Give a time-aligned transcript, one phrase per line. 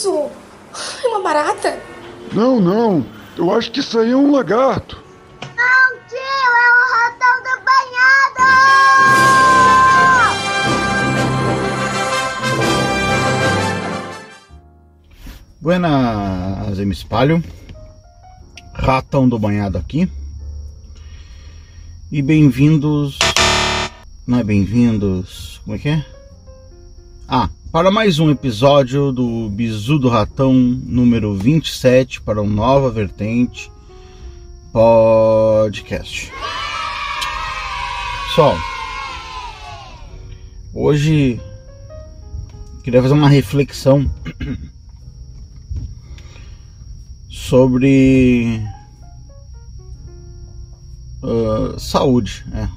[0.00, 0.30] isso?
[1.04, 1.78] É uma barata?
[2.32, 3.04] Não, não.
[3.36, 4.96] Eu acho que isso aí é um lagarto.
[5.42, 8.40] Não, tio, é o ratão do banhado!
[15.60, 17.44] Buenas, eu me espalho.
[18.72, 20.10] Ratão do banhado aqui.
[22.10, 23.18] E bem-vindos.
[24.26, 25.60] Não é bem-vindos.
[25.64, 26.06] Como é que é?
[27.28, 33.70] Ah, para mais um episódio do Bizu do Ratão número 27 para uma nova vertente
[34.72, 36.32] podcast.
[38.26, 38.56] Pessoal,
[40.74, 41.40] hoje
[42.82, 44.10] queria fazer uma reflexão
[47.30, 48.60] sobre
[51.22, 52.44] uh, saúde.
[52.52, 52.68] É.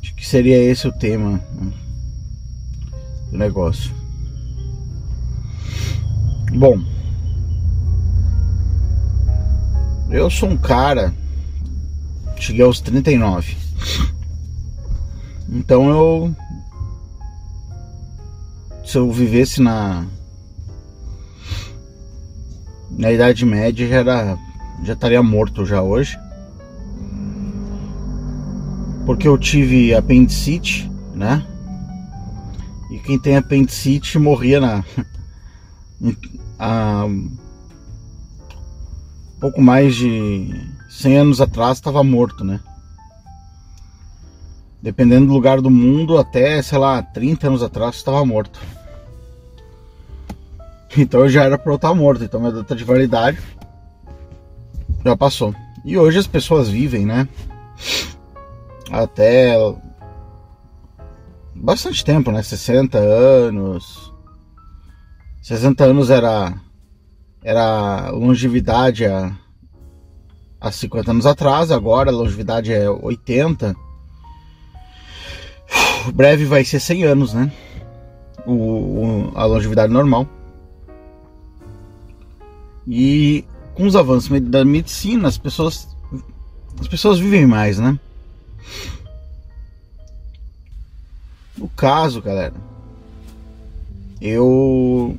[0.00, 1.44] Acho que seria esse o tema.
[1.52, 1.85] Né?
[3.36, 3.94] Negócio.
[6.54, 6.80] Bom,
[10.10, 11.12] eu sou um cara,
[12.36, 13.56] cheguei aos 39.
[15.48, 16.34] Então eu
[18.84, 20.06] se eu vivesse na
[22.90, 24.38] na idade média já era
[24.84, 26.18] já estaria morto já hoje.
[29.04, 31.46] Porque eu tive apendicite, né?
[32.96, 34.82] E quem tem apendicite morria na.
[36.58, 37.06] há
[39.38, 40.50] pouco mais de
[40.88, 42.58] 100 anos atrás estava morto, né?
[44.80, 48.58] Dependendo do lugar do mundo, até, sei lá, 30 anos atrás estava morto.
[50.96, 53.38] Então eu já era para eu estar morto, então minha data de validade
[55.04, 55.54] já passou.
[55.84, 57.28] E hoje as pessoas vivem, né?
[58.90, 59.54] Até
[61.56, 62.42] bastante tempo, né?
[62.42, 64.12] 60 anos.
[65.42, 66.54] 60 anos era
[67.42, 69.32] era longevidade há,
[70.60, 73.76] há 50 anos atrás, agora a longevidade é 80.
[76.12, 77.52] Breve vai ser 100 anos, né?
[78.44, 80.28] O, o, a longevidade normal.
[82.86, 83.44] E
[83.74, 85.88] com os avanços da medicina, as pessoas
[86.80, 87.98] as pessoas vivem mais, né?
[91.56, 92.54] No caso, galera,
[94.20, 95.18] eu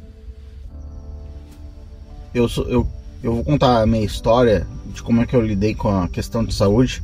[2.33, 2.87] eu eu
[3.23, 6.45] eu vou contar a minha história de como é que eu lidei com a questão
[6.45, 7.03] de saúde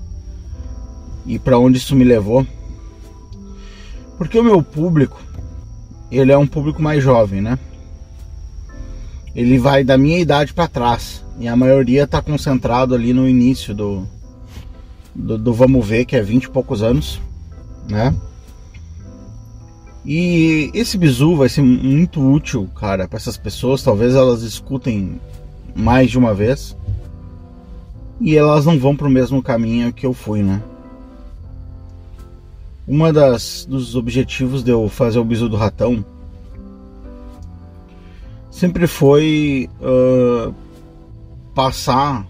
[1.26, 2.46] e para onde isso me levou.
[4.18, 5.20] Porque o meu público,
[6.12, 7.58] ele é um público mais jovem, né?
[9.36, 13.74] Ele vai da minha idade para trás e a maioria está concentrado ali no início
[13.74, 14.08] do,
[15.16, 17.20] do, do vamos ver, que é 20 e poucos anos,
[17.90, 18.14] né?
[20.06, 23.82] E esse bizu vai ser muito útil, cara, para essas pessoas.
[23.82, 25.20] Talvez elas escutem
[25.76, 26.76] mais de uma vez
[28.20, 30.62] e elas não vão para o mesmo caminho que eu fui, né?
[32.88, 36.04] Uma das dos objetivos de eu fazer o bizu do ratão
[38.52, 40.54] sempre foi uh,
[41.56, 42.28] passar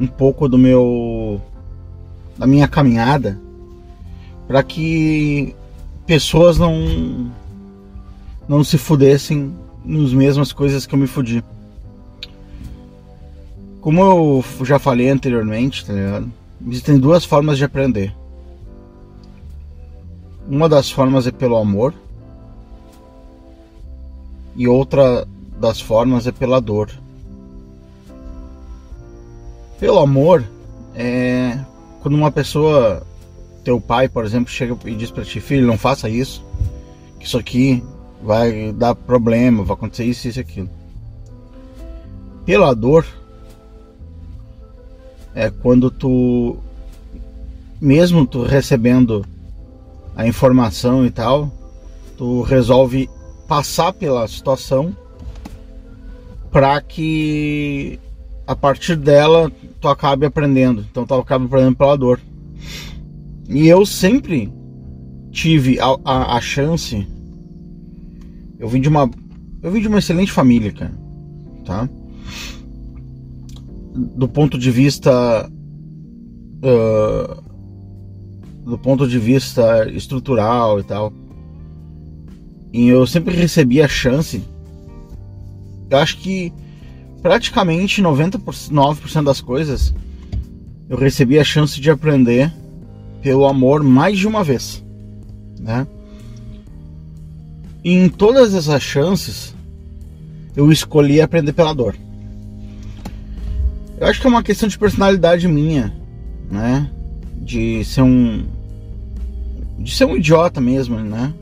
[0.00, 1.40] um pouco do meu
[2.38, 3.38] da minha caminhada
[4.46, 5.54] para que
[6.08, 7.30] pessoas não
[8.48, 9.54] não se fudessem
[9.84, 11.44] nos mesmas coisas que eu me fudi.
[13.82, 16.32] Como eu já falei anteriormente, tá ligado?
[16.66, 18.14] Existem duas formas de aprender.
[20.48, 21.92] Uma das formas é pelo amor
[24.56, 25.28] e outra
[25.60, 26.90] das formas é pela dor.
[29.78, 30.42] Pelo amor
[30.94, 31.58] é
[32.00, 33.06] quando uma pessoa
[33.68, 36.42] teu pai, por exemplo, chega e diz para ti, filho, não faça isso,
[37.20, 37.84] que isso aqui
[38.22, 40.70] vai dar problema, vai acontecer isso, isso aquilo.
[42.46, 43.04] Pela dor
[45.34, 46.56] é quando tu,
[47.78, 49.22] mesmo tu recebendo
[50.16, 51.52] a informação e tal,
[52.16, 53.06] tu resolve
[53.46, 54.96] passar pela situação
[56.50, 58.00] para que
[58.46, 60.86] a partir dela tu acabe aprendendo.
[60.90, 62.18] Então tu acaba aprendendo pela dor.
[63.48, 64.52] E eu sempre
[65.30, 67.06] tive a, a, a, chance.
[68.58, 69.10] Eu vim de uma.
[69.62, 70.92] Eu vim de uma excelente família, cara.
[71.64, 71.88] Tá?
[73.94, 75.50] Do ponto de vista.
[76.58, 77.42] Uh,
[78.68, 81.12] do ponto de vista estrutural e tal.
[82.70, 84.42] E eu sempre recebi a chance.
[85.88, 86.52] Eu acho que
[87.22, 89.94] praticamente 99% das coisas
[90.88, 92.52] eu recebi a chance de aprender
[93.22, 94.84] pelo amor mais de uma vez,
[95.58, 95.86] né?
[97.84, 99.54] E em todas essas chances,
[100.56, 101.94] eu escolhi aprender pela dor.
[104.00, 105.92] Eu acho que é uma questão de personalidade minha,
[106.50, 106.90] né?
[107.36, 108.44] De ser um.
[109.78, 111.32] De ser um idiota mesmo, né?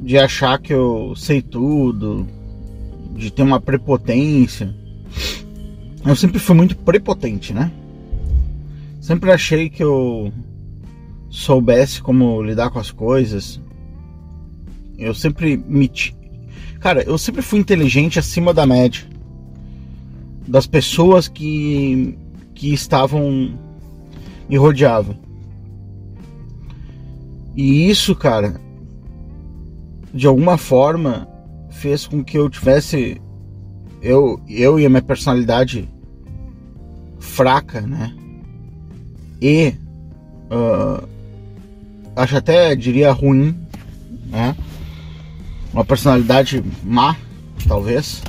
[0.00, 2.26] De achar que eu sei tudo,
[3.14, 4.74] de ter uma prepotência.
[6.04, 7.70] Eu sempre fui muito prepotente, né?
[9.00, 10.32] Sempre achei que eu
[11.28, 13.60] soubesse como lidar com as coisas.
[14.98, 15.90] Eu sempre me.
[16.80, 19.08] Cara, eu sempre fui inteligente acima da média
[20.46, 22.18] das pessoas que,
[22.54, 23.56] que estavam
[24.48, 25.16] me rodeavam.
[27.54, 28.60] E isso, cara,
[30.12, 31.28] de alguma forma
[31.70, 33.20] fez com que eu tivesse
[34.02, 35.88] eu, eu e a minha personalidade
[37.20, 38.14] fraca, né?
[39.40, 39.74] E
[40.50, 41.08] uh,
[42.14, 43.56] acho até diria ruim,
[44.26, 44.54] né?
[45.72, 47.16] Uma personalidade má,
[47.66, 48.22] talvez.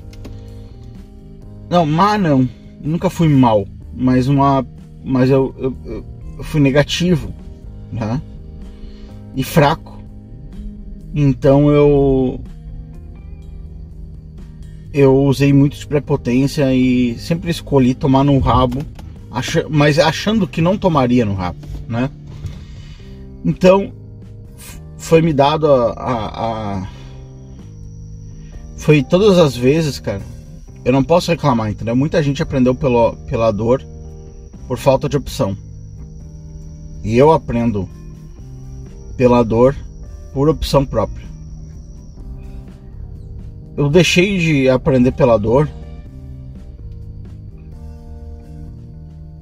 [1.69, 2.47] Não, má não.
[2.81, 4.65] Nunca fui mal, mas uma,
[5.03, 5.77] mas eu, eu,
[6.37, 7.33] eu fui negativo,
[7.91, 8.21] né?
[9.35, 9.99] E fraco.
[11.13, 12.41] Então eu
[14.93, 18.79] eu usei muito de prepotência e sempre escolhi tomar no rabo,
[19.69, 22.09] mas achando que não tomaria no rabo, né?
[23.45, 23.93] Então
[24.97, 26.87] foi me dado a, a, a,
[28.77, 30.21] foi todas as vezes, cara.
[30.83, 31.95] Eu não posso reclamar, entendeu?
[31.95, 33.83] Muita gente aprendeu pelo, pela dor
[34.67, 35.55] por falta de opção.
[37.03, 37.89] E eu aprendo
[39.15, 39.75] pela dor
[40.33, 41.31] por opção própria
[43.81, 45.67] eu deixei de aprender pela dor.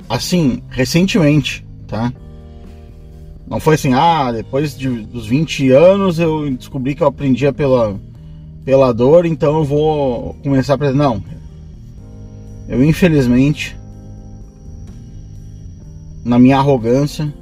[0.09, 2.11] Assim, recentemente, tá?
[3.47, 7.99] Não foi assim, ah, depois de, dos 20 anos eu descobri que eu aprendia pela,
[8.65, 10.97] pela dor, então eu vou começar a aprender.
[10.97, 11.23] Não.
[12.67, 13.75] Eu, infelizmente,
[16.23, 17.33] na minha arrogância,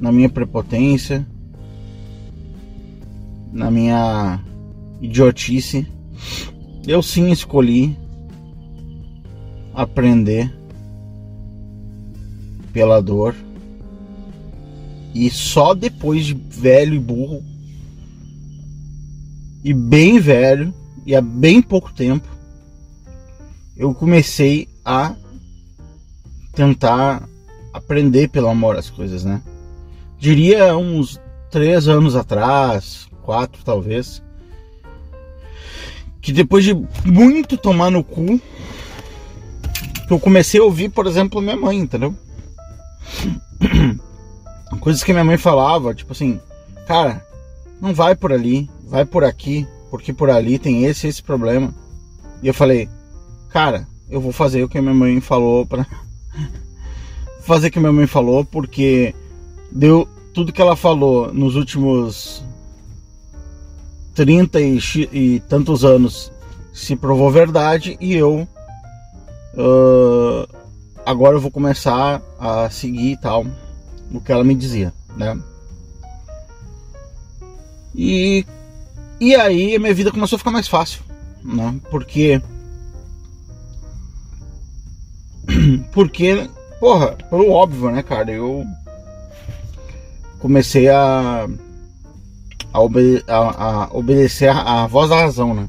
[0.00, 1.26] na minha prepotência,
[3.52, 4.40] na minha
[5.00, 5.86] idiotice,
[6.86, 7.96] eu sim escolhi
[9.74, 10.59] aprender
[12.72, 13.34] pela dor.
[15.14, 17.42] E só depois de velho e burro,
[19.64, 20.72] e bem velho,
[21.04, 22.28] e há bem pouco tempo,
[23.76, 25.14] eu comecei a
[26.54, 27.28] tentar
[27.72, 29.42] aprender pelo amor às coisas, né?
[30.18, 31.20] Diria uns
[31.50, 34.22] três anos atrás, quatro talvez,
[36.20, 36.74] que depois de
[37.04, 38.40] muito tomar no cu,
[40.10, 42.14] eu comecei a ouvir, por exemplo, minha mãe, entendeu?
[44.80, 46.40] Coisas que minha mãe falava, tipo assim,
[46.86, 47.24] cara,
[47.80, 51.74] não vai por ali, vai por aqui, porque por ali tem esse esse problema.
[52.42, 52.88] E eu falei,
[53.50, 55.86] cara, eu vou fazer o que minha mãe falou para
[57.42, 59.14] fazer o que minha mãe falou, porque
[59.70, 62.44] deu tudo que ela falou nos últimos
[64.14, 64.78] 30 e,
[65.12, 66.32] e tantos anos
[66.72, 68.46] se provou verdade e eu
[69.54, 70.59] uh,
[71.04, 73.46] agora eu vou começar a seguir tal
[74.12, 75.38] o que ela me dizia, né?
[77.94, 78.44] E
[79.20, 81.02] e aí a minha vida começou a ficar mais fácil,
[81.44, 81.78] né?
[81.90, 82.40] Porque
[85.92, 88.30] porque porra, pelo óbvio, né, cara?
[88.30, 88.64] Eu
[90.38, 91.46] comecei a
[92.72, 95.68] a, obede a, a obedecer a, a voz da razão, né?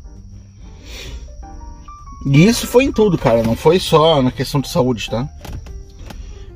[2.26, 3.42] E isso foi em tudo, cara.
[3.44, 5.28] Não foi só na questão de saúde, tá?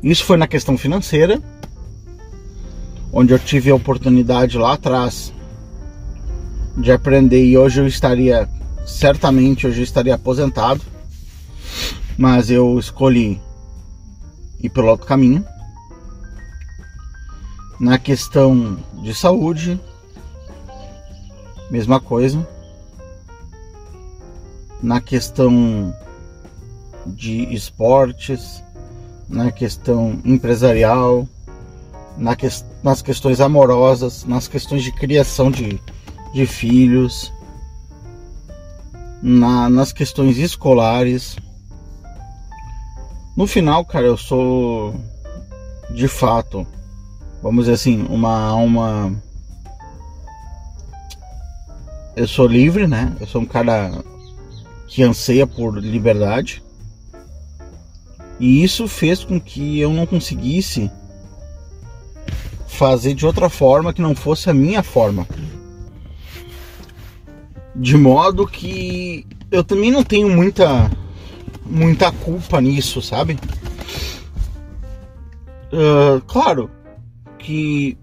[0.04, 1.42] Isso foi na questão financeira,
[3.12, 5.34] onde eu tive a oportunidade lá atrás
[6.78, 8.48] de aprender e hoje eu estaria,
[8.86, 10.82] certamente hoje eu estaria aposentado,
[12.18, 13.42] mas eu escolhi
[14.62, 15.44] ir pelo outro caminho.
[17.80, 19.80] Na questão de saúde,
[21.72, 22.48] mesma coisa.
[24.86, 25.92] Na questão
[27.08, 28.64] de esportes,
[29.28, 31.28] na questão empresarial,
[32.16, 32.48] na que,
[32.84, 35.82] nas questões amorosas, nas questões de criação de,
[36.36, 37.34] de filhos,
[39.24, 41.36] na, nas questões escolares.
[43.36, 44.94] No final, cara, eu sou
[45.96, 46.66] de fato,
[47.42, 49.12] vamos dizer assim, uma alma
[52.16, 53.18] eu sou livre, né?
[53.20, 53.92] Eu sou um cara
[54.88, 56.64] que anseia por liberdade.
[58.40, 60.92] E isso fez com que eu não conseguisse
[62.68, 65.28] fazer de outra forma que não fosse a minha forma.
[67.76, 70.92] De modo que eu também não tenho muita
[71.66, 73.38] muita culpa nisso, sabe?
[75.74, 76.70] Uh, claro
[77.40, 77.98] que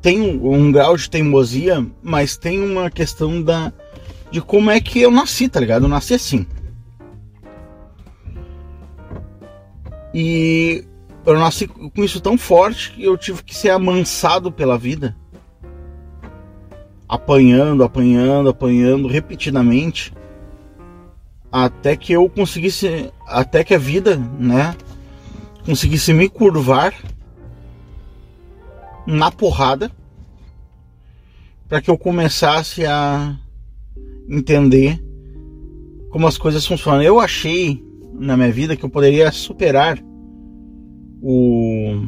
[0.00, 3.72] tem um, grau de teimosia, mas tem uma questão da
[4.30, 5.84] de como é que eu nasci, tá ligado?
[5.84, 6.46] Eu nasci assim.
[10.14, 10.84] E
[11.24, 15.16] eu nasci com isso tão forte que eu tive que ser amansado pela vida.
[17.08, 20.12] Apanhando, apanhando, apanhando repetidamente.
[21.50, 23.12] Até que eu conseguisse.
[23.26, 24.76] Até que a vida, né?
[25.64, 26.94] Conseguisse me curvar
[29.06, 29.90] na porrada.
[31.68, 33.36] Para que eu começasse a
[34.30, 35.02] entender
[36.10, 37.02] como as coisas funcionam.
[37.02, 37.84] Eu achei
[38.14, 39.98] na minha vida que eu poderia superar
[41.22, 42.02] o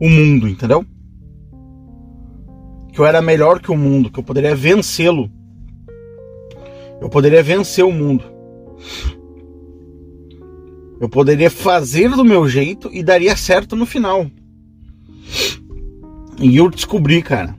[0.00, 0.84] o mundo, entendeu?
[2.92, 5.30] Que eu era melhor que o mundo, que eu poderia vencê-lo.
[7.00, 8.24] Eu poderia vencer o mundo.
[11.00, 14.26] Eu poderia fazer do meu jeito e daria certo no final.
[16.38, 17.56] E eu descobri, cara,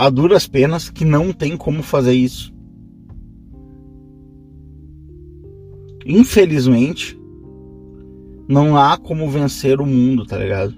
[0.00, 2.54] a duras penas que não tem como fazer isso.
[6.06, 7.20] Infelizmente,
[8.48, 10.74] não há como vencer o mundo, tá ligado?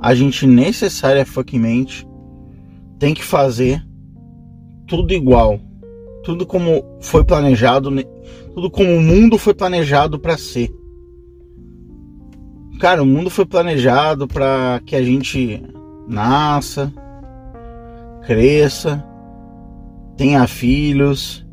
[0.00, 2.04] A gente necessariamente
[2.98, 3.80] tem que fazer
[4.88, 5.60] tudo igual.
[6.24, 7.90] Tudo como foi planejado,
[8.54, 10.68] tudo como o mundo foi planejado para ser.
[12.80, 15.62] Cara, o mundo foi planejado para que a gente
[16.08, 16.92] nasça,
[18.26, 19.04] cresça,
[20.16, 21.46] tenha filhos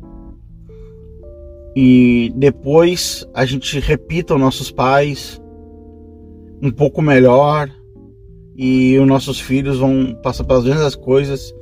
[1.76, 5.40] e depois a gente repita os nossos pais
[6.62, 7.70] um pouco melhor
[8.56, 11.54] e os nossos filhos vão passar pelas mesmas coisas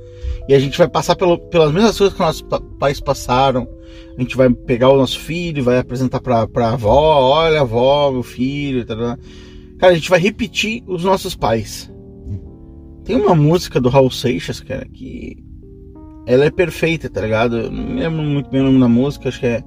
[0.48, 2.44] e a gente vai passar pelo, pelas mesmas coisas que nossos
[2.78, 3.68] pais passaram.
[4.16, 8.10] A gente vai pegar o nosso filho, vai apresentar pra, pra avó, olha a avó,
[8.10, 9.18] meu filho, tá, tá.
[9.78, 11.90] Cara, a gente vai repetir os nossos pais.
[13.04, 15.36] Tem uma música do Raul Seixas, cara, que
[16.26, 17.58] ela é perfeita, tá ligado?
[17.58, 19.64] Eu não lembro muito bem o nome da música, acho que é.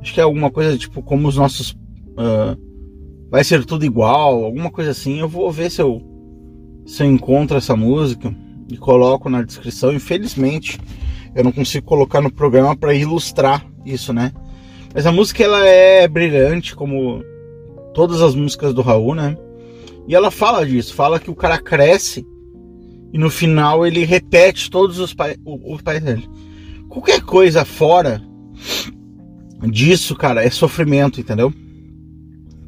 [0.00, 1.72] Acho que é alguma coisa tipo como os nossos.
[1.72, 2.56] Uh,
[3.30, 5.20] vai ser tudo igual, alguma coisa assim.
[5.20, 6.00] Eu vou ver se eu,
[6.86, 8.34] se eu encontro essa música
[8.70, 9.92] e coloco na descrição.
[9.92, 10.78] Infelizmente,
[11.34, 14.32] eu não consigo colocar no programa para ilustrar isso, né?
[14.94, 17.22] Mas a música ela é brilhante, como
[17.92, 19.36] todas as músicas do Raul, né?
[20.10, 22.26] E ela fala disso, fala que o cara cresce
[23.12, 26.28] e no final ele repete todos os, pai, os pais dele.
[26.88, 28.20] Qualquer coisa fora
[29.70, 31.54] disso, cara, é sofrimento, entendeu?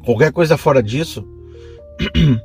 [0.05, 1.27] Qualquer coisa fora disso.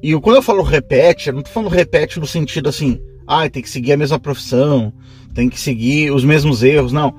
[0.00, 3.60] E quando eu falo repete, eu não tô falando repete no sentido assim, ah, tem
[3.60, 4.92] que seguir a mesma profissão,
[5.34, 7.16] tem que seguir os mesmos erros, não.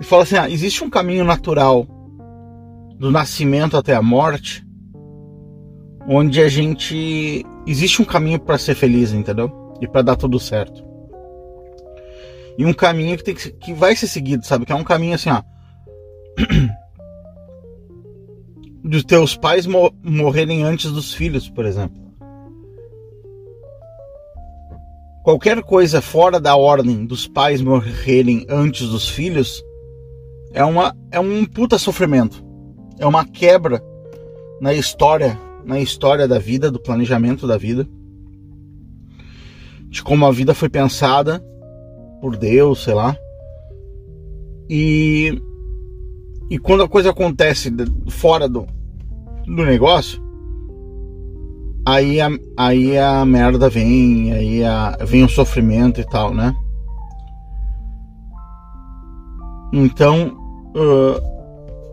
[0.00, 1.86] E fala assim, ah, existe um caminho natural
[2.98, 4.65] do nascimento até a morte
[6.08, 9.50] onde a gente existe um caminho para ser feliz, entendeu?
[9.80, 10.84] E para dar tudo certo.
[12.58, 14.64] E um caminho que tem que, que vai ser seguido, sabe?
[14.64, 15.42] Que é um caminho assim, ó.
[18.82, 22.06] dos teus pais mo morrerem antes dos filhos, por exemplo.
[25.24, 29.60] Qualquer coisa fora da ordem dos pais morrerem antes dos filhos
[30.52, 32.44] é uma é um puta sofrimento.
[32.98, 33.82] É uma quebra
[34.60, 37.86] na história na história da vida, do planejamento da vida,
[39.88, 41.44] de como a vida foi pensada
[42.20, 43.16] por Deus, sei lá.
[44.70, 45.42] E,
[46.48, 47.72] e quando a coisa acontece
[48.08, 48.64] fora do,
[49.44, 50.22] do negócio,
[51.84, 56.54] aí a, aí a merda vem, aí a, vem o sofrimento e tal, né?
[59.72, 60.36] Então,
[60.76, 61.35] uh,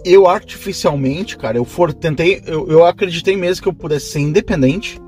[0.06, 5.00] eu artificialmente, cara, eu for, tentei, eu, eu acreditei mesmo que eu pudesse ser independente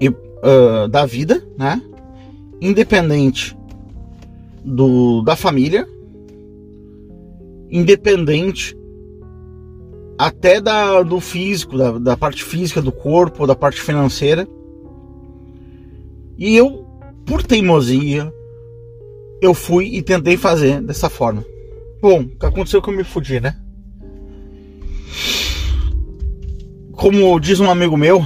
[0.00, 1.80] e, uh, da vida, né?
[2.60, 3.56] Independente
[4.64, 5.86] do, da família,
[7.70, 8.76] independente
[10.18, 14.46] até da, do físico, da, da parte física do corpo, da parte financeira.
[16.36, 16.86] E eu,
[17.24, 18.32] por teimosia,
[19.40, 21.44] eu fui e tentei fazer dessa forma.
[22.00, 23.54] Bom, aconteceu que eu me fudi, né?
[26.92, 28.22] Como diz um amigo meu,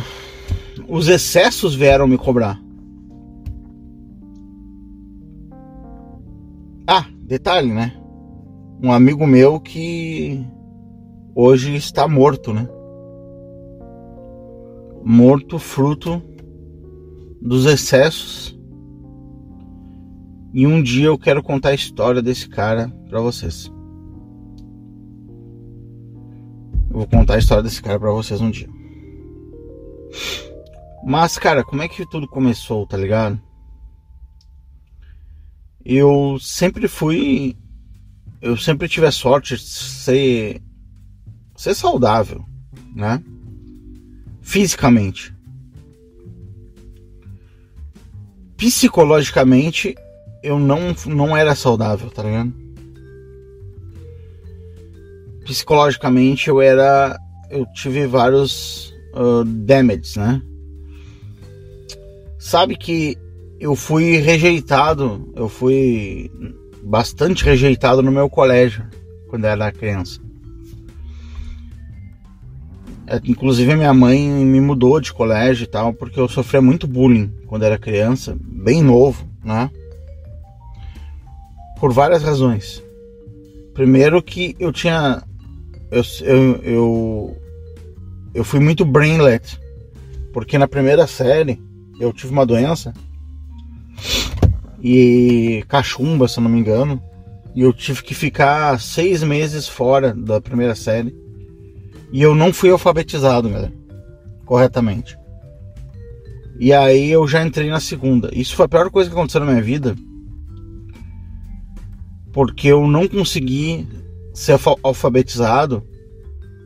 [0.89, 2.61] os excessos vieram me cobrar.
[6.87, 7.93] Ah, detalhe, né?
[8.81, 10.45] Um amigo meu que
[11.35, 12.69] hoje está morto, né?
[15.03, 16.23] Morto fruto
[17.43, 18.54] dos excessos.
[20.55, 23.67] E um dia eu quero contar a história desse cara para vocês.
[26.89, 28.69] Eu vou contar a história desse cara para vocês um dia.
[31.05, 33.43] Mas, cara, como é que tudo começou, tá ligado?
[35.85, 37.57] Eu sempre fui.
[38.41, 40.63] Eu sempre tive a sorte de ser.
[41.57, 42.45] ser saudável,
[42.95, 43.21] né?
[44.41, 45.35] Fisicamente.
[48.57, 49.97] Psicologicamente,
[50.45, 52.53] eu não, não era saudável, tá ligado?
[55.45, 57.19] Psicologicamente, eu era.
[57.51, 60.43] Eu tive vários uh, damages, né?
[62.39, 63.17] Sabe que
[63.59, 66.31] eu fui rejeitado, eu fui
[66.83, 68.85] bastante rejeitado no meu colégio
[69.29, 70.21] quando eu era criança.
[73.07, 77.33] É, inclusive minha mãe me mudou de colégio e tal, porque eu sofria muito bullying
[77.47, 79.71] quando era criança, bem novo, né?
[81.85, 82.83] Por várias razões.
[83.75, 85.23] Primeiro que eu tinha.
[85.91, 87.37] Eu, eu, eu,
[88.33, 89.61] eu fui muito brainlet,
[90.33, 91.61] porque na primeira série
[92.01, 92.95] eu tive uma doença
[94.83, 97.03] e cachumba, se eu não me engano.
[97.55, 101.15] E eu tive que ficar seis meses fora da primeira série.
[102.11, 103.75] E eu não fui alfabetizado, galera.
[104.47, 105.19] Corretamente.
[106.59, 108.31] E aí eu já entrei na segunda.
[108.33, 109.95] Isso foi a pior coisa que aconteceu na minha vida.
[112.35, 113.89] Porque eu não consegui
[114.35, 115.83] ser alfabetizado.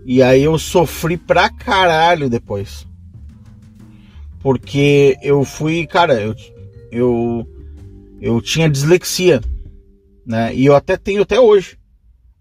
[0.05, 2.87] E aí eu sofri pra caralho depois.
[4.41, 6.35] Porque eu fui, cara, eu,
[6.91, 7.47] eu
[8.21, 9.41] eu tinha dislexia,
[10.27, 10.55] né?
[10.55, 11.79] E eu até tenho até hoje,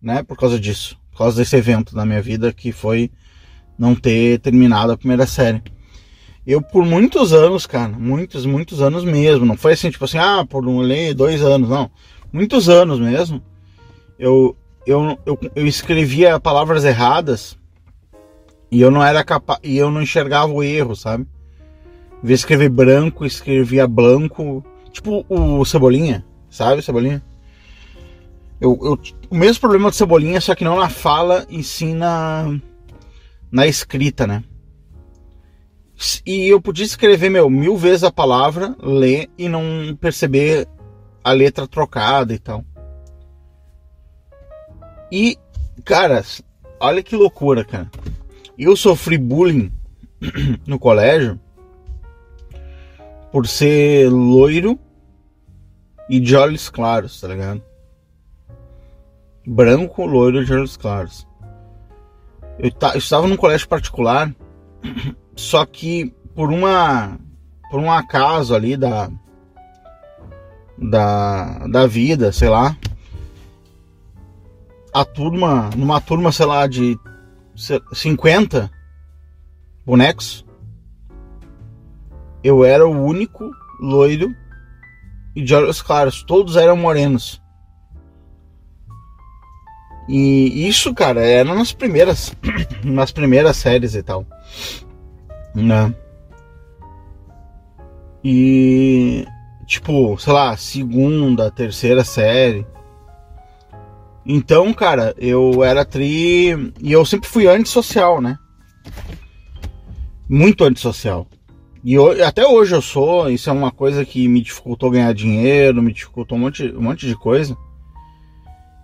[0.02, 0.24] né?
[0.24, 3.12] Por causa disso, por causa desse evento na minha vida que foi
[3.78, 5.62] não ter terminado a primeira série.
[6.46, 9.46] Eu por muitos anos, cara, muitos, muitos anos mesmo.
[9.46, 11.92] Não foi assim, tipo assim, ah, por um lei, dois anos, não.
[12.38, 13.42] Muitos anos mesmo.
[14.20, 17.58] Eu, eu, eu, eu escrevia palavras erradas
[18.72, 21.26] e eu não era capaz, e eu não enxergava o erro, sabe?
[22.24, 27.24] Em vez de escrever branco, escrevia branco Tipo o Cebolinha, sabe, Cebolinha?
[28.60, 32.60] Eu, eu, o mesmo problema do Cebolinha, só que não na fala e sim na,
[33.52, 34.44] na escrita, né?
[36.26, 40.68] E eu podia escrever, meu, mil vezes a palavra, ler e não perceber
[41.28, 42.64] a letra trocada e tal.
[45.12, 45.38] E,
[45.84, 46.24] cara,
[46.80, 47.92] olha que loucura, cara.
[48.58, 49.70] Eu sofri bullying
[50.66, 51.38] no colégio
[53.30, 54.80] por ser loiro
[56.10, 57.62] e de olhos claros, tá ligado?
[59.46, 61.28] Branco, loiro de olhos claros.
[62.58, 64.34] Eu, eu estava num colégio particular,
[65.36, 67.20] só que por uma
[67.70, 69.12] por um acaso ali da
[70.78, 72.78] da, da vida, sei lá,
[74.94, 76.98] a turma, numa turma, sei lá, de
[77.94, 78.70] 50
[79.86, 80.46] bonecos,
[82.44, 84.34] eu era o único loiro
[85.36, 87.42] e de olhos claros, todos eram morenos.
[90.08, 92.34] E isso, cara, era nas primeiras
[92.84, 94.26] nas primeiras séries e tal.
[95.54, 95.94] Né?
[98.24, 99.28] E
[99.68, 102.66] tipo, sei lá, segunda, terceira série.
[104.26, 108.38] Então, cara, eu era tri e eu sempre fui antissocial, né?
[110.28, 111.28] Muito antissocial.
[111.84, 115.82] E eu, até hoje eu sou, isso é uma coisa que me dificultou ganhar dinheiro,
[115.82, 117.56] me dificultou um monte, um monte de coisa.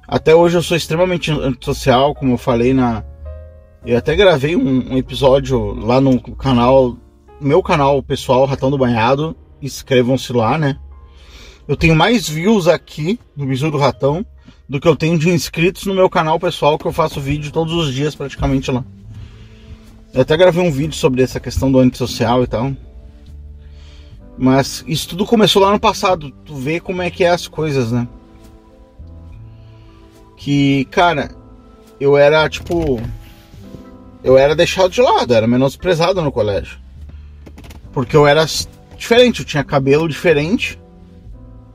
[0.07, 3.03] Até hoje eu sou extremamente antissocial, como eu falei na.
[3.85, 6.95] Eu até gravei um, um episódio lá no canal,
[7.39, 9.35] meu canal pessoal, Ratão do Banhado.
[9.63, 10.77] Inscrevam-se lá, né?
[11.65, 14.25] Eu tenho mais views aqui no Bisu do Ratão
[14.67, 17.73] do que eu tenho de inscritos no meu canal pessoal, que eu faço vídeo todos
[17.73, 18.83] os dias praticamente lá.
[20.13, 22.73] Eu até gravei um vídeo sobre essa questão do antissocial e tal.
[24.37, 26.29] Mas isso tudo começou lá no passado.
[26.43, 28.07] Tu vê como é que é as coisas, né?
[30.35, 31.31] Que, cara,
[31.99, 33.01] eu era tipo.
[34.23, 36.79] Eu era deixado de lado, era menosprezado no colégio.
[37.91, 38.45] Porque eu era
[39.03, 40.79] diferente, eu tinha cabelo diferente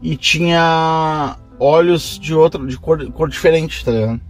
[0.01, 4.21] e tinha olhos de outra, de cor, cor diferente, tá ligado?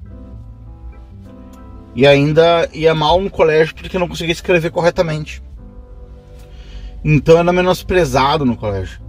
[1.94, 5.42] E ainda ia mal no colégio porque não conseguia escrever corretamente.
[7.04, 9.00] Então era menosprezado no colégio.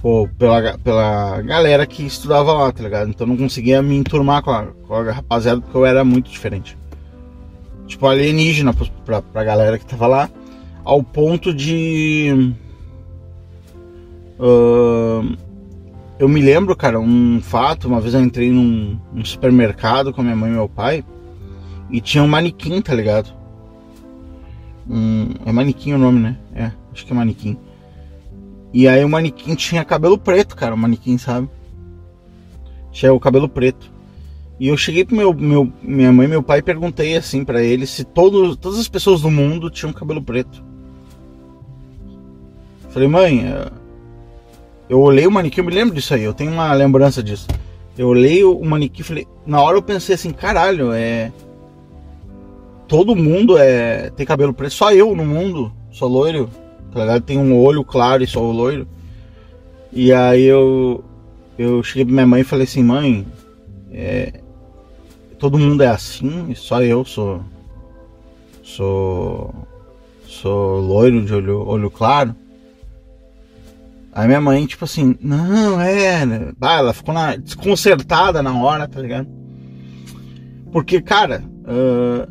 [0.00, 3.10] Pô, pela, pela galera que estudava lá, tá ligado?
[3.10, 6.76] Então não conseguia me enturmar com a, com a rapaziada porque eu era muito diferente.
[7.86, 10.30] Tipo, alienígena pra, pra galera que tava lá.
[10.84, 12.54] Ao ponto de.
[14.38, 15.36] Uh,
[16.18, 17.88] eu me lembro, cara, um fato.
[17.88, 21.04] Uma vez eu entrei num, num supermercado com minha mãe e meu pai
[21.90, 23.32] e tinha um manequim, tá ligado?
[24.88, 26.38] Um, é manequim o nome, né?
[26.54, 27.56] É, acho que é manequim.
[28.72, 31.48] E aí o manequim tinha cabelo preto, cara, o manequim, sabe?
[32.90, 33.92] Tinha o cabelo preto.
[34.58, 37.62] E eu cheguei pro meu, meu minha mãe e meu pai e perguntei assim para
[37.62, 40.64] eles se todos, todas as pessoas do mundo tinham cabelo preto.
[42.90, 43.70] Falei, mãe, é,
[44.88, 47.46] eu olhei o manequim, eu me lembro disso aí, eu tenho uma lembrança disso.
[47.96, 51.32] Eu olhei o manequim e falei, na hora eu pensei assim, caralho, é.
[52.88, 56.50] Todo mundo é tem cabelo preto, só eu no mundo sou loiro
[56.92, 57.22] tá ligado?
[57.22, 58.86] Tem um olho claro e só loiro.
[59.90, 61.02] E aí eu,
[61.58, 63.26] eu cheguei pra minha mãe e falei assim, mãe,
[63.90, 64.40] é,
[65.38, 67.42] todo mundo é assim, só eu sou.
[68.62, 69.52] Sou.
[70.26, 72.34] Sou loiro de olho, olho claro.
[74.12, 76.22] Aí minha mãe, tipo assim, não, é.
[76.60, 79.26] Ah, ela ficou na, desconcertada na hora, tá ligado?
[80.70, 82.30] Porque, cara, uh,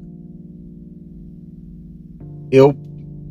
[2.52, 2.76] eu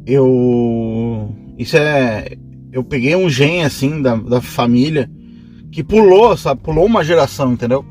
[0.06, 1.34] eu.
[1.58, 2.36] Isso é.
[2.72, 5.10] Eu peguei um gen assim da, da família
[5.70, 6.60] que pulou, sabe?
[6.60, 7.84] Pulou uma geração, entendeu?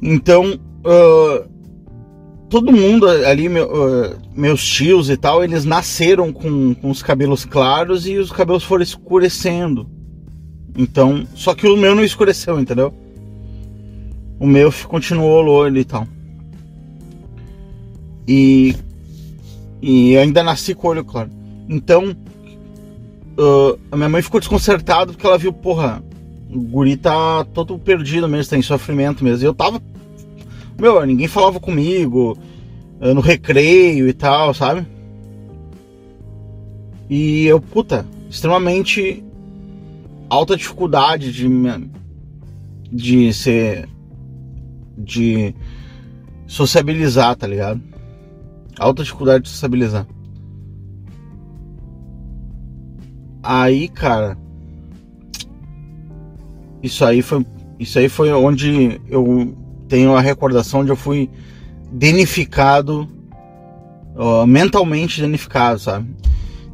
[0.00, 1.57] Então, uh,
[2.48, 8.06] todo mundo ali, uh, meus tios e tal, eles nasceram com, com os cabelos claros
[8.06, 9.88] e os cabelos foram escurecendo.
[10.76, 12.92] Então, só que o meu não escureceu, entendeu?
[14.38, 16.06] O meu continuou loiro e tal.
[18.26, 18.76] E
[19.80, 21.30] e ainda nasci com o olho claro.
[21.68, 22.16] Então,
[23.38, 26.02] uh, a minha mãe ficou desconcertada porque ela viu, porra,
[26.50, 29.44] o guri tá todo perdido mesmo, tá em sofrimento mesmo.
[29.44, 29.80] E eu tava.
[30.78, 32.38] Meu, ninguém falava comigo
[33.00, 34.86] uh, no recreio e tal, sabe?
[37.10, 39.24] E eu, puta, extremamente
[40.30, 41.48] alta dificuldade de
[42.92, 43.88] de ser
[44.96, 45.54] de
[46.46, 47.80] sociabilizar, tá ligado?
[48.78, 50.06] Alta dificuldade de estabilizar.
[53.42, 54.36] Aí, cara.
[56.82, 57.44] Isso aí foi.
[57.78, 59.56] Isso aí foi onde eu
[59.88, 61.30] tenho a recordação onde eu fui
[61.90, 63.08] danificado.
[64.14, 66.08] Uh, mentalmente danificado, sabe?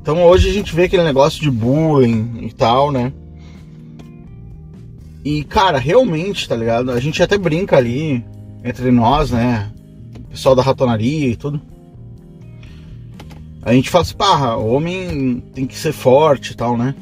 [0.01, 3.13] Então hoje a gente vê aquele negócio de bullying e tal, né?
[5.25, 6.91] E, cara, realmente, tá ligado?
[6.91, 8.23] A gente até brinca ali
[8.63, 9.73] entre nós, né?
[10.19, 11.61] O pessoal da ratonaria e tudo.
[13.63, 16.95] A gente fala assim, pá, homem tem que ser forte e tal, né?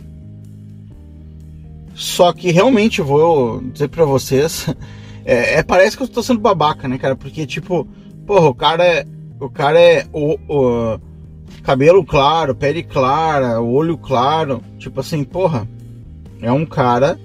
[1.93, 4.69] Só que realmente vou dizer pra vocês,
[5.25, 7.15] é, é, parece que eu tô sendo babaca, né, cara?
[7.17, 7.87] Porque, tipo,
[8.27, 9.07] porra, o cara é.
[9.41, 11.01] O cara é o, o
[11.63, 14.63] cabelo claro, pele clara, olho claro.
[14.79, 15.69] Tipo assim, porra,
[16.41, 17.19] é um cara.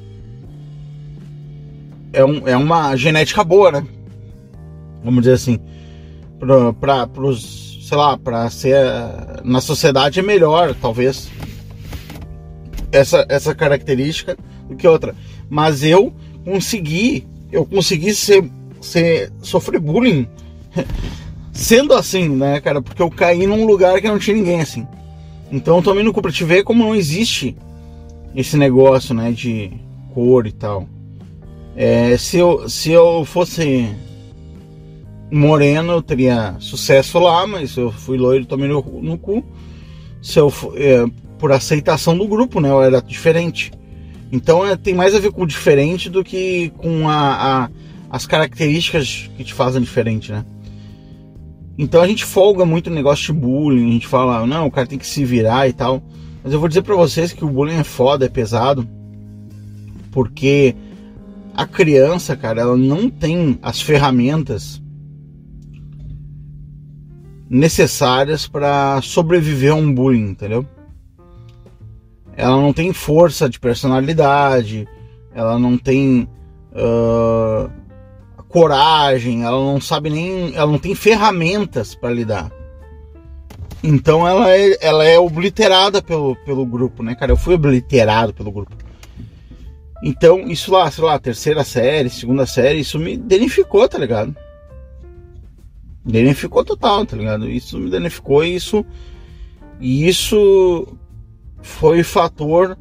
[2.14, 3.86] É, um, é uma genética boa, né?
[5.04, 5.60] Vamos dizer assim.
[6.40, 8.76] Pra, pra, pros sei lá, para ser
[9.46, 11.30] na sociedade é melhor, talvez
[12.92, 15.16] essa essa característica do que outra.
[15.50, 18.50] Mas eu consegui, eu consegui ser,
[18.82, 20.28] ser sofrer bullying
[21.52, 22.82] sendo assim, né, cara?
[22.82, 24.88] Porque eu caí num lugar que não tinha ninguém assim.
[25.52, 27.56] Então tomei no te ver como não existe
[28.36, 29.72] esse negócio, né, de
[30.14, 30.88] cor e tal.
[31.76, 33.90] É, se, eu, se eu fosse
[35.32, 39.44] moreno eu teria sucesso lá, mas eu fui loiro tomei no, no cu.
[40.22, 41.06] Se eu, é,
[41.38, 42.70] por aceitação do grupo, né?
[42.70, 43.72] Eu era diferente.
[44.32, 47.70] Então é, tem mais a ver com o diferente do que com a, a,
[48.10, 50.46] as características que te fazem diferente, né?
[51.78, 54.88] Então a gente folga muito no negócio de bullying, a gente fala, não, o cara
[54.88, 56.02] tem que se virar e tal.
[56.44, 58.88] Mas eu vou dizer para vocês que o bullying é foda, é pesado,
[60.12, 60.76] porque
[61.54, 64.82] a criança, cara, ela não tem as ferramentas
[67.50, 70.66] necessárias para sobreviver a um bullying, entendeu?
[72.38, 74.88] Ela não tem força de personalidade,
[75.34, 76.30] ela não tem
[76.72, 77.70] uh,
[78.48, 82.52] coragem, ela não sabe nem, ela não tem ferramentas para lidar.
[83.84, 87.32] Então ela é, ela é obliterada pelo, pelo grupo, né, cara?
[87.32, 88.76] Eu fui obliterado pelo grupo.
[90.04, 94.36] Então, isso lá, sei lá, terceira série, segunda série, isso me danificou, tá ligado?
[96.06, 97.50] danificou total, tá ligado?
[97.50, 98.86] Isso me danificou e isso.
[99.80, 100.88] E isso
[101.62, 102.78] foi fator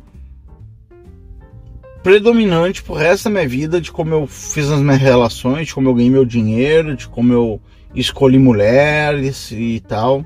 [2.03, 5.89] predominante pro resto da minha vida de como eu fiz as minhas relações, de como
[5.89, 7.61] eu ganhei meu dinheiro, de como eu
[7.95, 10.25] escolhi mulheres e tal.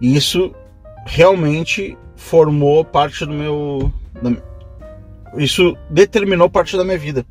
[0.00, 0.52] E isso
[1.06, 3.92] realmente formou parte do meu.
[4.20, 4.32] Da,
[5.36, 7.24] isso determinou parte da minha vida.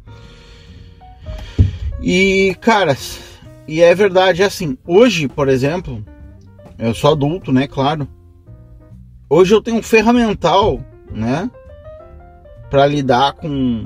[2.02, 2.96] E, cara,
[3.68, 6.02] e é verdade, é assim, hoje, por exemplo,
[6.78, 8.08] eu sou adulto, né, claro.
[9.30, 10.80] Hoje eu tenho um ferramental,
[11.12, 11.52] né,
[12.70, 13.86] para lidar com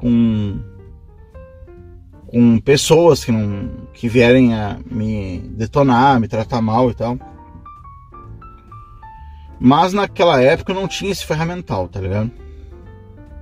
[0.00, 0.60] com
[2.28, 7.18] com pessoas que não que vierem a me detonar, me tratar mal e tal.
[9.58, 12.30] Mas naquela época eu não tinha esse ferramental, tá ligado?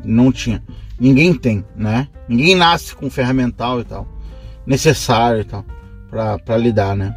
[0.03, 0.63] Não tinha.
[0.99, 2.09] Ninguém tem, né?
[2.27, 4.09] Ninguém nasce com ferramental e tal.
[4.65, 5.63] Necessário e tal.
[6.45, 7.15] Pra lidar, né?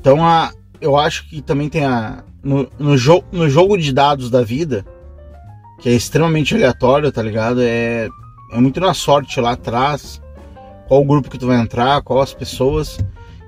[0.00, 2.24] Então a, eu acho que também tem a.
[2.42, 4.84] No, no, jo, no jogo de dados da vida,
[5.80, 7.62] que é extremamente aleatório, tá ligado?
[7.62, 8.08] É,
[8.52, 10.20] é muito na sorte lá atrás.
[10.88, 12.98] Qual grupo que tu vai entrar, qual as pessoas.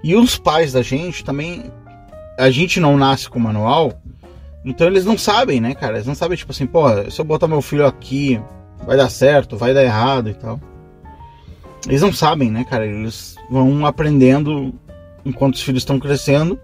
[0.03, 1.71] E os pais da gente também.
[2.39, 3.93] A gente não nasce com manual,
[4.65, 5.97] então eles não sabem, né, cara?
[5.97, 8.41] Eles não sabem, tipo assim, pô, se eu botar meu filho aqui,
[8.85, 10.59] vai dar certo, vai dar errado e tal.
[11.87, 12.87] Eles não sabem, né, cara?
[12.87, 14.75] Eles vão aprendendo
[15.25, 16.59] enquanto os filhos estão crescendo.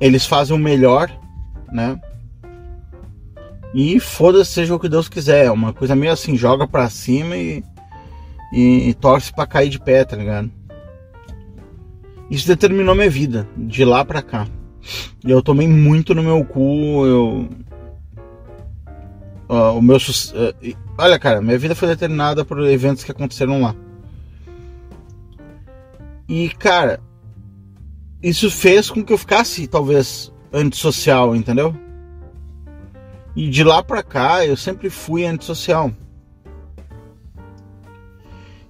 [0.00, 1.10] Eles fazem o melhor,
[1.72, 1.98] né?
[3.74, 5.46] E foda-se, seja o que Deus quiser.
[5.46, 7.62] É uma coisa meio assim, joga pra cima e,
[8.52, 10.50] e, e torce pra cair de pé, tá ligado?
[12.30, 14.46] Isso determinou minha vida, de lá pra cá.
[15.24, 17.48] Eu tomei muito no meu cu, eu.
[19.48, 19.96] Uh, o meu.
[19.96, 23.74] Uh, olha, cara, minha vida foi determinada por eventos que aconteceram lá.
[26.28, 27.00] E, cara,
[28.28, 31.72] isso fez com que eu ficasse, talvez, antissocial, entendeu?
[33.36, 35.92] E de lá pra cá eu sempre fui antissocial.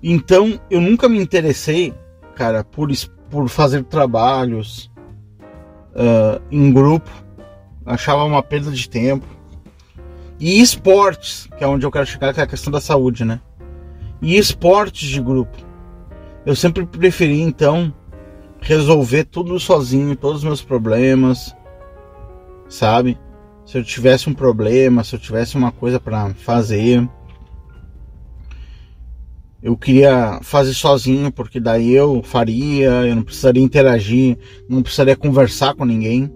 [0.03, 1.95] Então eu nunca me interessei,
[2.35, 2.91] cara, por,
[3.31, 4.91] por fazer trabalhos
[5.95, 7.11] uh, em grupo,
[7.87, 9.27] achava uma perda de tempo.
[10.39, 13.41] E esportes, que é onde eu quero chegar, que é a questão da saúde, né?
[14.21, 15.57] E esportes de grupo.
[16.45, 17.91] Eu sempre preferi, então,
[18.61, 21.55] resolver tudo sozinho, todos os meus problemas,
[22.69, 23.19] sabe?
[23.65, 27.09] Se eu tivesse um problema, se eu tivesse uma coisa para fazer,
[29.63, 34.39] eu queria fazer sozinho, porque daí eu faria, eu não precisaria interagir,
[34.69, 36.33] não precisaria conversar com ninguém.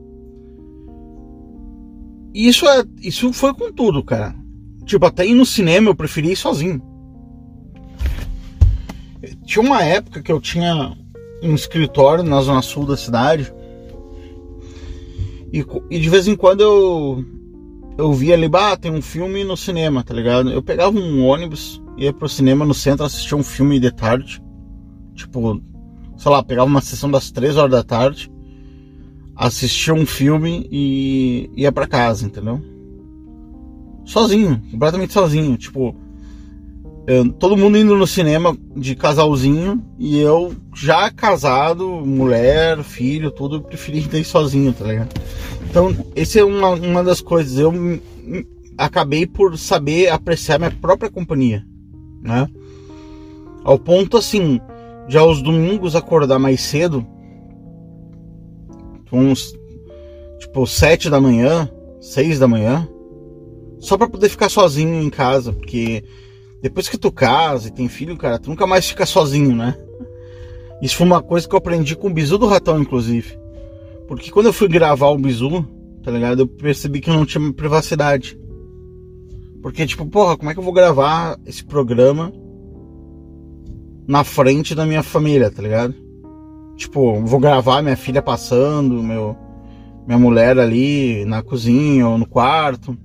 [2.35, 4.35] E isso, é, isso foi com tudo, cara.
[4.85, 6.83] Tipo, até ir no cinema eu preferi ir sozinho.
[9.45, 10.97] Tinha uma época que eu tinha
[11.43, 13.53] um escritório na zona sul da cidade.
[15.53, 17.25] E, e de vez em quando eu,
[17.99, 20.51] eu via ali, bah, tem um filme no cinema, tá ligado?
[20.51, 24.43] Eu pegava um ônibus ia pro cinema no centro assistir um filme de tarde.
[25.15, 25.61] Tipo,
[26.17, 28.33] sei lá, pegava uma sessão das três horas da tarde,
[29.37, 32.63] assistia um filme e ia para casa, entendeu?
[34.07, 35.57] Sozinho, completamente sozinho.
[35.59, 35.95] Tipo,
[37.39, 44.07] todo mundo indo no cinema de casalzinho e eu já casado, mulher, filho, tudo, preferi
[44.13, 45.21] ir sozinho, tá ligado?
[45.69, 47.59] Então, essa é uma, uma das coisas.
[47.59, 47.73] Eu
[48.79, 51.65] acabei por saber apreciar minha própria companhia
[52.23, 52.49] né?
[53.65, 54.61] Ao ponto assim,
[55.09, 57.07] já aos domingos acordar mais cedo,
[59.13, 59.55] uns
[60.39, 61.69] tipo sete da manhã,
[62.01, 62.89] seis da manhã,
[63.79, 66.05] só para poder ficar sozinho em casa, porque
[66.63, 69.77] depois que tu casa e tem filho, cara, tu nunca mais fica sozinho, né?
[70.83, 73.39] Isso foi uma coisa que eu aprendi com o bizu do ratão, inclusive.
[74.09, 75.65] Porque quando eu fui gravar o bizu,
[76.03, 76.41] tá ligado?
[76.41, 78.39] Eu percebi que eu não tinha privacidade.
[79.63, 82.33] Porque, tipo, porra, como é que eu vou gravar esse programa
[84.09, 85.95] na frente da minha família, tá ligado?
[86.77, 89.37] Tipo, vou gravar minha filha passando, meu,
[90.07, 92.97] minha mulher ali na cozinha ou no quarto.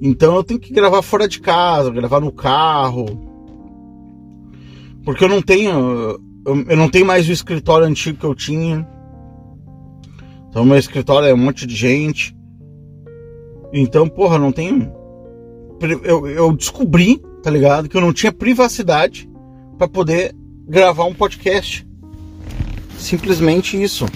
[0.00, 3.06] Então eu tenho que gravar fora de casa, gravar no carro.
[5.04, 6.18] Porque eu não tenho.
[6.44, 8.86] Eu, não tenho mais o escritório antigo que eu tinha.
[10.48, 12.36] Então meu escritório é um monte de gente.
[13.72, 14.90] Então, porra, não tem.
[16.02, 17.88] Eu, eu descobri, tá ligado?
[17.88, 19.28] Que eu não tinha privacidade
[19.76, 20.34] para poder
[20.66, 21.86] gravar um podcast.
[22.98, 24.06] Simplesmente isso.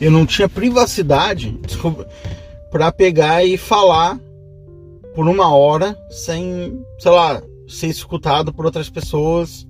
[0.00, 1.58] Eu não tinha privacidade
[2.70, 4.18] para pegar e falar
[5.14, 9.66] por uma hora sem, sei lá, ser escutado por outras pessoas.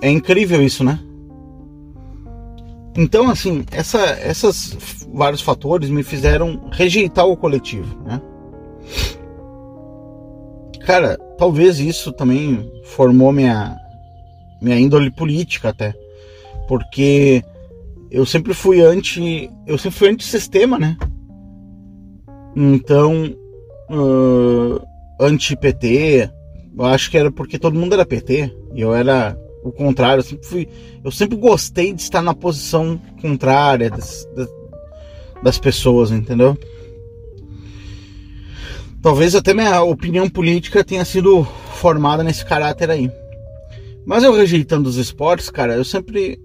[0.00, 0.98] É incrível isso, né?
[2.96, 4.76] Então, assim, essa, essas
[5.12, 8.20] vários fatores me fizeram rejeitar o coletivo, né?
[10.84, 13.76] Cara, talvez isso também formou minha
[14.60, 15.94] minha índole política até.
[16.68, 17.42] Porque
[18.12, 19.50] eu sempre fui anti.
[19.66, 20.96] Eu sempre fui anti-sistema, né?
[22.54, 23.34] Então.
[23.90, 24.80] Uh,
[25.18, 26.30] anti-PT.
[26.76, 28.54] Eu acho que era porque todo mundo era PT.
[28.74, 30.20] E eu era o contrário.
[30.20, 30.68] Eu sempre, fui,
[31.02, 34.48] eu sempre gostei de estar na posição contrária das, das,
[35.42, 36.56] das pessoas, entendeu?
[39.02, 41.44] Talvez até minha opinião política tenha sido
[41.74, 43.10] formada nesse caráter aí.
[44.04, 46.38] Mas eu rejeitando os esportes, cara, eu sempre.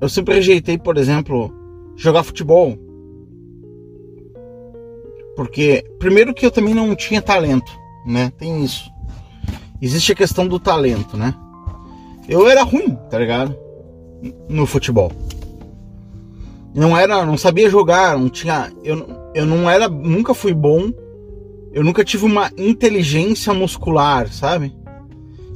[0.00, 1.52] Eu sempre rejeitei, por exemplo,
[1.96, 2.78] jogar futebol.
[5.34, 7.70] Porque, primeiro, que eu também não tinha talento,
[8.06, 8.32] né?
[8.38, 8.90] Tem isso.
[9.80, 11.34] Existe a questão do talento, né?
[12.28, 13.56] Eu era ruim, tá ligado?
[14.48, 15.10] No futebol.
[16.74, 20.92] Não era, não sabia jogar, não tinha, eu, eu não era, nunca fui bom.
[21.72, 24.76] Eu nunca tive uma inteligência muscular, sabe?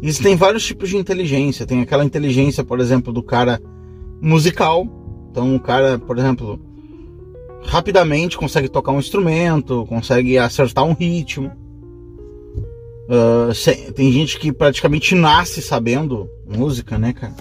[0.03, 1.67] Existem vários tipos de inteligência.
[1.67, 3.61] Tem aquela inteligência, por exemplo, do cara
[4.23, 4.87] musical.
[5.31, 6.61] Então, o cara, por exemplo,
[7.65, 11.51] rapidamente consegue tocar um instrumento, consegue acertar um ritmo.
[13.09, 17.35] Uh, tem gente que praticamente nasce sabendo música, né, cara?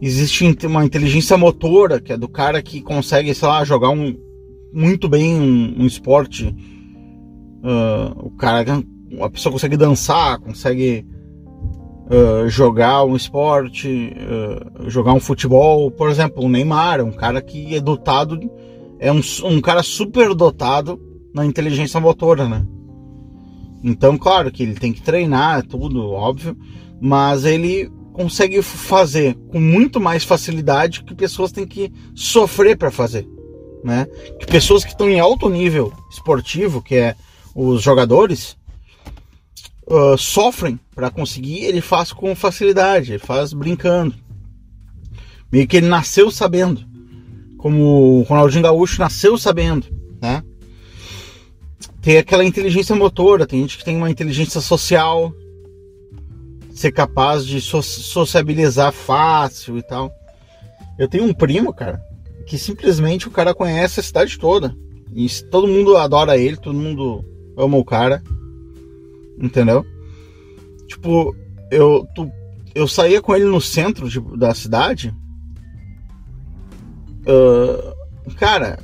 [0.00, 4.16] Existe uma inteligência motora, que é do cara que consegue, sei lá, jogar um,
[4.72, 6.46] muito bem um, um esporte.
[7.58, 8.64] Uh, o cara,
[9.20, 11.04] a pessoa consegue dançar, consegue
[12.10, 14.12] uh, jogar um esporte,
[14.86, 15.90] jogar um futebol.
[15.90, 18.38] Por exemplo, o Neymar, um cara que é dotado,
[18.98, 21.00] é um, um cara super dotado
[21.34, 22.66] na inteligência motora, né?
[23.82, 26.56] Então, claro que ele tem que treinar, tudo, óbvio,
[27.00, 33.28] mas ele consegue fazer com muito mais facilidade que pessoas têm que sofrer para fazer,
[33.84, 34.06] né?
[34.40, 37.14] Que pessoas que estão em alto nível esportivo, que é
[37.54, 38.57] os jogadores,
[39.90, 44.14] uh, sofrem para conseguir, ele faz com facilidade, ele faz brincando.
[45.50, 46.84] Meio que ele nasceu sabendo,
[47.56, 49.86] como o Ronaldinho Gaúcho nasceu sabendo,
[50.20, 50.42] né?
[52.02, 55.32] Tem aquela inteligência motora, tem gente que tem uma inteligência social,
[56.70, 60.12] ser capaz de so sociabilizar fácil e tal.
[60.98, 62.00] Eu tenho um primo, cara,
[62.46, 64.74] que simplesmente o cara conhece a cidade toda.
[65.14, 67.24] E todo mundo adora ele, todo mundo
[67.56, 68.22] ama o cara.
[69.40, 69.84] Entendeu?
[70.86, 71.34] Tipo,
[71.70, 72.30] eu, tu,
[72.74, 75.14] eu saía com ele no centro da cidade.
[77.26, 78.78] Uh, cara,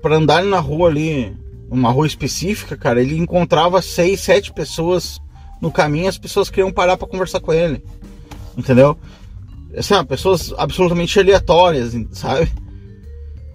[0.00, 1.36] para andar na rua ali,
[1.70, 5.20] uma rua específica, cara, ele encontrava seis, sete pessoas
[5.60, 7.82] no caminho as pessoas queriam parar para conversar com ele.
[8.56, 8.98] Entendeu?
[9.76, 12.50] Assim, pessoas absolutamente aleatórias, sabe?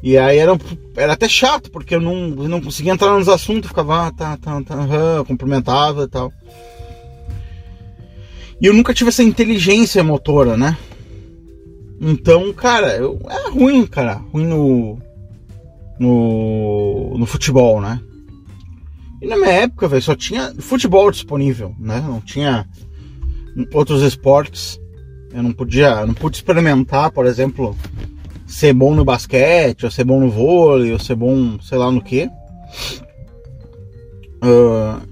[0.02, 0.58] E aí era,
[0.96, 4.62] era até chato, porque eu não, não conseguia entrar nos assuntos, ficava, ah, tá, tá,
[4.64, 6.32] tá, uh, cumprimentava e tal.
[8.62, 10.78] E eu nunca tive essa inteligência motora, né?
[12.00, 15.00] Então, cara, eu, é ruim, cara, ruim no,
[16.00, 18.00] no, no futebol, né?
[19.22, 22.04] E na minha época, velho, só tinha futebol disponível, né?
[22.08, 22.68] Não tinha
[23.74, 24.80] outros esportes.
[25.34, 27.76] Eu não podia, não pude experimentar, por exemplo,
[28.48, 32.02] ser bom no basquete, ou ser bom no vôlei, ou ser bom, sei lá no
[32.02, 32.30] que.
[34.38, 35.06] Uh,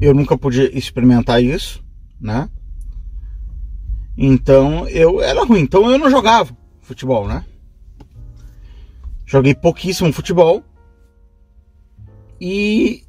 [0.00, 1.82] eu nunca podia experimentar isso,
[2.20, 2.48] né?
[4.16, 7.44] Então eu era ruim, então eu não jogava futebol, né?
[9.26, 10.62] Joguei pouquíssimo futebol
[12.40, 13.02] e,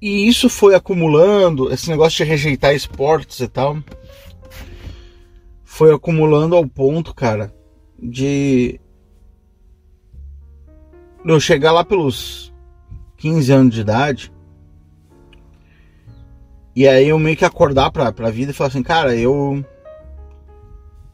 [0.00, 3.78] e isso foi acumulando, esse negócio de rejeitar esportes e tal,
[5.62, 7.54] foi acumulando ao ponto, cara,
[8.04, 8.80] de
[11.24, 12.52] eu chegar lá pelos
[13.16, 14.32] 15 anos de idade
[16.76, 19.64] e aí eu meio que acordar pra, pra vida e falar assim, cara, eu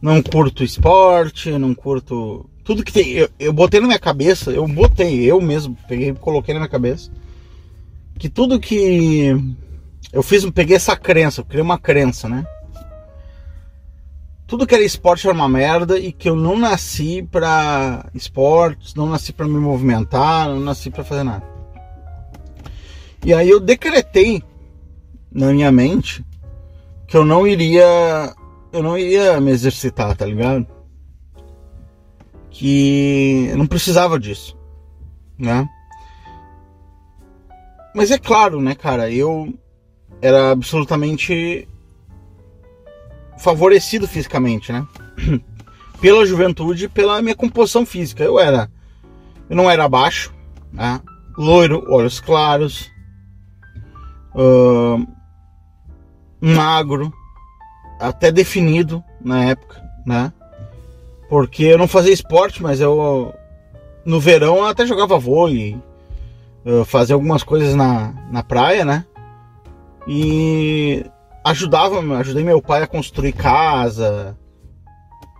[0.00, 2.48] não curto esporte, não curto.
[2.64, 3.10] Tudo que tem.
[3.10, 7.10] Eu, eu botei na minha cabeça, eu botei, eu mesmo, peguei coloquei na minha cabeça
[8.20, 9.34] que tudo que
[10.12, 12.44] eu fiz, peguei essa crença, eu criei uma crença, né?
[14.50, 19.06] Tudo que era esporte era uma merda e que eu não nasci para esportes, não
[19.06, 21.46] nasci para me movimentar, não nasci para fazer nada.
[23.24, 24.42] E aí eu decretei
[25.30, 26.24] na minha mente
[27.06, 28.34] que eu não iria
[28.72, 30.66] eu não iria me exercitar, tá ligado?
[32.50, 34.58] Que eu não precisava disso,
[35.38, 35.64] né?
[37.94, 39.54] Mas é claro, né, cara, eu
[40.20, 41.68] era absolutamente
[43.40, 44.86] favorecido fisicamente, né?
[46.00, 48.22] pela juventude, pela minha composição física.
[48.22, 48.70] Eu era,
[49.48, 50.32] eu não era baixo,
[50.72, 51.00] né?
[51.36, 52.90] Loiro, olhos claros,
[54.34, 55.06] uh,
[56.40, 57.12] magro,
[57.98, 60.32] até definido na época, né?
[61.28, 63.32] Porque eu não fazia esporte, mas eu
[64.04, 65.78] no verão eu até jogava vôlei,
[66.86, 69.04] fazia algumas coisas na, na praia, né?
[70.06, 71.04] E
[71.44, 74.36] ajudava, ajudei meu pai a construir casa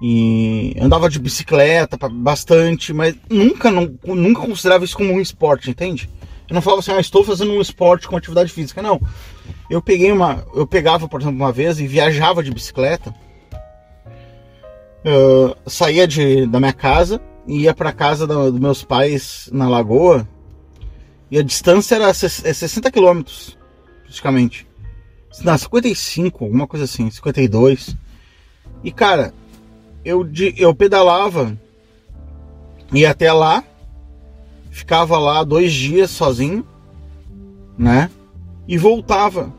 [0.03, 6.09] e andava de bicicleta bastante, mas nunca, não, nunca considerava isso como um esporte, entende?
[6.49, 9.01] Eu não falava assim, ah, estou fazendo um esporte com atividade física, não.
[9.69, 13.15] Eu peguei uma, eu pegava, por exemplo, uma vez e viajava de bicicleta,
[15.67, 20.27] saía de, da minha casa e ia para casa dos meus pais na lagoa
[21.31, 23.57] e a distância era 60 é quilômetros,
[24.03, 24.70] praticamente.
[25.43, 27.97] Não, 55, alguma coisa assim, 52.
[28.83, 29.33] E cara,
[30.05, 31.57] eu, eu pedalava,
[32.93, 33.63] ia até lá,
[34.71, 36.67] ficava lá dois dias sozinho,
[37.79, 38.11] né?
[38.67, 39.53] E voltava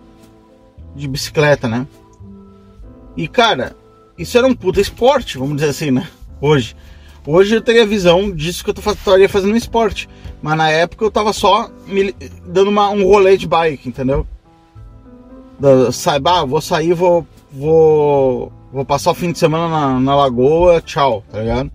[0.95, 1.88] de bicicleta, né?
[3.15, 3.76] E cara,
[4.17, 6.07] isso era um puta esporte, vamos dizer assim, né?
[6.39, 6.76] Hoje.
[7.26, 10.09] Hoje eu teria visão disso que eu estaria fazendo esporte.
[10.41, 12.15] Mas na época eu tava só me,
[12.45, 14.26] dando uma, um rolê de bike, entendeu?
[15.91, 20.82] Saiba, ah, vou sair, vou, vou, vou passar o fim de semana na, na lagoa,
[20.82, 21.72] tchau, tá ligado?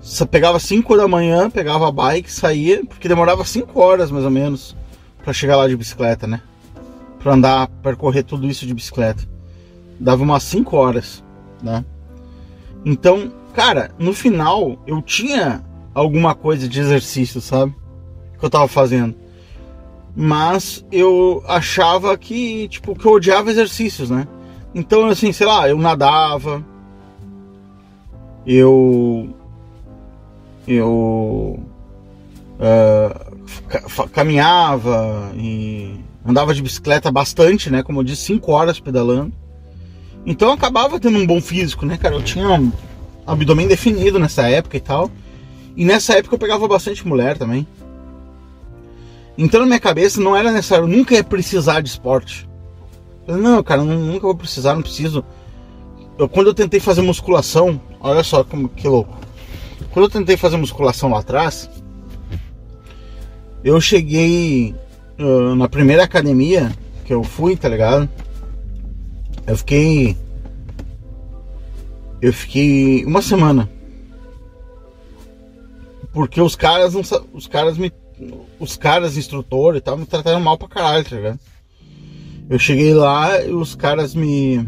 [0.00, 4.30] Você pegava 5 da manhã, pegava a bike, saía, porque demorava 5 horas mais ou
[4.30, 4.74] menos
[5.22, 6.40] para chegar lá de bicicleta, né?
[7.18, 9.22] Pra andar, percorrer tudo isso de bicicleta.
[10.00, 11.22] Dava umas 5 horas,
[11.62, 11.84] né?
[12.84, 15.62] Então, cara, no final eu tinha
[15.92, 17.74] alguma coisa de exercício, sabe?
[18.38, 19.14] Que eu tava fazendo
[20.20, 24.26] mas eu achava que, tipo, que eu odiava exercícios, né?
[24.74, 26.64] Então, assim, sei lá, eu nadava,
[28.44, 29.32] eu.
[30.66, 31.60] Eu.
[32.58, 35.94] Uh, caminhava e
[36.26, 37.84] andava de bicicleta bastante, né?
[37.84, 39.32] Como eu disse, 5 horas pedalando.
[40.26, 42.16] Então eu acabava tendo um bom físico, né, cara?
[42.16, 42.72] Eu tinha um
[43.24, 45.08] abdômen definido nessa época e tal.
[45.76, 47.64] E nessa época eu pegava bastante mulher também.
[49.38, 52.48] Então na minha cabeça não era necessário, nunca ia precisar de esporte.
[53.24, 55.24] Eu, não, cara, nunca vou precisar, não preciso.
[56.18, 59.16] Eu, quando eu tentei fazer musculação, olha só como que louco.
[59.92, 61.70] Quando eu tentei fazer musculação lá atrás,
[63.62, 64.74] eu cheguei
[65.20, 66.72] uh, na primeira academia
[67.04, 68.08] que eu fui, tá ligado?
[69.46, 70.16] Eu fiquei.
[72.20, 73.70] Eu fiquei uma semana.
[76.12, 77.92] Porque os caras não os caras me
[78.58, 81.40] os caras, instrutor e tal, me trataram mal pra caralho, tá ligado?
[82.48, 84.66] Eu cheguei lá e os caras me.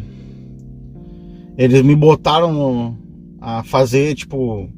[1.57, 2.97] Eles me botaram
[3.41, 4.69] a fazer, tipo.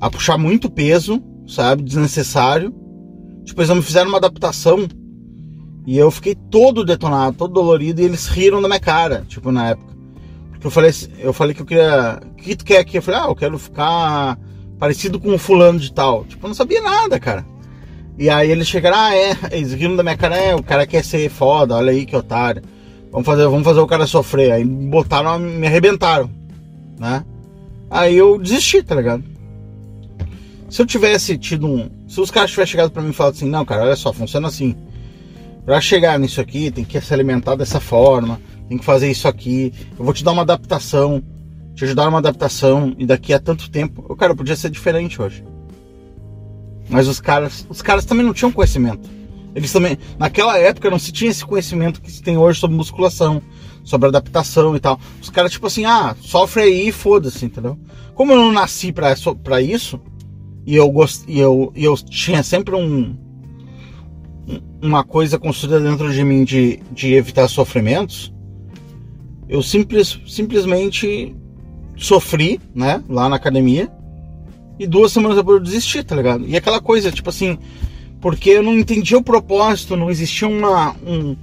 [0.00, 1.82] A puxar muito peso, sabe?
[1.82, 2.74] Desnecessário.
[3.44, 4.86] Tipo, eles não me fizeram uma adaptação.
[5.86, 9.70] E eu fiquei todo detonado, todo dolorido, e eles riram da minha cara, tipo, na
[9.70, 9.94] época.
[10.50, 12.20] Porque eu falei, eu falei que eu queria.
[12.32, 12.98] O que tu quer aqui?
[12.98, 14.38] Eu falei, ah, eu quero ficar
[14.78, 16.24] parecido com o fulano de tal.
[16.24, 17.44] Tipo, eu não sabia nada, cara.
[18.18, 21.04] E aí eles chegaram, ah, é, eles riram da minha cara, é, o cara quer
[21.04, 22.62] ser foda, olha aí que otário.
[23.10, 24.52] Vamos fazer, vamos fazer o cara sofrer.
[24.52, 26.30] Aí botaram, me arrebentaram,
[26.98, 27.24] né?
[27.90, 29.22] Aí eu desisti, tá ligado?
[30.68, 31.88] Se eu tivesse tido um.
[32.08, 34.48] Se os caras tivessem chegado pra mim e falado assim, não, cara, olha só, funciona
[34.48, 34.74] assim.
[35.64, 39.72] Pra chegar nisso aqui, tem que se alimentar dessa forma, tem que fazer isso aqui.
[39.96, 41.22] Eu vou te dar uma adaptação
[41.74, 45.44] te ajudar numa adaptação e daqui a tanto tempo, o cara podia ser diferente hoje.
[46.88, 49.08] Mas os caras, os caras também não tinham conhecimento.
[49.54, 53.40] Eles também, naquela época não se tinha esse conhecimento que se tem hoje sobre musculação,
[53.84, 54.98] sobre adaptação e tal.
[55.20, 57.78] Os caras tipo assim, ah, sofre aí foda-se, entendeu?
[58.14, 60.00] Como eu não nasci para para isso,
[60.66, 63.16] e eu gost, e eu, e eu tinha sempre um
[64.82, 68.32] uma coisa construída dentro de mim de, de evitar sofrimentos,
[69.48, 71.34] eu simples, simplesmente
[71.96, 73.90] sofri, né, lá na academia.
[74.78, 76.46] E duas semanas depois eu desisti, tá ligado?
[76.46, 77.58] E aquela coisa, tipo assim,
[78.20, 81.36] porque eu não entendia o propósito, não existia uma, um,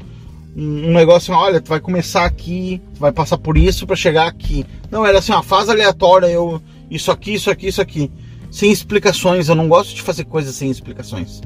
[0.56, 4.28] um negócio assim, olha, tu vai começar aqui, tu vai passar por isso para chegar
[4.28, 4.66] aqui.
[4.90, 8.12] Não, era assim, uma fase aleatória, eu isso aqui, isso aqui, isso aqui.
[8.52, 11.42] Sem explicações, eu não gosto de fazer coisas sem explicações.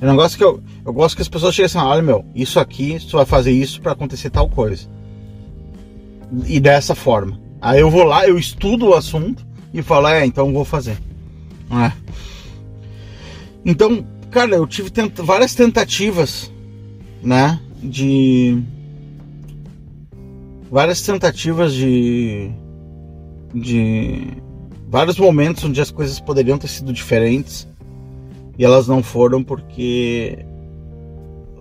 [0.00, 2.58] Eu não gosto que eu, eu gosto que as pessoas cheguem assim, olha meu, isso
[2.58, 4.88] aqui, tu vai fazer isso para acontecer tal coisa.
[6.46, 7.38] E dessa forma.
[7.64, 9.42] Aí eu vou lá, eu estudo o assunto
[9.72, 10.98] e falo, é, então vou fazer.
[11.70, 11.90] É.
[13.64, 16.52] Então, cara, eu tive tent várias tentativas,
[17.22, 17.58] né?
[17.82, 18.62] De.
[20.70, 22.50] Várias tentativas de.
[23.54, 24.26] De.
[24.86, 27.66] Vários momentos onde as coisas poderiam ter sido diferentes
[28.58, 30.44] e elas não foram porque.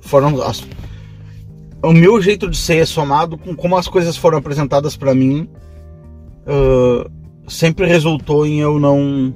[0.02, 0.68] Foram as,
[1.82, 5.48] o meu jeito de ser somado com como as coisas foram apresentadas para mim
[6.48, 7.10] uh,
[7.48, 9.34] sempre resultou em eu não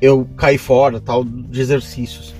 [0.00, 2.34] eu cair fora tal de exercícios.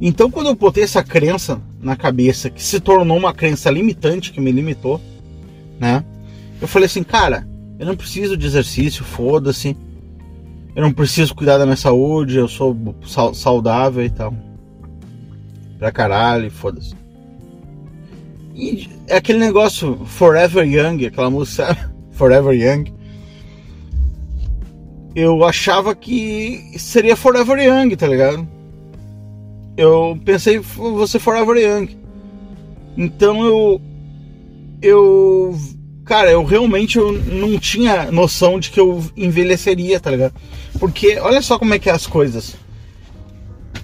[0.00, 4.40] Então quando eu botei essa crença na cabeça que se tornou uma crença limitante que
[4.40, 5.00] me limitou
[5.78, 6.04] né
[6.60, 7.46] eu falei assim cara
[7.78, 9.76] eu não preciso de exercício foda-se.
[10.74, 12.76] Eu não preciso cuidar da minha saúde eu sou
[13.34, 14.34] saudável e tal.
[15.78, 16.94] Pra caralho, foda-se.
[18.54, 22.92] E é aquele negócio Forever Young, aquela música Forever Young.
[25.14, 28.46] Eu achava que seria Forever Young, tá ligado?
[29.76, 31.96] Eu pensei, você Forever Young.
[32.96, 33.80] Então eu.
[34.80, 35.58] Eu.
[36.04, 40.34] Cara, eu realmente eu não tinha noção de que eu envelheceria, tá ligado?
[40.78, 42.56] Porque olha só como é que é as coisas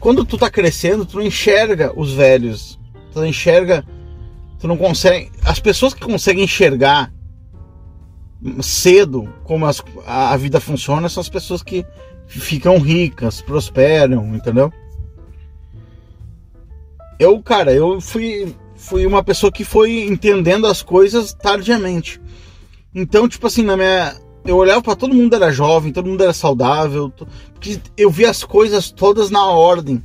[0.01, 2.81] quando tu tá crescendo, tu não enxerga os velhos.
[3.13, 3.85] Tu não enxerga.
[4.61, 5.33] Tu não consegue.
[5.43, 7.13] As pessoas que conseguem enxergar
[8.63, 11.85] cedo como as, a, a vida funciona são as pessoas que
[12.27, 14.73] ficam ricas, prosperam, entendeu?
[17.19, 22.21] Eu, cara, eu fui, fui uma pessoa que foi entendendo as coisas tardiamente.
[22.95, 26.33] Então, tipo assim, na minha, eu olhava para todo mundo era jovem, todo mundo era
[26.33, 27.13] saudável,
[27.53, 30.03] porque eu via as coisas todas na ordem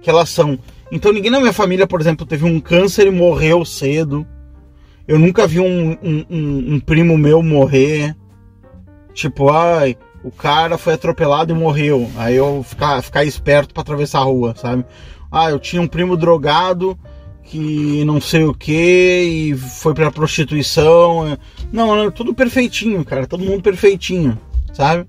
[0.00, 0.58] que elas são.
[0.90, 4.26] Então ninguém na minha família, por exemplo, teve um câncer e morreu cedo.
[5.06, 8.14] Eu nunca vi um, um, um, um primo meu morrer.
[9.14, 12.10] Tipo, ai, o cara foi atropelado e morreu.
[12.16, 14.84] Aí eu ficar, ficar esperto para atravessar a rua, sabe?
[15.30, 16.98] Ah, eu tinha um primo drogado
[17.42, 21.38] que não sei o que e foi pra prostituição.
[21.72, 23.26] Não, não, tudo perfeitinho, cara.
[23.26, 24.38] Todo mundo perfeitinho,
[24.72, 25.06] sabe?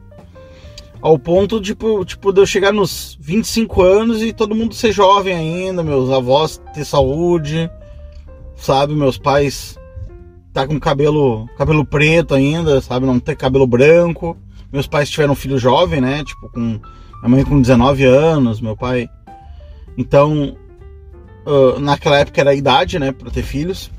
[1.01, 5.33] Ao ponto tipo, tipo, de eu chegar nos 25 anos e todo mundo ser jovem
[5.33, 7.69] ainda, meus avós ter saúde,
[8.57, 8.93] sabe?
[8.93, 9.77] Meus pais
[10.51, 13.05] tá com cabelo, cabelo preto ainda, sabe?
[13.05, 14.35] Não ter cabelo branco.
[14.71, 16.23] Meus pais tiveram um filho jovem, né?
[16.23, 16.79] Tipo, com
[17.23, 19.09] a mãe com 19 anos, meu pai.
[19.97, 20.55] Então,
[21.45, 23.91] uh, naquela época era a idade, né, para ter filhos.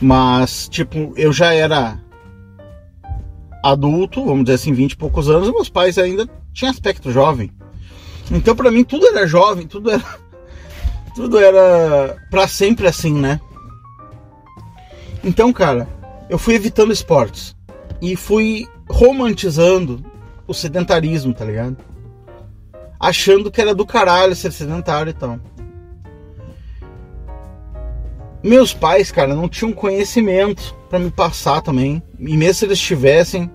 [0.00, 2.00] Mas, tipo, eu já era
[3.62, 7.50] adulto, vamos dizer assim, 20 e poucos anos, e meus pais ainda tinham aspecto jovem.
[8.30, 10.04] Então, para mim, tudo era jovem, tudo era.
[11.14, 13.40] Tudo era para sempre assim, né?
[15.24, 15.88] Então, cara,
[16.30, 17.56] eu fui evitando esportes
[18.00, 20.04] e fui romantizando
[20.46, 21.76] o sedentarismo, tá ligado?
[23.00, 25.40] Achando que era do caralho ser sedentário e tal.
[28.42, 32.02] Meus pais, cara, não tinham conhecimento para me passar também.
[32.18, 33.50] E mesmo se eles tivessem,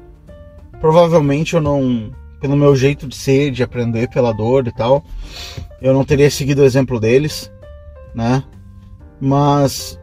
[0.79, 2.11] provavelmente eu não,
[2.41, 5.03] pelo meu jeito de ser, de aprender pela dor e tal,
[5.81, 7.51] eu não teria seguido o exemplo deles,
[8.13, 8.43] né?
[9.19, 9.99] Mas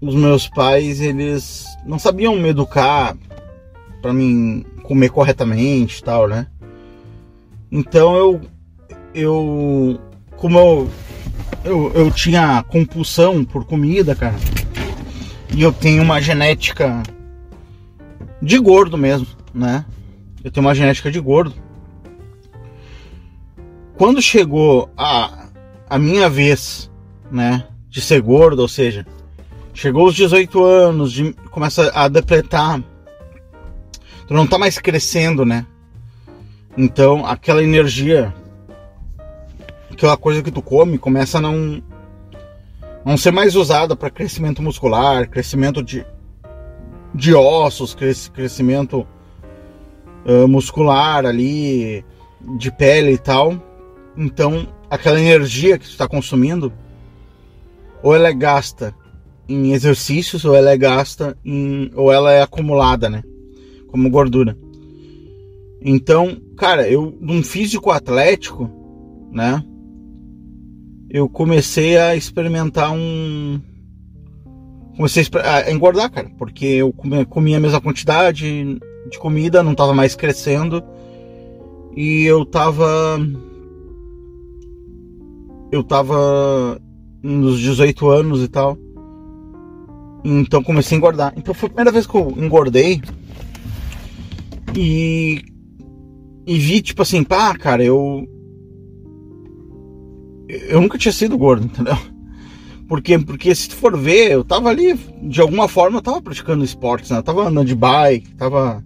[0.00, 3.16] os meus pais, eles não sabiam me educar
[4.00, 6.46] para mim comer corretamente e tal, né?
[7.70, 8.40] Então eu
[9.12, 9.98] eu
[10.36, 10.90] como eu
[11.64, 14.36] eu, eu tinha compulsão por comida, cara.
[15.54, 17.02] E eu tenho uma genética
[18.40, 19.84] de gordo mesmo, né?
[20.44, 21.54] Eu tenho uma genética de gordo.
[23.96, 25.46] Quando chegou a,
[25.88, 26.90] a minha vez,
[27.30, 29.06] né, de ser gordo, ou seja,
[29.72, 32.82] chegou os 18 anos, de, começa a depletar,
[34.26, 35.66] tu não tá mais crescendo, né?
[36.76, 38.34] Então, aquela energia
[39.96, 41.82] aquela coisa que tu come começa a não
[43.02, 46.04] não ser mais usada para crescimento muscular, crescimento de,
[47.14, 49.06] de ossos, cres, crescimento
[50.26, 52.04] uh, muscular ali,
[52.58, 53.62] de pele e tal.
[54.16, 56.72] Então, aquela energia que tu está consumindo,
[58.02, 58.92] ou ela é gasta
[59.48, 63.22] em exercícios, ou ela é gasta em, ou ela é acumulada, né?
[63.86, 64.58] Como gordura.
[65.80, 68.68] Então, cara, eu num físico atlético,
[69.30, 69.64] né?
[71.10, 73.60] Eu comecei a experimentar um.
[74.96, 78.78] Comecei a engordar, cara, porque eu comia a mesma quantidade
[79.10, 80.82] de comida, não tava mais crescendo
[81.96, 83.18] e eu tava.
[85.72, 86.80] Eu tava
[87.22, 88.78] nos 18 anos e tal.
[90.24, 91.32] Então comecei a engordar.
[91.36, 93.00] Então foi a primeira vez que eu engordei.
[94.76, 95.42] E.
[96.46, 98.24] E vi, tipo assim, pá, cara, eu
[100.48, 101.96] eu nunca tinha sido gordo, entendeu?
[102.88, 106.64] Porque, porque se tu for ver, eu tava ali, de alguma forma, eu tava praticando
[106.64, 107.18] esportes, né?
[107.18, 108.82] Eu tava andando de bike, tava.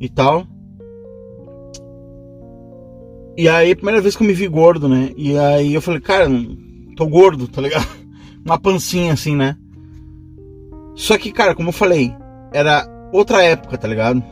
[0.00, 0.46] e tal.
[3.36, 5.10] E aí, primeira vez que eu me vi gordo, né?
[5.16, 6.28] E aí eu falei, cara,
[6.96, 7.86] tô gordo, tá ligado?
[8.44, 9.56] Uma pancinha assim, né?
[10.94, 12.14] Só que, cara, como eu falei,
[12.52, 14.22] era outra época, tá ligado?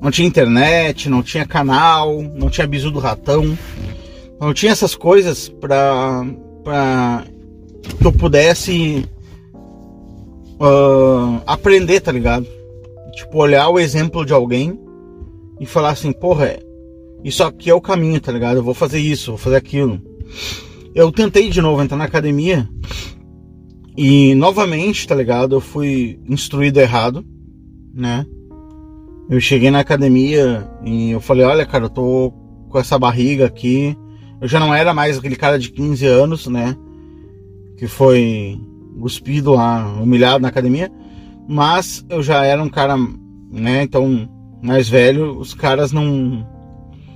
[0.00, 3.56] Não tinha internet, não tinha canal, não tinha bisu do ratão.
[4.40, 6.24] Não tinha essas coisas pra,
[6.62, 7.24] pra
[7.98, 9.04] que eu pudesse
[10.60, 12.46] uh, aprender, tá ligado?
[13.14, 14.78] Tipo, olhar o exemplo de alguém
[15.58, 16.58] e falar assim, porra,
[17.24, 18.56] isso aqui é o caminho, tá ligado?
[18.56, 20.00] Eu vou fazer isso, vou fazer aquilo.
[20.94, 22.68] Eu tentei de novo entrar na academia
[23.96, 25.56] e novamente, tá ligado?
[25.56, 27.24] Eu fui instruído errado,
[27.94, 28.26] né?
[29.28, 32.32] Eu cheguei na academia e eu falei, olha, cara, eu tô
[32.68, 33.96] com essa barriga aqui.
[34.40, 36.76] Eu já não era mais aquele cara de 15 anos, né?
[37.76, 38.60] Que foi
[39.00, 40.90] cuspido lá, humilhado na academia.
[41.48, 42.96] Mas eu já era um cara,
[43.50, 43.82] né?
[43.82, 44.28] Então,
[44.62, 46.46] mais velho, os caras não.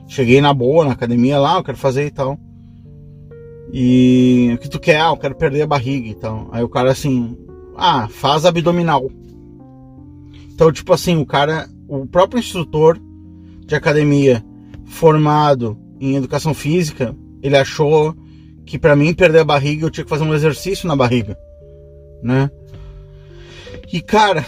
[0.06, 2.38] Cheguei na boa na academia lá, eu quero fazer e tal.
[3.72, 5.00] E o que tu quer?
[5.00, 6.48] Ah, eu quero perder a barriga e tal.
[6.50, 7.36] Aí o cara assim,
[7.76, 9.08] ah, faz abdominal.
[10.52, 13.00] Então, tipo assim, o cara, o próprio instrutor
[13.66, 14.44] de academia
[14.84, 18.16] formado em educação física, ele achou
[18.64, 21.38] que para mim perder a barriga eu tinha que fazer um exercício na barriga,
[22.22, 22.50] né?
[23.92, 24.44] E cara,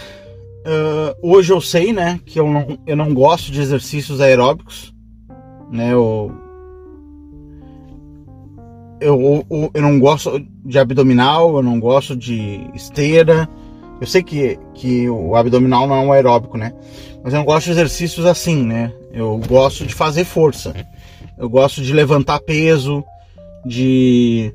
[0.65, 4.93] uh, hoje eu sei, né, que eu não, eu não gosto de exercícios aeróbicos,
[5.71, 5.91] né?
[5.91, 6.31] Eu,
[9.01, 13.49] eu, eu, eu não gosto de abdominal, eu não gosto de esteira.
[13.99, 16.73] Eu sei que, que o abdominal não é um aeróbico, né?
[17.23, 18.93] Mas eu não gosto de exercícios assim, né?
[19.11, 20.73] Eu gosto de fazer força.
[21.37, 23.03] Eu gosto de levantar peso,
[23.65, 24.53] de,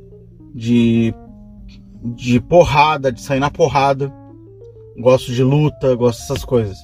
[0.55, 1.15] de,
[2.15, 4.13] de porrada, de sair na porrada.
[4.99, 6.77] Gosto de luta, gosto dessas coisas.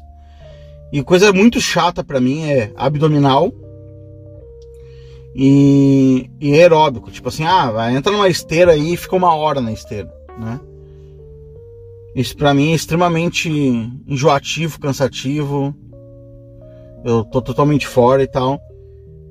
[0.93, 3.53] E coisa muito chata para mim é abdominal
[5.35, 7.11] e, e aeróbico.
[7.11, 10.61] Tipo assim, ah, entra numa esteira aí e fica uma hora na esteira, né?
[12.15, 13.51] Isso para mim é extremamente
[14.07, 15.75] enjoativo, cansativo.
[17.05, 18.61] Eu tô totalmente fora e tal.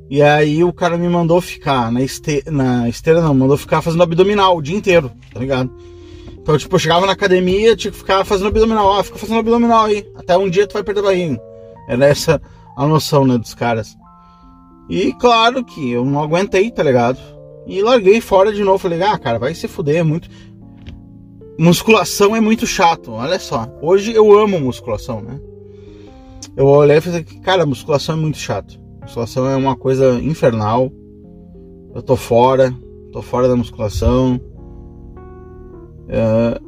[0.10, 4.04] E aí o cara me mandou ficar na esteira, na esteira não, mandou ficar fazendo
[4.04, 5.72] abdominal o dia inteiro, tá ligado?
[6.44, 9.00] Então, tipo, eu chegava na academia, tinha que ficar fazendo abdominal.
[9.00, 10.06] Ah, fica fazendo abdominal aí.
[10.14, 11.42] Até um dia tu vai perder a barriga.
[11.88, 12.42] Era essa
[12.76, 13.96] a noção, né, dos caras.
[14.90, 17.18] E claro que eu não aguentei, tá ligado?
[17.66, 18.78] E larguei fora de novo.
[18.78, 20.28] Falei, ah, cara, vai se fuder, é muito.
[21.58, 23.66] Musculação é muito chato, olha só.
[23.82, 25.40] Hoje eu amo musculação, né?
[26.58, 28.83] Eu olhei e falei, cara, musculação é muito chato.
[29.04, 30.92] Musculação é uma coisa infernal.
[31.94, 32.74] Eu tô fora,
[33.12, 34.40] tô fora da musculação.
[36.10, 36.60] É...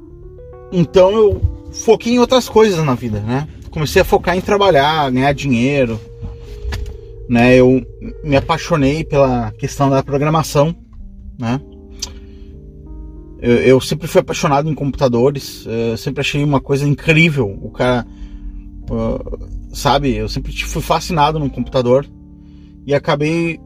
[0.71, 3.47] Então eu foquei em outras coisas na vida, né?
[3.71, 5.99] Comecei a focar em trabalhar, ganhar dinheiro
[7.27, 7.55] né?
[7.59, 7.85] Eu
[8.23, 10.75] me apaixonei pela questão da programação,
[11.39, 11.59] né?
[13.41, 15.67] Eu, eu sempre fui apaixonado em computadores,
[15.97, 17.57] sempre achei uma coisa incrível.
[17.61, 18.05] O cara,
[18.89, 20.15] uh, sabe?
[20.15, 22.05] Eu sempre fui fascinado no computador
[22.85, 23.59] e acabei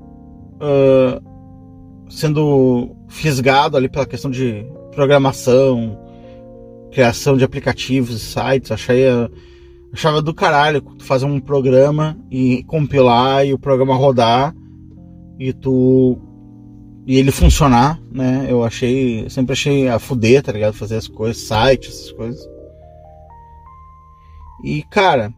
[0.55, 5.99] uh, sendo fisgado ali pela questão de programação,
[6.91, 8.71] criação de aplicativos e sites.
[8.71, 9.29] Achei uh,
[9.93, 14.55] achava do caralho fazer um programa e compilar e o programa rodar
[15.37, 16.19] e tu
[17.05, 18.45] e ele funcionar, né?
[18.47, 20.75] Eu achei, sempre achei a fuder, tá ligado?
[20.75, 22.47] Fazer as coisas, sites, essas coisas.
[24.63, 25.33] E cara,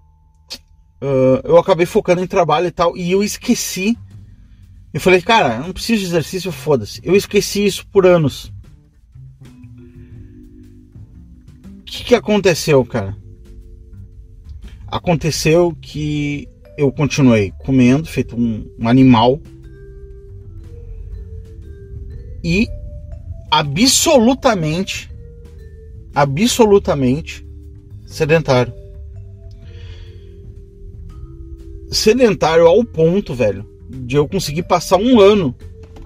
[1.02, 3.98] uh, eu acabei focando em trabalho e tal e eu esqueci.
[4.94, 7.02] Eu falei, cara, eu não preciso de exercício, foda-se.
[7.04, 8.52] Eu esqueci isso por anos.
[11.80, 13.18] O que, que aconteceu, cara?
[14.88, 16.48] Aconteceu que
[16.78, 19.40] eu continuei comendo, feito um, um animal.
[22.44, 22.68] E
[23.50, 25.10] absolutamente,
[26.14, 27.46] absolutamente
[28.06, 28.81] sedentário.
[31.92, 35.54] Sedentário ao ponto, velho, de eu conseguir passar um ano,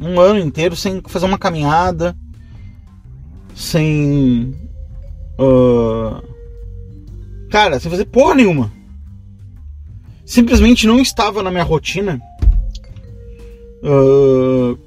[0.01, 2.17] um ano inteiro sem fazer uma caminhada,
[3.53, 4.53] sem.
[5.39, 6.35] Uh,
[7.55, 8.69] Cara, sem fazer porra nenhuma.
[10.25, 12.19] Simplesmente não estava na minha rotina.
[13.81, 14.77] Uh,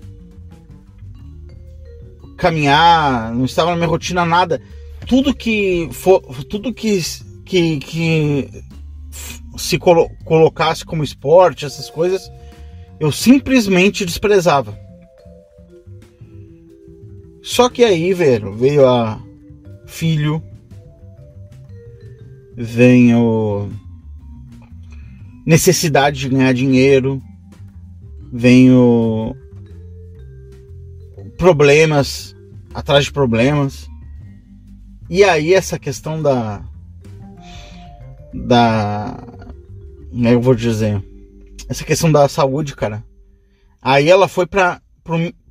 [2.36, 4.60] caminhar, não estava na minha rotina nada.
[5.06, 7.00] Tudo que for, tudo que
[7.46, 8.50] que, que
[9.58, 12.30] se colo colocasse como esporte, essas coisas,
[13.00, 14.78] eu simplesmente desprezava.
[17.42, 19.20] Só que aí, velho, veio a
[19.86, 20.42] filho,
[22.56, 23.68] vem o
[25.46, 27.22] necessidade de ganhar dinheiro,
[28.32, 29.34] vem o
[31.38, 32.36] problemas
[32.74, 33.88] atrás de problemas.
[35.08, 36.62] E aí essa questão da
[38.34, 39.16] da
[40.12, 41.02] eu vou dizer,
[41.68, 43.04] essa questão da saúde, cara.
[43.80, 44.80] Aí ela foi para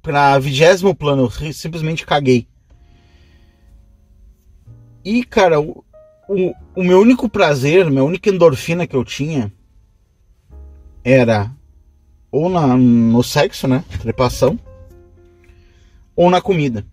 [0.01, 2.47] para vigésimo plano, eu simplesmente caguei.
[5.03, 5.83] E cara, o,
[6.29, 9.51] o, o meu único prazer, minha única endorfina que eu tinha
[11.03, 11.51] era
[12.31, 13.83] ou na, no sexo, né?
[13.99, 14.59] Trepação,
[16.15, 16.85] ou na comida.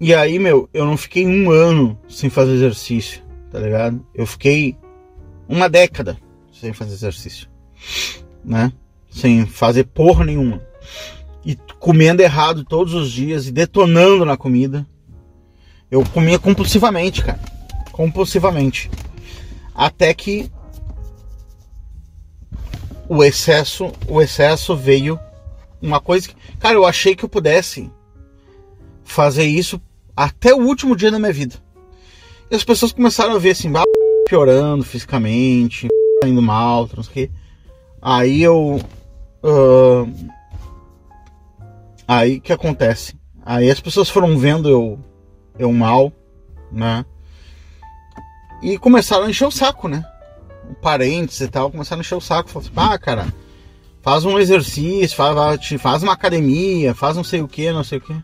[0.00, 4.04] E aí, meu, eu não fiquei um ano sem fazer exercício, tá ligado?
[4.14, 4.76] Eu fiquei
[5.48, 6.18] uma década
[6.52, 7.48] sem fazer exercício,
[8.44, 8.72] né?
[9.10, 10.60] Sem fazer porra nenhuma.
[11.44, 14.86] E comendo errado todos os dias e detonando na comida.
[15.90, 17.38] Eu comia compulsivamente, cara.
[17.92, 18.90] Compulsivamente.
[19.74, 20.50] Até que
[23.08, 25.18] o excesso, o excesso veio
[25.80, 27.90] uma coisa que, cara, eu achei que eu pudesse
[29.04, 29.80] fazer isso
[30.16, 31.56] até o último dia da minha vida.
[32.50, 33.68] E as pessoas começaram a ver assim,
[34.24, 35.88] piorando fisicamente,
[36.24, 37.30] indo mal, não sei o quê.
[38.00, 38.80] Aí eu.
[39.42, 40.12] Uh,
[42.06, 43.14] aí que acontece?
[43.44, 44.98] Aí as pessoas foram vendo eu,
[45.58, 46.12] eu mal,
[46.72, 47.04] né?
[48.62, 50.04] E começaram a encher o saco, né?
[50.80, 52.48] Parentes e tal, começaram a encher o saco.
[52.48, 53.34] Falaram assim, ah, cara,
[54.00, 58.00] faz um exercício, faz, faz uma academia, faz não sei o que, não sei o
[58.00, 58.16] que.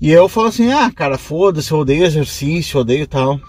[0.00, 3.40] E eu falo assim, ah, cara, foda-se, eu odeio exercício, odeio tal.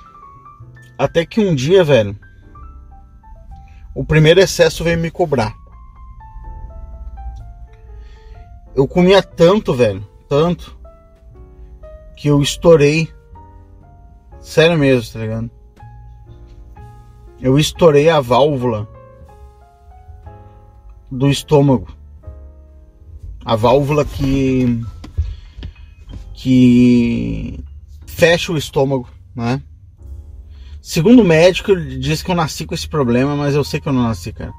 [0.99, 2.13] Até que um dia, velho,
[3.95, 5.55] o primeiro excesso veio me cobrar.
[8.75, 10.77] Eu comia tanto, velho, tanto,
[12.17, 13.09] que eu estourei.
[14.41, 15.49] Sério mesmo, tá ligado?
[17.39, 18.85] Eu estourei a válvula
[21.09, 21.87] do estômago.
[23.45, 24.83] A válvula que
[26.33, 27.63] que
[28.05, 29.61] fecha o estômago, né?
[30.89, 33.93] Segundo o médico, disse que eu nasci com esse problema, mas eu sei que eu
[33.93, 34.51] não nasci, cara.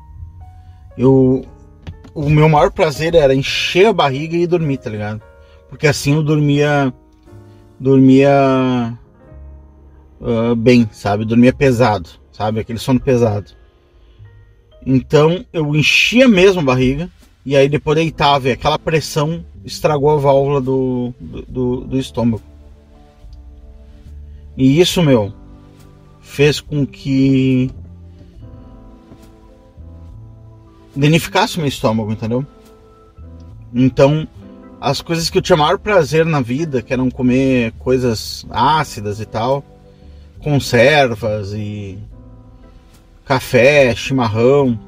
[0.96, 1.44] Eu
[2.14, 5.20] o meu maior prazer era encher a barriga e dormir, tá ligado?
[5.68, 6.94] Porque assim eu dormia
[7.80, 8.96] dormia
[10.20, 11.24] uh, bem, sabe?
[11.24, 12.60] Dormia pesado, sabe?
[12.60, 13.50] Aquele sono pesado.
[14.86, 17.10] Então eu enchia mesmo a barriga
[17.44, 21.12] e aí depois deitava e aquela pressão estragou a válvula do,
[21.48, 22.44] do, do estômago.
[24.56, 25.39] E isso, meu,
[26.30, 27.70] fez com que
[30.94, 32.46] danificasse o meu estômago, entendeu?
[33.74, 34.26] Então,
[34.80, 39.26] as coisas que eu tinha maior prazer na vida, que eram comer coisas ácidas e
[39.26, 39.64] tal,
[40.38, 41.98] conservas e
[43.24, 44.78] café, chimarrão,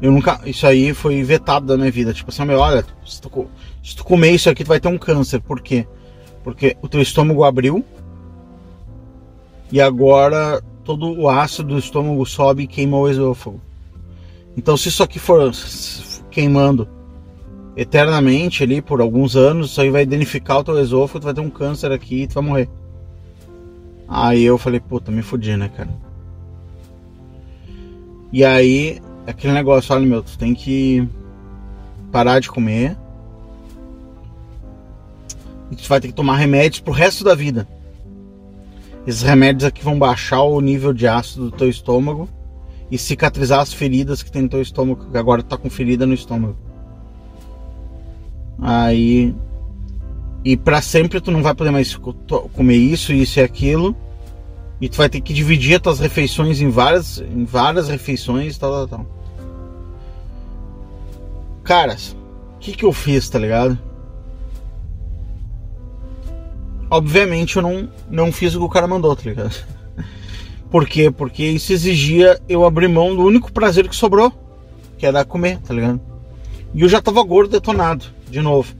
[0.00, 0.40] eu nunca.
[0.46, 2.14] Isso aí foi vetado da minha vida.
[2.14, 3.48] Tipo assim, meu, olha, se tu,
[3.82, 5.40] se tu comer isso aqui, tu vai ter um câncer.
[5.40, 5.86] Por quê?
[6.44, 7.84] Porque o teu estômago abriu
[9.70, 13.60] e agora todo o ácido do estômago sobe e queima o esôfago.
[14.56, 15.50] Então, se isso aqui for
[16.30, 16.88] queimando
[17.76, 21.40] eternamente ali por alguns anos, isso aí vai danificar o teu esôfago, tu vai ter
[21.40, 22.68] um câncer aqui e tu vai morrer.
[24.06, 25.90] Aí eu falei, puta, me fudi, né, cara?
[28.32, 31.08] E aí aquele negócio, olha meu, tu tem que
[32.12, 32.96] parar de comer.
[35.70, 37.66] E tu vai ter que tomar remédios pro resto da vida.
[39.06, 42.28] Esses remédios aqui vão baixar o nível de ácido do teu estômago
[42.90, 46.14] e cicatrizar as feridas que tem no teu estômago, que agora tá com ferida no
[46.14, 46.56] estômago.
[48.60, 49.34] Aí
[50.44, 51.98] e para sempre tu não vai poder mais
[52.52, 53.96] comer isso, isso e aquilo.
[54.80, 58.70] E tu vai ter que dividir as tuas refeições em várias, em várias refeições tal,
[58.70, 59.06] tal, tal.
[61.62, 62.14] Caras,
[62.56, 63.78] o que, que eu fiz, tá ligado?
[66.94, 69.52] Obviamente eu não, não fiz o que o cara mandou, tá ligado?
[70.70, 71.10] Por quê?
[71.10, 74.32] Porque isso exigia eu abrir mão do único prazer que sobrou,
[74.96, 76.00] que era comer, tá ligado?
[76.72, 78.72] E eu já tava gordo detonado, de novo.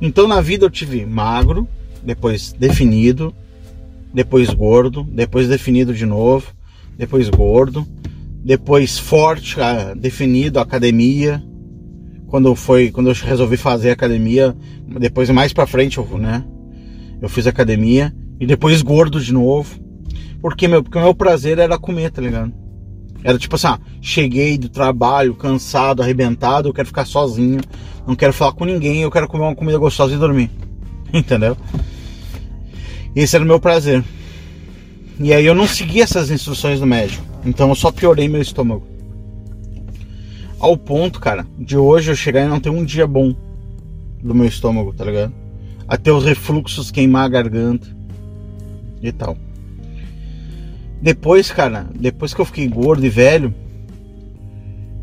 [0.00, 1.68] Então na vida eu tive magro,
[2.02, 3.34] depois definido,
[4.14, 6.54] depois gordo, depois definido de novo,
[6.96, 7.86] depois gordo,
[8.42, 11.44] depois forte, ah, definido, academia.
[12.28, 14.56] Quando foi, quando eu resolvi fazer academia,
[14.98, 16.46] depois mais para frente, né?
[17.20, 19.78] Eu fiz academia e depois gordo de novo.
[20.40, 22.52] Porque meu, porque o meu prazer era comer, tá ligado?
[23.22, 27.60] Era tipo assim, ah, cheguei do trabalho, cansado, arrebentado, eu quero ficar sozinho,
[28.06, 30.50] não quero falar com ninguém, eu quero comer uma comida gostosa e dormir.
[31.12, 31.56] Entendeu?
[33.14, 34.02] Esse era o meu prazer.
[35.18, 37.22] E aí eu não segui essas instruções do médico.
[37.44, 38.86] Então eu só piorei meu estômago.
[40.58, 43.34] Ao ponto, cara, de hoje eu chegar e não ter um dia bom
[44.22, 45.32] do meu estômago, tá ligado?
[45.90, 47.88] Até os refluxos queimar a garganta
[49.02, 49.36] e tal.
[51.02, 53.52] Depois, cara, depois que eu fiquei gordo e velho,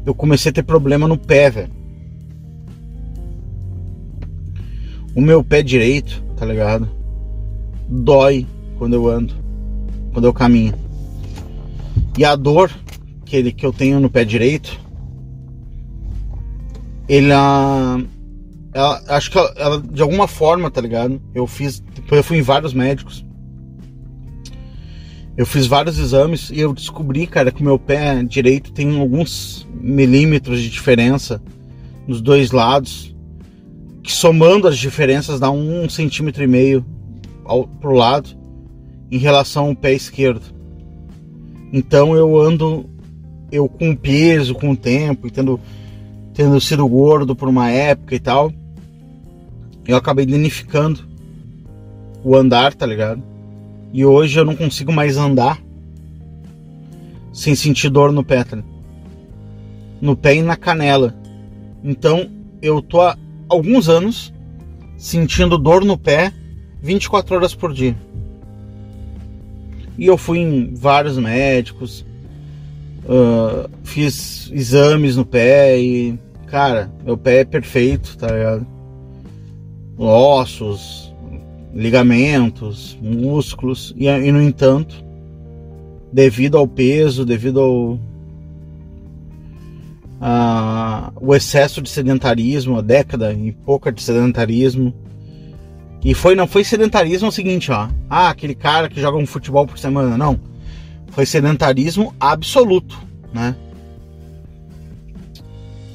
[0.06, 1.72] eu comecei a ter problema no pé, velho.
[5.14, 6.90] O meu pé direito, tá ligado?
[7.90, 9.34] Dói quando eu ando,
[10.14, 10.74] quando eu caminho.
[12.18, 12.72] E a dor
[13.26, 14.80] que, ele, que eu tenho no pé direito,
[17.10, 18.02] ela,
[18.78, 21.20] ela acho que ela, ela, de alguma forma, tá ligado?
[21.34, 23.26] Eu fiz, eu fui em vários médicos.
[25.36, 29.68] Eu fiz vários exames e eu descobri, cara, que o meu pé direito tem alguns
[29.74, 31.42] milímetros de diferença
[32.08, 33.16] nos dois lados,
[34.04, 36.86] que somando as diferenças dá um centímetro e meio
[37.46, 38.30] ao, pro lado
[39.12, 40.54] em relação ao pé esquerdo.
[41.74, 42.88] Então eu ando,
[43.52, 45.60] eu com peso, com o tempo, tendo,
[46.32, 48.54] tendo sido gordo por uma época e tal,
[49.88, 51.08] eu acabei danificando
[52.24, 53.24] o andar, tá ligado?
[53.94, 55.60] E hoje eu não consigo mais andar
[57.32, 58.58] sem sentir dor no pé, tá?
[60.02, 61.16] no pé e na canela.
[61.84, 62.30] Então
[62.62, 63.18] eu tô há
[63.48, 64.34] alguns anos
[64.98, 66.34] sentindo dor no pé
[66.82, 67.96] 24 horas por dia.
[69.98, 72.06] E eu fui em vários médicos,
[73.06, 78.77] uh, fiz exames no pé e, cara, meu pé é perfeito, tá ligado?
[79.98, 81.14] Ossos,
[81.74, 85.04] ligamentos, músculos, e, e no entanto,
[86.12, 88.00] devido ao peso, devido ao
[90.20, 94.94] a, o excesso de sedentarismo, a década e pouca de sedentarismo.
[96.04, 97.90] E foi não foi sedentarismo o seguinte, ó.
[98.10, 100.40] Ah, aquele cara que joga um futebol por semana, não.
[101.12, 102.98] Foi sedentarismo absoluto,
[103.34, 103.56] né?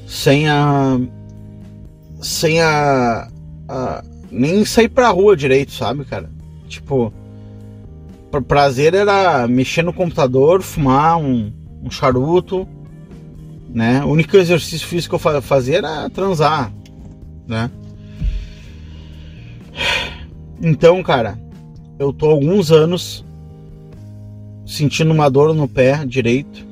[0.06, 1.00] Sem a
[2.20, 3.28] sem a,
[4.30, 6.30] nem sair pra rua direito, sabe, cara?
[6.68, 7.12] Tipo,
[8.40, 11.52] prazer era mexer no computador, fumar um,
[11.82, 12.66] um charuto,
[13.68, 14.02] né?
[14.04, 16.72] O único exercício físico que eu fazia era transar,
[17.46, 17.70] né?
[20.62, 21.38] Então, cara,
[21.98, 23.24] eu tô alguns anos
[24.64, 26.66] sentindo uma dor no pé direito,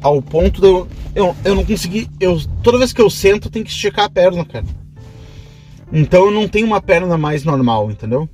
[0.00, 3.64] ao ponto de eu, eu, eu não conseguir, eu toda vez que eu sento tem
[3.64, 4.64] que esticar a perna, cara.
[5.92, 8.28] Então eu não tenho uma perna mais normal, entendeu?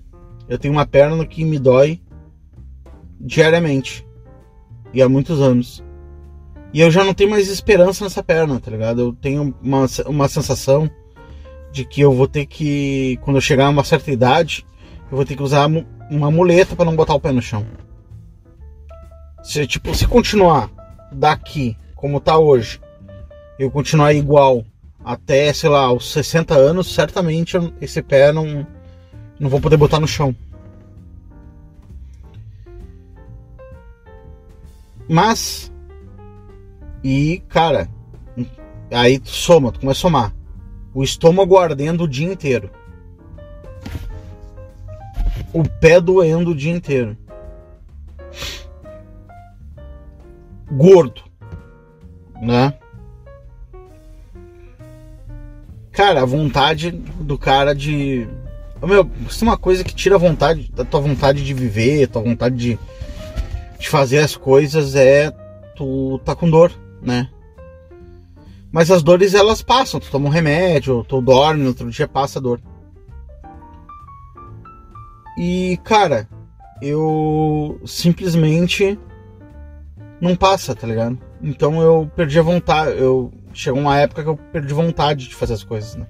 [0.48, 2.00] Eu tenho uma perna que me dói
[3.20, 4.06] diariamente.
[4.92, 5.84] E há muitos anos.
[6.72, 9.00] E eu já não tenho mais esperança nessa perna, tá ligado?
[9.00, 10.90] Eu tenho uma, uma sensação
[11.72, 14.64] de que eu vou ter que, quando eu chegar a uma certa idade,
[15.10, 15.68] eu vou ter que usar
[16.10, 17.66] uma muleta para não botar o pé no chão.
[19.42, 20.70] Se, tipo, se continuar
[21.12, 22.80] daqui, como tá hoje,
[23.58, 24.64] eu continuar igual
[25.04, 28.66] até, sei lá, os 60 anos, certamente esse pé não,
[29.38, 30.34] não vou poder botar no chão.
[35.08, 35.72] Mas,
[37.02, 37.88] e cara,
[38.92, 40.34] aí tu soma, tu começa a somar.
[40.94, 42.70] O estômago ardendo o dia inteiro.
[45.52, 47.16] O pé doendo o dia inteiro.
[50.70, 51.22] Gordo,
[52.40, 52.79] né?
[55.92, 58.28] Cara, a vontade do cara de.
[58.82, 62.22] Meu, isso é uma coisa que tira a vontade, da tua vontade de viver, tua
[62.22, 62.78] vontade de,
[63.78, 65.30] de fazer as coisas é
[65.76, 66.72] tu tá com dor,
[67.02, 67.28] né?
[68.72, 72.38] Mas as dores elas passam, tu toma um remédio, tu dorme, no outro dia passa
[72.38, 72.60] a dor.
[75.36, 76.28] E cara,
[76.80, 78.98] eu simplesmente
[80.20, 81.18] não passa, tá ligado?
[81.42, 85.54] Então eu perdi a vontade, eu chegou uma época que eu perdi vontade de fazer
[85.54, 86.06] as coisas, né?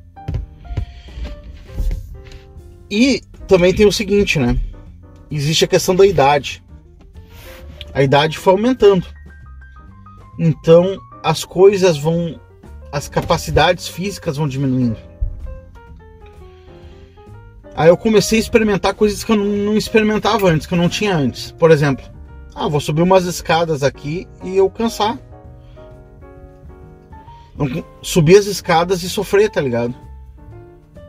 [2.91, 4.59] E também tem o seguinte, né?
[5.31, 6.63] Existe a questão da idade.
[7.95, 9.07] A idade foi aumentando.
[10.39, 12.41] Então as coisas vão.
[12.93, 14.99] As capacidades físicas vão diminuindo.
[17.77, 21.17] Aí eu comecei a experimentar coisas que eu não experimentava antes, que eu não tinha
[21.17, 21.53] antes.
[21.53, 22.05] Por exemplo,
[22.55, 25.17] ah, vou subir umas escadas aqui e eu cansar
[28.03, 29.95] subir as escadas e sofrer, tá ligado?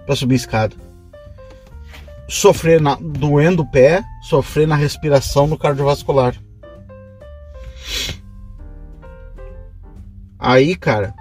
[0.06, 0.76] Pra subir a escada.
[2.28, 6.36] Sofrer na, doendo o pé, sofrer na respiração no cardiovascular.
[10.40, 11.14] Aí, cara,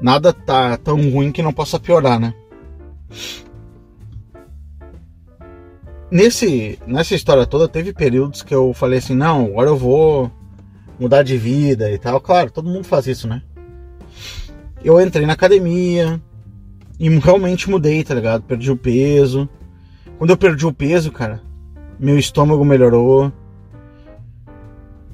[0.00, 2.34] nada tá tão ruim que não possa piorar, né?
[6.10, 10.30] Nesse, nessa história toda, teve períodos que eu falei assim: não, agora eu vou
[10.98, 12.20] mudar de vida e tal.
[12.20, 13.42] Claro, todo mundo faz isso, né?
[14.82, 16.20] Eu entrei na academia
[16.98, 18.42] e realmente mudei, tá ligado?
[18.42, 19.48] Perdi o peso.
[20.18, 21.40] Quando eu perdi o peso, cara,
[21.98, 23.32] meu estômago melhorou.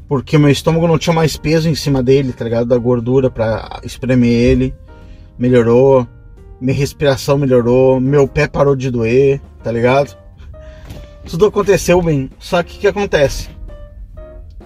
[0.08, 2.66] Porque meu estômago não tinha mais peso em cima dele, tá ligado?
[2.66, 4.74] Da gordura pra espremer ele.
[5.38, 6.06] Melhorou.
[6.60, 8.00] Minha respiração melhorou.
[8.00, 10.18] Meu pé parou de doer, tá ligado?
[11.28, 12.28] Tudo aconteceu bem.
[12.40, 13.48] Só que o que acontece?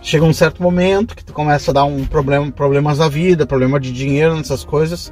[0.04, 3.80] Chega um certo momento que tu começa a dar um problema, problemas na vida, problema
[3.80, 5.10] de dinheiro, nessas coisas.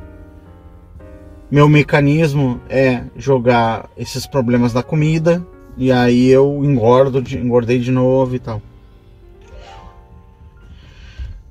[1.51, 5.43] Meu mecanismo é jogar esses problemas na comida
[5.79, 8.61] e aí eu engordo, engordei de novo e tal.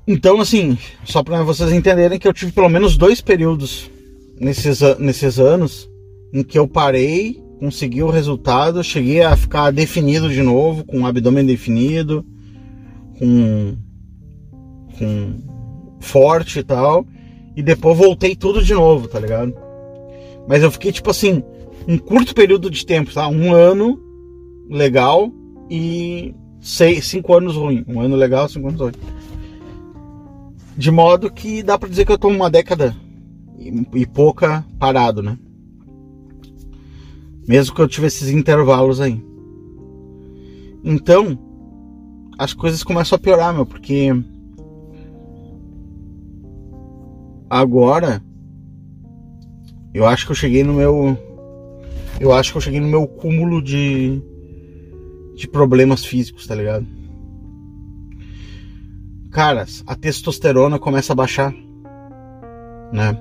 [0.06, 3.90] Então, assim, só para vocês entenderem que eu tive pelo menos dois períodos
[4.38, 5.90] nesses, nesses anos
[6.32, 11.06] em que eu parei, consegui o resultado, cheguei a ficar definido de novo, com o
[11.06, 12.24] abdômen definido,
[13.22, 13.76] com,
[14.98, 15.34] com
[16.00, 17.06] forte e tal,
[17.54, 19.54] e depois voltei tudo de novo, tá ligado?
[20.48, 21.40] Mas eu fiquei tipo assim,
[21.86, 23.28] um curto período de tempo, tá?
[23.28, 24.00] Um ano
[24.68, 25.30] legal
[25.70, 27.84] e seis, cinco anos ruim.
[27.86, 28.92] Um ano legal, cinco anos ruim.
[30.76, 32.96] De modo que dá para dizer que eu tô uma década
[33.56, 35.38] e, e pouca parado, né?
[37.46, 39.22] Mesmo que eu tivesse esses intervalos aí.
[40.82, 41.38] Então,
[42.42, 44.08] as coisas começam a piorar, meu, porque
[47.48, 48.20] agora
[49.94, 51.16] eu acho que eu cheguei no meu
[52.18, 54.20] eu acho que eu cheguei no meu cúmulo de
[55.36, 56.84] de problemas físicos, tá ligado?
[59.30, 61.54] Caras, a testosterona começa a baixar,
[62.92, 63.16] né?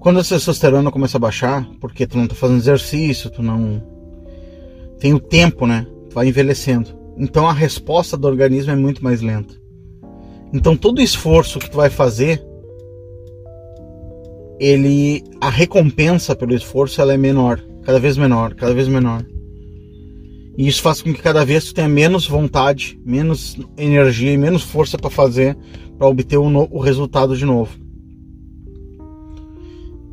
[0.00, 3.82] Quando a testosterona começa a baixar, porque tu não tá fazendo exercício, tu não
[4.98, 5.86] tem o tempo, né?
[6.08, 7.03] Tu vai envelhecendo.
[7.16, 9.54] Então a resposta do organismo é muito mais lenta.
[10.52, 12.44] Então todo esforço que tu vai fazer,
[14.58, 19.24] ele a recompensa pelo esforço ela é menor, cada vez menor, cada vez menor.
[20.56, 24.62] E isso faz com que cada vez tu tenha menos vontade, menos energia e menos
[24.62, 25.56] força para fazer,
[25.98, 27.76] para obter o, no, o resultado de novo.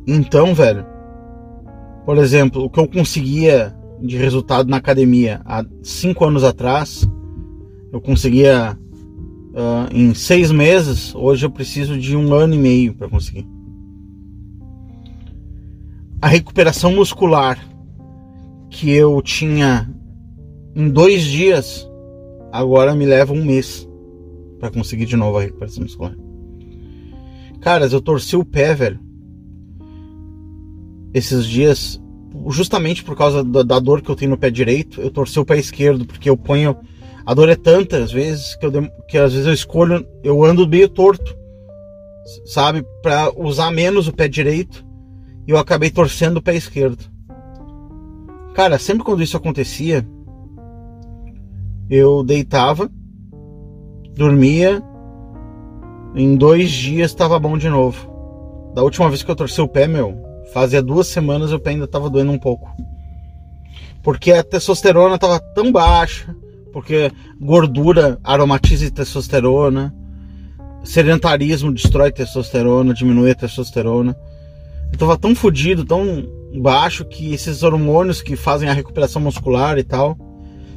[0.04, 0.84] Então, velho,
[2.04, 3.72] por exemplo, o que eu conseguia
[4.02, 7.08] de resultado na academia há cinco anos atrás,
[7.92, 8.76] eu conseguia
[9.52, 13.46] uh, em seis meses, hoje eu preciso de um ano e meio para conseguir.
[16.20, 17.58] A recuperação muscular
[18.70, 19.92] que eu tinha
[20.74, 21.88] em dois dias,
[22.50, 23.88] agora me leva um mês
[24.58, 26.16] para conseguir de novo a recuperação muscular.
[27.60, 28.98] Caras, eu torci o pé, velho.
[31.12, 32.02] Esses dias,
[32.48, 35.44] justamente por causa da, da, dor que eu tenho no pé direito, eu torci o
[35.44, 36.76] pé esquerdo, porque eu ponho.
[37.24, 38.72] A dor é tanta, às vezes, que, eu,
[39.08, 41.36] que às vezes eu escolho, eu ando meio torto,
[42.44, 42.84] sabe?
[43.00, 44.84] Para usar menos o pé direito,
[45.46, 47.04] e eu acabei torcendo o pé esquerdo.
[48.54, 50.06] Cara, sempre quando isso acontecia,
[51.88, 52.90] eu deitava,
[54.16, 54.82] dormia,
[56.14, 58.10] em dois dias estava bom de novo.
[58.74, 62.10] Da última vez que eu torci o pé, meu, fazia duas semanas pé ainda estava
[62.10, 62.70] doendo um pouco.
[64.02, 66.34] Porque a testosterona estava tão baixa,
[66.72, 69.94] porque gordura aromatiza testosterona,
[70.84, 74.16] sedentarismo destrói testosterona, diminui a testosterona.
[74.92, 76.28] Eu tava tão fodido, tão
[76.60, 80.16] baixo que esses hormônios que fazem a recuperação muscular e tal,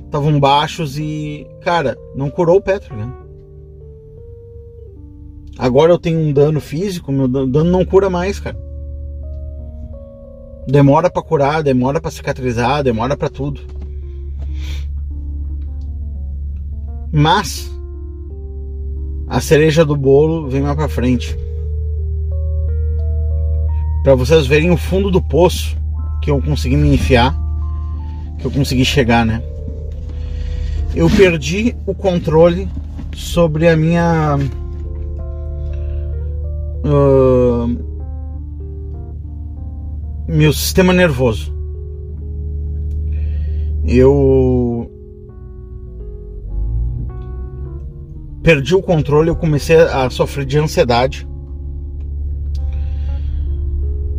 [0.05, 2.95] estavam baixos e, cara, não curou o pé, tá
[5.57, 8.64] Agora eu tenho um dano físico, meu dano não cura mais, cara.
[10.68, 13.61] Demora para curar, demora para cicatrizar, demora para tudo.
[17.11, 17.72] Mas
[19.28, 21.38] a cereja do bolo vem mais para frente.
[24.03, 25.76] Para vocês verem o fundo do poço
[26.22, 27.36] que eu consegui me enfiar,
[28.39, 29.41] que eu consegui chegar, né?
[30.95, 32.70] eu perdi o controle
[33.13, 34.38] sobre a minha
[36.86, 37.84] uh,
[40.28, 41.53] meu sistema nervoso.
[43.88, 44.91] Eu
[48.41, 51.28] perdi o controle, eu comecei a sofrer de ansiedade.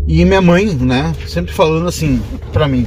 [0.06, 2.86] E minha mãe, né, sempre falando assim pra mim: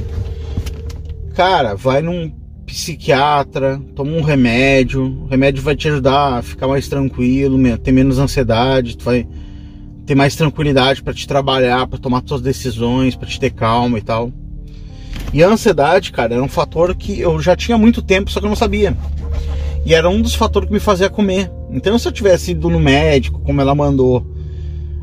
[1.34, 2.32] Cara, vai num
[2.64, 5.04] psiquiatra, toma um remédio.
[5.24, 9.26] O remédio vai te ajudar a ficar mais tranquilo, ter menos ansiedade, tu vai
[10.10, 14.02] ter mais tranquilidade para te trabalhar, para tomar suas decisões, para te ter calma e
[14.02, 14.32] tal.
[15.32, 18.46] E a ansiedade, cara, era um fator que eu já tinha muito tempo, só que
[18.46, 18.96] eu não sabia.
[19.86, 21.48] E era um dos fatores que me fazia comer.
[21.70, 24.26] Então, se eu tivesse ido no médico, como ela mandou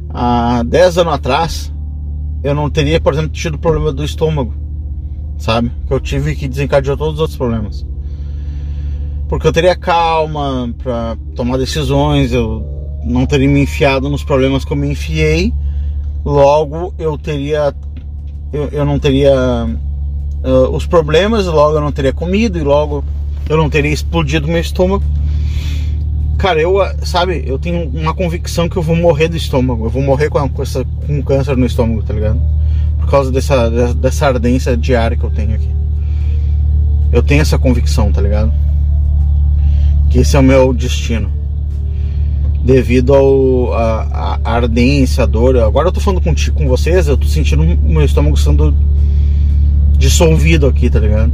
[0.10, 1.74] há 10 anos atrás,
[2.44, 4.54] eu não teria, por exemplo, tido problema do estômago,
[5.38, 5.72] sabe?
[5.88, 7.88] Que eu tive que desencadear todos os outros problemas.
[9.30, 12.77] Porque eu teria calma para tomar decisões, eu
[13.08, 15.54] não teria me enfiado nos problemas que eu me enfiei,
[16.24, 17.74] logo eu teria.
[18.52, 19.34] Eu, eu não teria
[20.44, 23.04] uh, os problemas, logo eu não teria comido e logo
[23.50, 25.04] eu não teria explodido meu estômago.
[26.38, 29.86] Cara, eu, sabe, eu tenho uma convicção que eu vou morrer do estômago.
[29.86, 32.40] Eu vou morrer com, com, essa, com câncer no estômago, tá ligado?
[33.00, 35.70] Por causa dessa, dessa ardência diária que eu tenho aqui.
[37.12, 38.54] Eu tenho essa convicção, tá ligado?
[40.10, 41.37] Que esse é o meu destino.
[42.68, 45.58] Devido ao, a, a ardência, a dor.
[45.58, 48.76] Agora eu tô falando com, vocês, eu tô sentindo meu estômago sendo
[49.98, 51.32] dissolvido aqui, tá ligado?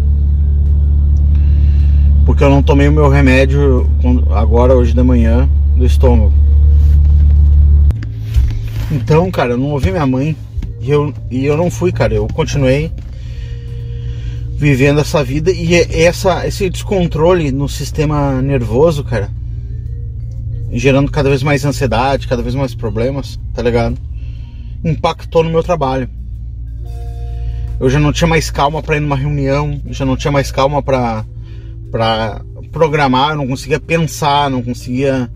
[2.23, 3.89] Porque eu não tomei o meu remédio
[4.29, 6.31] agora, hoje de manhã, do estômago.
[8.91, 10.35] Então, cara, eu não ouvi minha mãe
[10.79, 12.13] e eu, e eu não fui, cara.
[12.13, 12.91] Eu continuei
[14.55, 19.31] vivendo essa vida e essa, esse descontrole no sistema nervoso, cara,
[20.73, 23.97] gerando cada vez mais ansiedade, cada vez mais problemas, tá ligado?
[24.83, 26.09] Impactou no meu trabalho.
[27.79, 30.81] Eu já não tinha mais calma para ir numa reunião, já não tinha mais calma
[30.81, 31.25] para
[31.91, 35.29] para programar, eu não conseguia pensar, não conseguia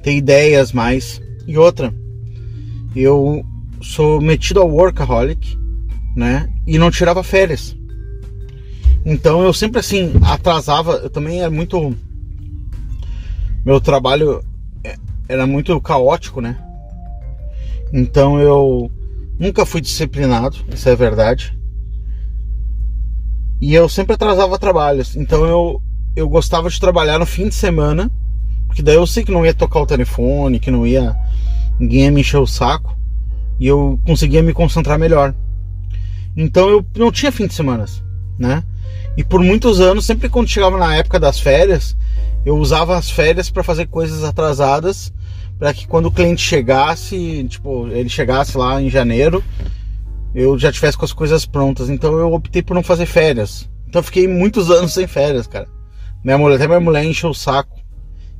[0.00, 1.20] ter ideias mais.
[1.44, 1.92] E outra,
[2.94, 3.44] eu
[3.82, 5.58] sou metido ao workaholic,
[6.14, 6.48] né?
[6.64, 7.76] E não tirava férias.
[9.04, 11.96] Então eu sempre assim atrasava, eu também era muito
[13.64, 14.40] meu trabalho
[15.28, 16.56] era muito caótico, né?
[17.92, 18.90] Então eu
[19.38, 21.56] nunca fui disciplinado, isso é verdade.
[23.60, 25.16] E eu sempre atrasava trabalhos.
[25.16, 25.82] Então eu
[26.16, 28.10] eu gostava de trabalhar no fim de semana,
[28.66, 31.14] porque daí eu sei que não ia tocar o telefone, que não ia
[31.78, 32.96] ninguém ia me encher o saco
[33.60, 35.34] e eu conseguia me concentrar melhor.
[36.36, 37.84] Então eu não tinha fim de semana,
[38.38, 38.62] né?
[39.16, 41.96] E por muitos anos, sempre quando chegava na época das férias,
[42.44, 45.12] eu usava as férias para fazer coisas atrasadas,
[45.58, 49.42] para que quando o cliente chegasse, tipo, ele chegasse lá em janeiro,
[50.34, 51.90] eu já tivesse com as coisas prontas.
[51.90, 53.68] Então eu optei por não fazer férias.
[53.86, 55.68] Então eu fiquei muitos anos sem férias, cara.
[56.22, 57.78] Minha mulher, até minha mulher encheu o saco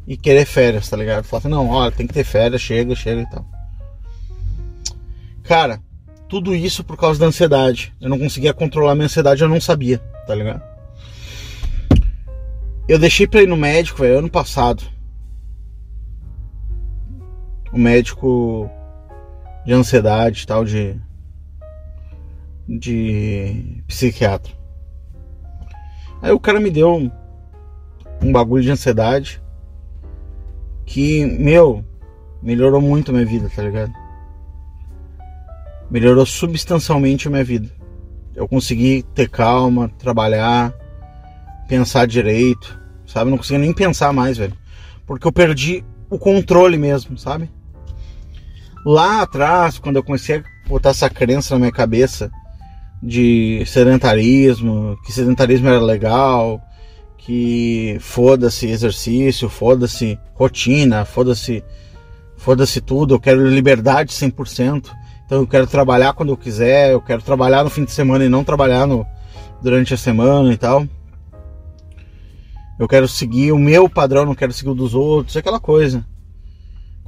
[0.06, 1.24] e querer férias, tá ligado?
[1.24, 3.44] Falava assim, não, olha, tem que ter férias, chega, chega e tal.
[5.42, 5.80] Cara,
[6.28, 7.92] tudo isso por causa da ansiedade.
[8.00, 10.62] Eu não conseguia controlar minha ansiedade, eu não sabia, tá ligado?
[12.88, 14.82] Eu deixei pra ir no médico, velho, ano passado.
[17.72, 18.70] O médico
[19.64, 20.98] de ansiedade tal, de.
[22.66, 24.52] de psiquiatra.
[26.20, 27.10] Aí o cara me deu
[28.22, 29.40] um bagulho de ansiedade
[30.84, 31.84] que, meu,
[32.42, 33.92] melhorou muito a minha vida, tá ligado?
[35.90, 37.68] Melhorou substancialmente a minha vida.
[38.34, 40.72] Eu consegui ter calma, trabalhar,
[41.68, 43.30] pensar direito, sabe?
[43.30, 44.56] Não conseguia nem pensar mais, velho.
[45.06, 47.50] Porque eu perdi o controle mesmo, sabe?
[48.84, 52.30] Lá atrás, quando eu comecei a botar essa crença na minha cabeça
[53.02, 56.60] de sedentarismo, que sedentarismo era legal,
[57.16, 61.62] que foda-se exercício, foda-se rotina, foda-se
[62.36, 64.90] foda-se tudo, eu quero liberdade 100%.
[65.26, 68.28] Então eu quero trabalhar quando eu quiser, eu quero trabalhar no fim de semana e
[68.28, 69.06] não trabalhar no,
[69.60, 70.86] durante a semana e tal.
[72.78, 76.06] Eu quero seguir o meu padrão, não quero seguir o dos outros, aquela coisa.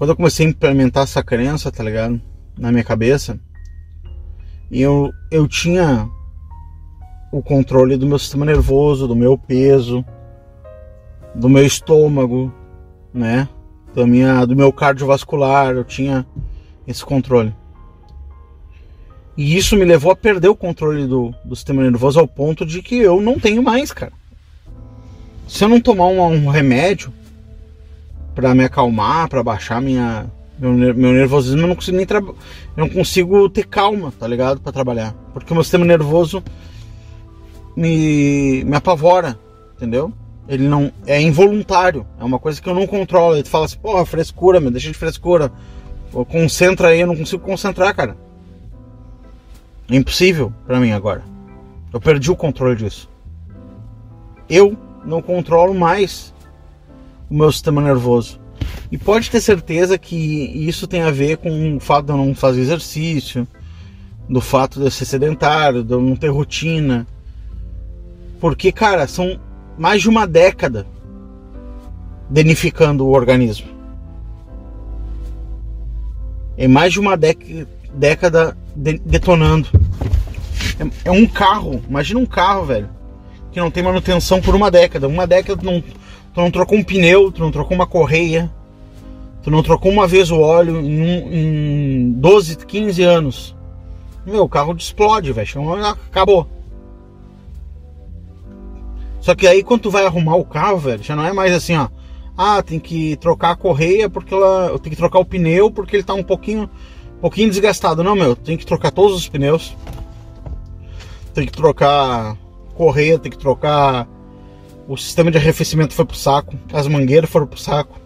[0.01, 2.19] Quando eu comecei a implementar essa crença, tá ligado?
[2.57, 3.39] Na minha cabeça,
[4.73, 6.09] eu, eu tinha
[7.31, 10.03] o controle do meu sistema nervoso, do meu peso,
[11.35, 12.51] do meu estômago,
[13.13, 13.47] né?
[13.95, 16.25] Da minha, do meu cardiovascular, eu tinha
[16.89, 17.55] esse controle.
[19.37, 22.81] E isso me levou a perder o controle do, do sistema nervoso ao ponto de
[22.81, 24.15] que eu não tenho mais, cara.
[25.47, 27.13] Se eu não tomar um, um remédio
[28.35, 32.37] para me acalmar, para baixar minha, meu, meu nervosismo, eu não consigo nem eu
[32.77, 36.43] não consigo ter calma, tá ligado, para trabalhar, porque o meu sistema nervoso
[37.77, 39.39] me, me apavora,
[39.77, 40.13] entendeu?
[40.49, 43.37] Ele não é involuntário, é uma coisa que eu não controlo.
[43.37, 45.53] Ele fala assim, porra, frescura, me deixa de frescura.
[46.29, 48.17] Concentra aí, eu não consigo concentrar, cara.
[49.89, 51.23] É impossível para mim agora.
[51.93, 53.09] Eu perdi o controle disso.
[54.49, 56.35] Eu não controlo mais
[57.31, 58.41] o meu sistema nervoso.
[58.91, 62.35] E pode ter certeza que isso tem a ver com o fato de eu não
[62.35, 63.47] fazer exercício,
[64.29, 67.07] do fato de eu ser sedentário, de eu não ter rotina,
[68.41, 69.39] porque, cara, são
[69.79, 70.87] mais de uma década
[72.29, 73.69] danificando o organismo.
[76.57, 78.57] É mais de uma década
[79.05, 79.69] detonando.
[80.79, 82.89] É, é, um carro, imagina um carro, velho,
[83.53, 85.07] que não tem manutenção por uma década.
[85.07, 85.83] Uma década não,
[86.33, 88.51] tu não trocou um pneu, tu não trocou uma correia,
[89.43, 93.57] tu não trocou uma vez o óleo em, um, em 12, 15 anos.
[94.25, 95.49] Meu, o carro explode, velho.
[96.09, 96.47] Acabou.
[99.21, 101.77] Só que aí quando tu vai arrumar o carro, velho, já não é mais assim,
[101.77, 101.89] ó.
[102.37, 104.79] Ah, tem que trocar a correia porque ela.
[104.79, 106.71] Tem que trocar o pneu porque ele tá um pouquinho.
[107.19, 108.03] Um pouquinho desgastado.
[108.03, 109.77] Não, meu, tem que trocar todos os pneus.
[111.35, 112.37] Tem que trocar
[112.75, 114.09] correia, tem que trocar.
[114.91, 116.59] O sistema de arrefecimento foi pro saco.
[116.73, 118.01] As mangueiras foram pro saco.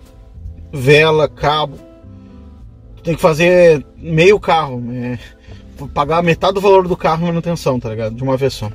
[0.70, 1.78] Vela, cabo.
[3.02, 4.84] Tem que fazer meio carro.
[4.92, 5.18] É,
[5.94, 8.14] pagar metade do valor do carro em manutenção, tá ligado?
[8.14, 8.70] De uma vez só.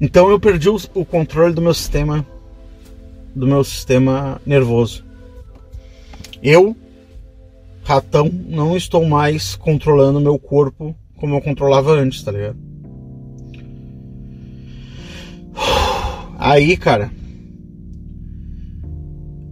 [0.00, 2.26] Então eu perdi o, o controle do meu sistema
[3.36, 5.04] do meu sistema nervoso.
[6.42, 6.74] Eu,
[7.84, 12.71] ratão, não estou mais controlando meu corpo como eu controlava antes, tá ligado?
[16.44, 17.08] Aí, cara,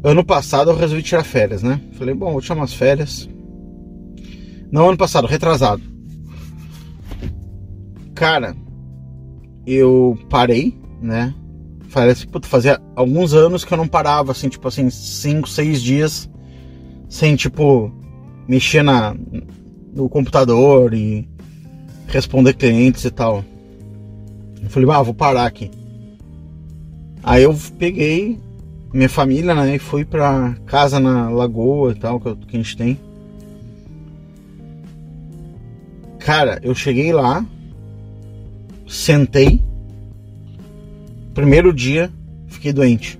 [0.02, 1.80] ano passado eu resolvi tirar férias, né?
[1.92, 3.30] Falei, bom, vou tirar umas férias.
[4.72, 5.80] Não ano passado, retrasado.
[8.12, 8.56] Cara,
[9.64, 11.32] eu parei, né?
[11.92, 16.28] Parece que fazia alguns anos que eu não parava, assim, tipo assim, 5, 6 dias
[17.08, 17.92] sem, tipo,
[18.48, 19.14] mexer na,
[19.94, 21.28] no computador e
[22.08, 23.44] responder clientes e tal.
[24.60, 25.70] Eu falei, ah, vou parar aqui.
[27.22, 28.40] Aí eu peguei
[28.92, 32.98] minha família, né, e fui pra casa na lagoa e tal, que, a gente tem.
[36.18, 37.44] Cara, eu cheguei lá,
[38.88, 39.62] sentei.
[41.34, 42.10] Primeiro dia,
[42.48, 43.18] fiquei doente.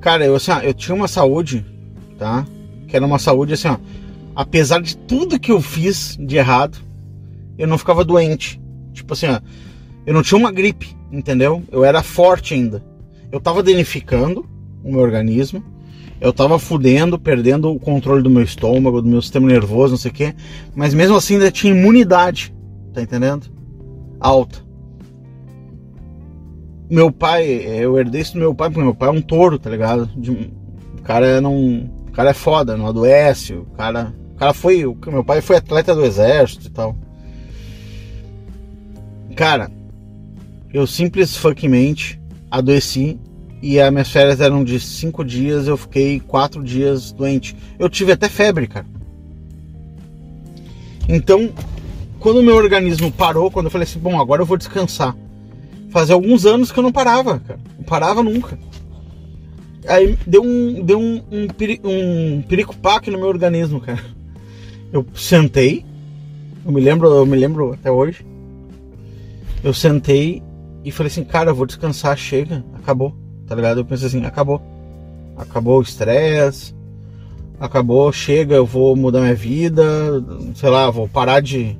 [0.00, 1.64] Cara, eu, assim, ó, eu tinha uma saúde,
[2.18, 2.46] tá?
[2.86, 3.78] Que era uma saúde assim, ó.
[4.34, 6.78] Apesar de tudo que eu fiz de errado,
[7.58, 8.60] eu não ficava doente.
[8.92, 9.40] Tipo assim, ó.
[10.10, 11.62] Eu não tinha uma gripe, entendeu?
[11.70, 12.82] Eu era forte ainda.
[13.30, 14.44] Eu tava danificando
[14.82, 15.62] o meu organismo.
[16.20, 20.10] Eu tava fudendo, perdendo o controle do meu estômago, do meu sistema nervoso, não sei
[20.10, 20.34] o quê.
[20.74, 22.52] Mas mesmo assim ainda tinha imunidade,
[22.92, 23.46] tá entendendo?
[24.18, 24.58] Alta.
[26.90, 29.70] Meu pai, eu herdei isso do meu pai, porque meu pai é um touro, tá
[29.70, 30.06] ligado?
[30.16, 30.32] De,
[30.98, 31.88] o cara não.
[32.08, 34.12] O cara é foda, não adoece, o cara.
[34.34, 34.84] O cara foi.
[34.84, 36.96] O, meu pai foi atleta do exército e tal.
[39.36, 39.70] Cara,
[40.72, 41.40] eu simples
[42.50, 43.18] adoeci
[43.62, 47.54] e as minhas férias eram de cinco dias, eu fiquei quatro dias doente.
[47.78, 48.86] Eu tive até febre, cara.
[51.08, 51.50] Então,
[52.18, 55.16] quando o meu organismo parou, quando eu falei assim, bom, agora eu vou descansar.
[55.90, 57.60] Fazia alguns anos que eu não parava, cara.
[57.76, 58.58] Não parava nunca.
[59.86, 64.02] Aí deu um, deu um, um, peri, um pericopaque no meu organismo, cara.
[64.92, 65.84] Eu sentei,
[66.64, 68.24] eu me lembro, eu me lembro até hoje.
[69.62, 70.42] Eu sentei
[70.84, 73.14] e falei assim, cara, eu vou descansar, chega, acabou
[73.50, 73.80] tá ligado?
[73.80, 74.62] Eu pensei assim, acabou.
[75.36, 76.72] Acabou o estresse,
[77.58, 79.82] acabou, chega, eu vou mudar minha vida,
[80.54, 81.76] sei lá, vou parar de,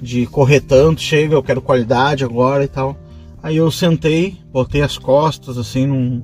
[0.00, 2.96] de correr tanto, chega, eu quero qualidade agora e tal.
[3.42, 6.22] Aí eu sentei, botei as costas assim num,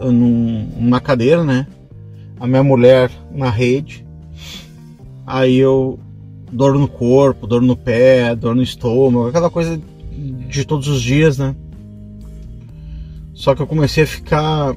[0.00, 1.66] num, numa cadeira, né?
[2.38, 4.06] A minha mulher na rede.
[5.26, 5.98] Aí eu
[6.52, 9.80] dor no corpo, dor no pé, dor no estômago, aquela coisa
[10.22, 11.54] de todos os dias, né?
[13.34, 14.76] Só que eu comecei a ficar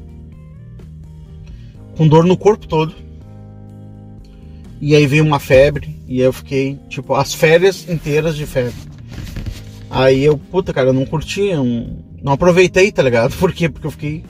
[1.96, 2.94] com dor no corpo todo.
[4.82, 8.76] E aí veio uma febre e eu fiquei, tipo, as férias inteiras de febre.
[9.90, 13.36] Aí eu, puta, cara, eu não curti, não, não aproveitei, tá ligado?
[13.40, 13.70] Por quê?
[13.70, 14.24] Porque eu fiquei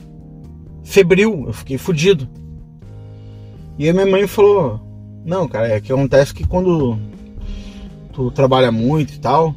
[0.84, 2.28] febril, eu fiquei fudido.
[3.78, 4.80] E aí minha mãe falou:
[5.24, 6.98] Não, cara, é que acontece que quando
[8.12, 9.54] tu trabalha muito e tal,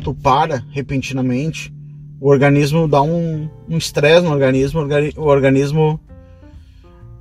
[0.00, 1.72] tu para repentinamente
[2.20, 4.80] o organismo dá um estresse um no organismo,
[5.16, 6.00] o organismo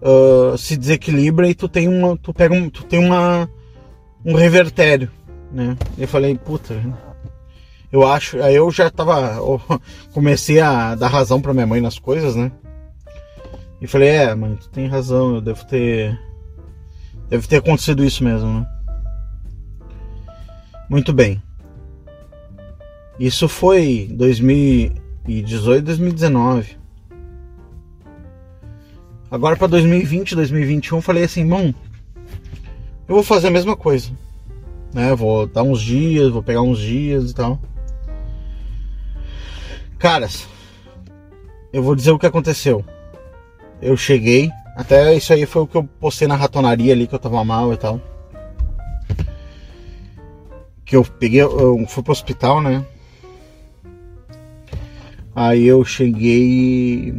[0.01, 3.49] uh, se desequilibra e tu tem uma, tu pega um, tu tem uma
[4.25, 5.09] um revertério,
[5.51, 5.77] né?
[5.97, 6.75] Eu falei, puta,
[7.89, 9.61] eu acho, aí eu já tava, eu
[10.13, 12.51] comecei a dar razão para minha mãe nas coisas, né?
[13.81, 16.19] E falei, é, mãe, tu tem razão, eu devo ter,
[17.29, 18.67] deve ter acontecido isso mesmo, né?
[20.89, 21.41] Muito bem.
[23.19, 26.77] Isso foi 2018, 2019.
[29.29, 31.73] Agora para 2020, 2021, falei assim, bom,
[33.07, 34.09] eu vou fazer a mesma coisa,
[34.93, 35.13] né?
[35.13, 37.59] Vou dar uns dias, vou pegar uns dias e tal.
[39.99, 40.47] Caras,
[41.73, 42.85] eu vou dizer o que aconteceu.
[43.81, 47.19] Eu cheguei, até isso aí foi o que eu postei na ratonaria ali, que eu
[47.19, 48.01] tava mal e tal.
[50.85, 52.83] Que eu peguei, eu fui pro hospital, né?
[55.39, 57.11] Aí eu cheguei.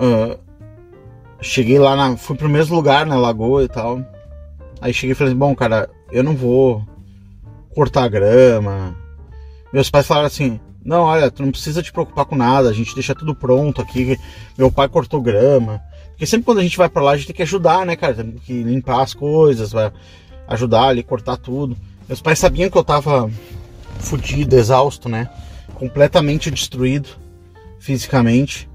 [0.00, 0.38] Uh,
[1.42, 2.16] cheguei lá na.
[2.16, 4.02] Fui pro mesmo lugar, na lagoa e tal.
[4.80, 6.82] Aí cheguei e falei bom, cara, eu não vou
[7.74, 8.96] cortar grama.
[9.74, 12.94] Meus pais falaram assim, não, olha, tu não precisa te preocupar com nada, a gente
[12.94, 14.18] deixa tudo pronto aqui.
[14.56, 15.82] Meu pai cortou grama.
[16.12, 18.14] Porque sempre quando a gente vai para lá, a gente tem que ajudar, né, cara?
[18.14, 19.92] Tem que limpar as coisas, vai
[20.48, 21.76] ajudar ali, cortar tudo.
[22.08, 23.30] Meus pais sabiam que eu tava
[24.00, 25.28] fudido, exausto, né?
[25.74, 27.08] Completamente destruído
[27.78, 28.68] fisicamente.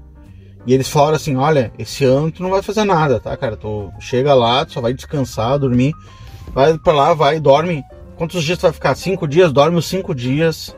[0.66, 3.56] E eles falaram assim: olha, esse ano tu não vai fazer nada, tá, cara?
[3.56, 5.94] Tu chega lá, tu só vai descansar, dormir.
[6.52, 7.84] Vai pra lá, vai, dorme.
[8.16, 8.94] Quantos dias tu vai ficar?
[8.94, 9.52] Cinco dias?
[9.52, 10.74] Dorme os cinco dias.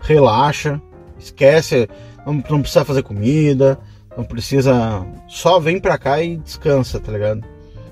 [0.00, 0.80] Relaxa.
[1.18, 1.88] Esquece.
[2.24, 3.78] Não, não precisa fazer comida.
[4.16, 5.04] Não precisa.
[5.28, 7.44] Só vem pra cá e descansa, tá ligado?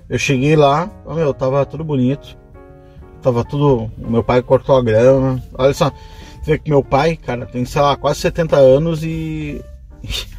[0.09, 2.37] Eu cheguei lá, meu, tava tudo bonito.
[3.23, 3.91] Tava tudo.
[3.97, 5.43] Meu pai cortou a grama.
[5.55, 5.93] Olha só,
[6.45, 9.63] vê que meu pai, cara, tem, sei lá, quase 70 anos e.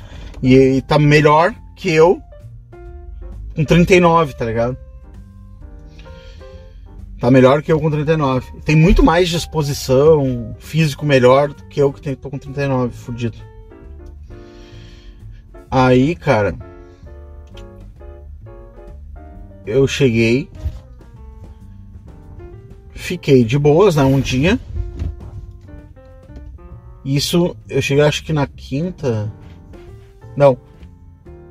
[0.45, 2.21] E, e tá melhor que eu
[3.55, 4.77] com 39, tá ligado?
[7.17, 8.59] Tá melhor que eu com 39.
[8.65, 13.37] Tem muito mais disposição, físico melhor do que eu que tô com 39, fudido.
[15.71, 16.53] Aí, cara.
[19.65, 20.49] Eu cheguei
[22.93, 24.03] fiquei de boas, né?
[24.03, 24.59] Um dia.
[27.03, 29.31] Isso, eu cheguei acho que na quinta.
[30.35, 30.57] Não.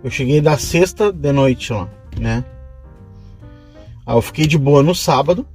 [0.02, 1.88] Eu cheguei da sexta de noite lá,
[2.18, 2.44] né?
[4.04, 5.46] Aí eu fiquei de boa no sábado.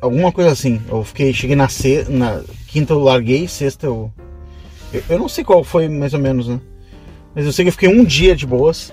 [0.00, 0.80] Alguma coisa assim.
[0.88, 4.10] Eu fiquei, cheguei na, se, na quinta eu larguei, sexta eu,
[4.92, 5.02] eu.
[5.10, 6.60] Eu não sei qual foi mais ou menos, né?
[7.34, 8.92] Mas eu sei que eu fiquei um dia de boas.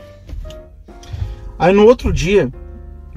[1.57, 2.51] Aí no outro dia,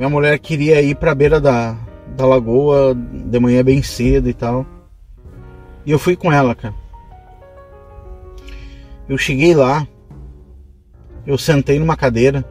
[0.00, 1.74] minha mulher queria ir pra beira da,
[2.16, 4.64] da lagoa de manhã bem cedo e tal.
[5.84, 6.74] E eu fui com ela, cara.
[9.06, 9.86] Eu cheguei lá,
[11.26, 12.42] eu sentei numa cadeira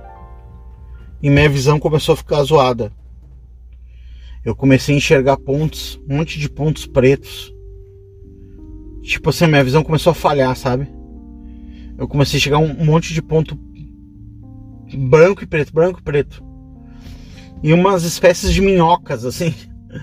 [1.23, 2.91] e minha visão começou a ficar zoada.
[4.45, 7.51] Eu comecei a enxergar pontos, um monte de pontos pretos.
[9.01, 10.87] Tipo assim, minha visão começou a falhar, sabe?
[11.97, 13.57] Eu comecei a chegar um monte de ponto
[14.95, 16.47] branco e preto, branco e preto
[17.61, 19.53] e umas espécies de minhocas, assim.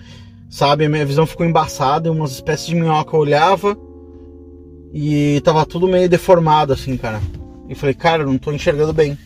[0.49, 0.85] Sabe?
[0.85, 3.15] A minha visão ficou embaçada e umas espécies de minhoca.
[3.15, 3.77] Eu olhava
[4.93, 7.21] e tava tudo meio deformado, assim, cara.
[7.69, 9.19] E falei, cara, eu não tô enxergando bem.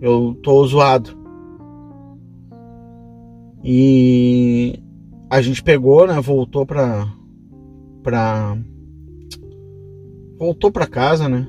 [0.00, 1.16] Eu tô zoado.
[3.64, 4.78] E
[5.30, 6.20] a gente pegou, né?
[6.20, 7.08] Voltou pra.
[8.02, 8.56] pra.
[10.38, 11.48] Voltou pra casa, né?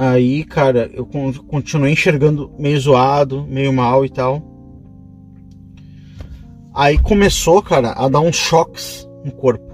[0.00, 4.42] Aí, cara, eu continuei enxergando meio zoado, meio mal e tal.
[6.74, 9.70] Aí começou, cara, a dar uns choques no corpo.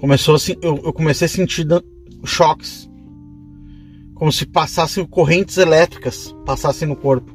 [0.00, 1.66] Começou assim, eu, eu comecei a sentir
[2.24, 2.90] choques.
[4.14, 7.30] Como se passassem correntes elétricas passassem no corpo.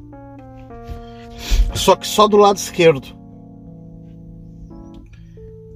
[1.76, 3.10] Só que só do lado esquerdo.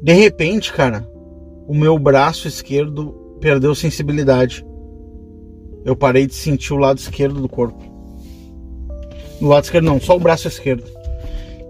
[0.01, 1.07] De repente, cara,
[1.67, 4.65] o meu braço esquerdo perdeu sensibilidade
[5.85, 7.83] eu parei de sentir o lado esquerdo do corpo.
[9.41, 10.83] No lado esquerdo não, só o braço esquerdo.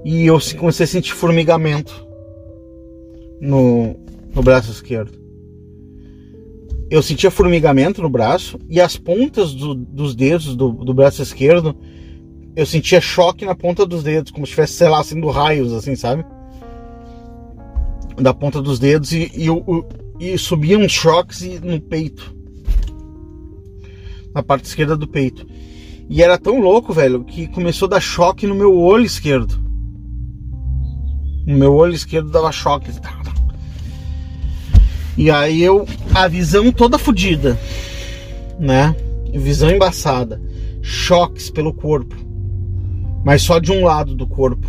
[0.06, 2.06] E eu comecei a sentir formigamento
[3.42, 3.96] no,
[4.34, 5.18] no braço esquerdo.
[6.90, 11.76] Eu sentia formigamento no braço e as pontas do, dos dedos do, do braço esquerdo
[12.56, 15.96] eu sentia choque na ponta dos dedos, como se estivesse, sei lá, sendo raios, assim,
[15.96, 16.24] sabe?
[18.22, 19.48] Da ponta dos dedos e, e,
[20.20, 22.43] e, e subiam choques no peito
[24.34, 25.46] na parte esquerda do peito.
[26.10, 29.58] E era tão louco, velho, que começou a dar choque no meu olho esquerdo.
[31.46, 32.92] No meu olho esquerdo dava choque.
[35.18, 37.60] E aí eu, a visão toda fodida,
[38.60, 38.96] né?
[39.34, 40.42] Visão embaçada,
[40.82, 42.16] choques pelo corpo,
[43.24, 44.68] mas só de um lado do corpo.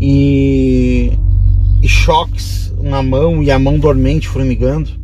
[0.00, 1.12] E,
[1.80, 5.01] e choques na mão e a mão dormente formigando.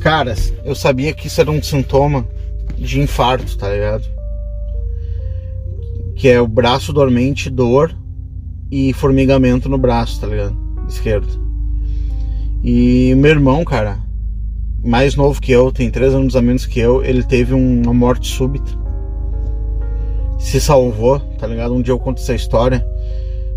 [0.00, 2.26] Caras, eu sabia que isso era um sintoma
[2.78, 4.04] de infarto, tá ligado?
[6.16, 7.94] Que é o braço dormente, dor
[8.70, 10.56] e formigamento no braço, tá ligado?
[10.88, 11.28] Esquerdo.
[12.64, 13.98] E meu irmão, cara,
[14.82, 18.28] mais novo que eu, tem três anos a menos que eu, ele teve uma morte
[18.28, 18.70] súbita.
[20.38, 21.74] se salvou, tá ligado?
[21.74, 22.86] Um dia eu conto essa história.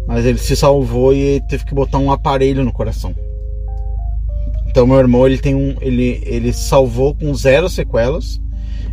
[0.06, 3.15] Mas ele se salvou e teve que botar um aparelho no coração.
[4.74, 8.41] Então meu irmão ele tem um, ele ele salvou com zero sequelas.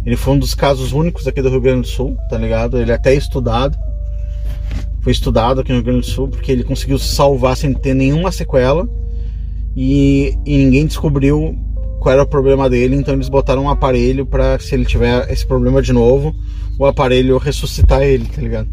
[0.04, 2.78] Ele foi um dos casos únicos aqui do Rio Grande do Sul, tá ligado?
[2.78, 3.78] Ele é até estudado.
[5.00, 7.94] Foi estudado aqui no Rio Grande do Sul porque ele conseguiu se salvar sem ter
[7.94, 8.86] nenhuma sequela
[9.74, 11.56] e, e ninguém descobriu
[11.98, 15.46] qual era o problema dele, então eles botaram um aparelho para se ele tiver esse
[15.46, 16.34] problema de novo,
[16.78, 18.68] o aparelho ressuscitar ele, tá ligado?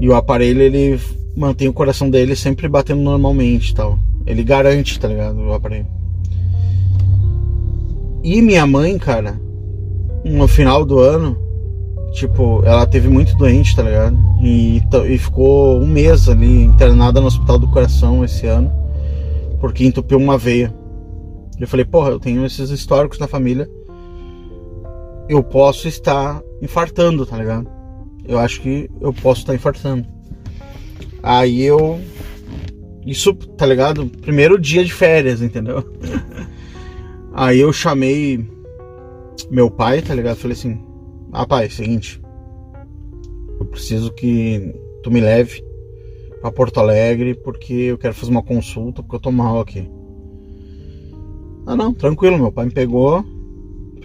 [0.00, 1.00] E o aparelho ele
[1.36, 3.98] mantém o coração dele sempre batendo normalmente, tal.
[4.30, 5.40] Ele garante, tá ligado?
[5.40, 5.86] O aparelho.
[8.22, 9.40] E minha mãe, cara,
[10.24, 11.36] no final do ano,
[12.12, 14.16] tipo, ela teve muito doente, tá ligado?
[14.40, 18.70] E, e ficou um mês ali internada no hospital do coração esse ano,
[19.60, 20.72] porque entupiu uma veia.
[21.58, 23.68] Eu falei, porra, eu tenho esses históricos na família.
[25.28, 27.68] Eu posso estar infartando, tá ligado?
[28.24, 30.06] Eu acho que eu posso estar infartando.
[31.22, 32.00] Aí eu
[33.06, 34.06] isso, tá ligado?
[34.06, 35.84] Primeiro dia de férias, entendeu?
[37.32, 38.44] Aí eu chamei
[39.50, 40.36] meu pai, tá ligado?
[40.36, 40.80] Falei assim:
[41.32, 42.20] Ah, pai, é seguinte.
[43.58, 45.64] Eu preciso que tu me leve
[46.40, 49.88] pra Porto Alegre porque eu quero fazer uma consulta porque eu tô mal aqui.
[51.66, 53.24] Ah, não, tranquilo, meu pai me pegou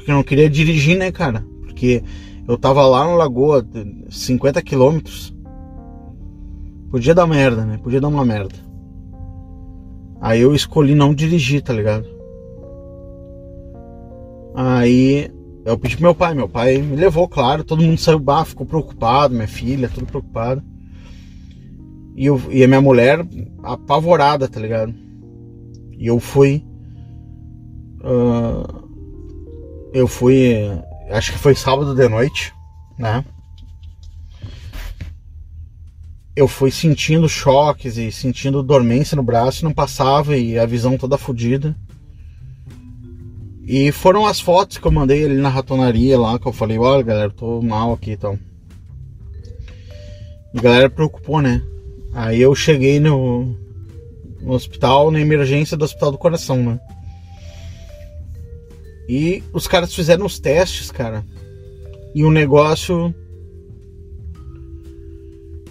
[0.05, 1.43] porque eu não queria dirigir, né, cara?
[1.61, 2.03] Porque
[2.47, 3.65] eu tava lá na lagoa,
[4.07, 5.35] 50 quilômetros.
[6.91, 7.79] Podia dar merda, né?
[7.81, 8.55] Podia dar uma merda.
[10.25, 12.07] Aí eu escolhi não dirigir, tá ligado?
[14.55, 15.29] Aí
[15.63, 18.65] eu pedi pro meu pai, meu pai me levou, claro, todo mundo saiu, bah, ficou
[18.65, 20.63] preocupado, minha filha, tudo preocupado.
[22.15, 23.23] E, eu, e a minha mulher
[23.61, 24.95] apavorada, tá ligado?
[25.91, 26.65] E eu fui.
[28.01, 28.89] Uh,
[29.93, 30.55] eu fui.
[31.11, 32.51] Acho que foi sábado de noite,
[32.97, 33.23] né?
[36.35, 41.17] Eu fui sentindo choques e sentindo dormência no braço, não passava e a visão toda
[41.17, 41.75] fodida.
[43.65, 47.01] E foram as fotos que eu mandei ali na ratonaria lá, que eu falei, olha
[47.01, 48.37] galera, tô mal aqui e então.
[48.37, 48.55] tal.
[50.53, 51.61] E a galera preocupou, né?
[52.13, 53.55] Aí eu cheguei no,
[54.41, 56.79] no hospital, na emergência do Hospital do Coração, né?
[59.07, 61.25] E os caras fizeram os testes, cara.
[62.13, 63.13] E o negócio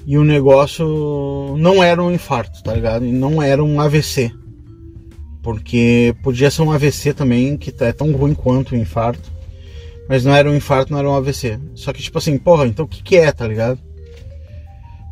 [0.06, 3.06] e o negócio não era um infarto, tá ligado?
[3.06, 4.32] E não era um AVC.
[5.42, 9.32] Porque podia ser um AVC também, que é tão ruim quanto um infarto.
[10.08, 11.58] Mas não era um infarto, não era um AVC.
[11.74, 13.78] Só que, tipo assim, porra, então o que, que é, tá ligado?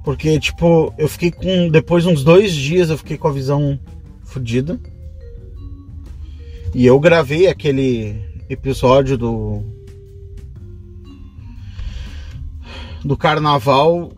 [0.04, 1.68] Porque, tipo, eu fiquei com.
[1.70, 3.78] Depois de uns dois dias eu fiquei com a visão
[4.24, 4.78] fodida.
[6.74, 8.16] E eu gravei aquele
[8.48, 9.62] episódio do.
[13.02, 14.12] Do carnaval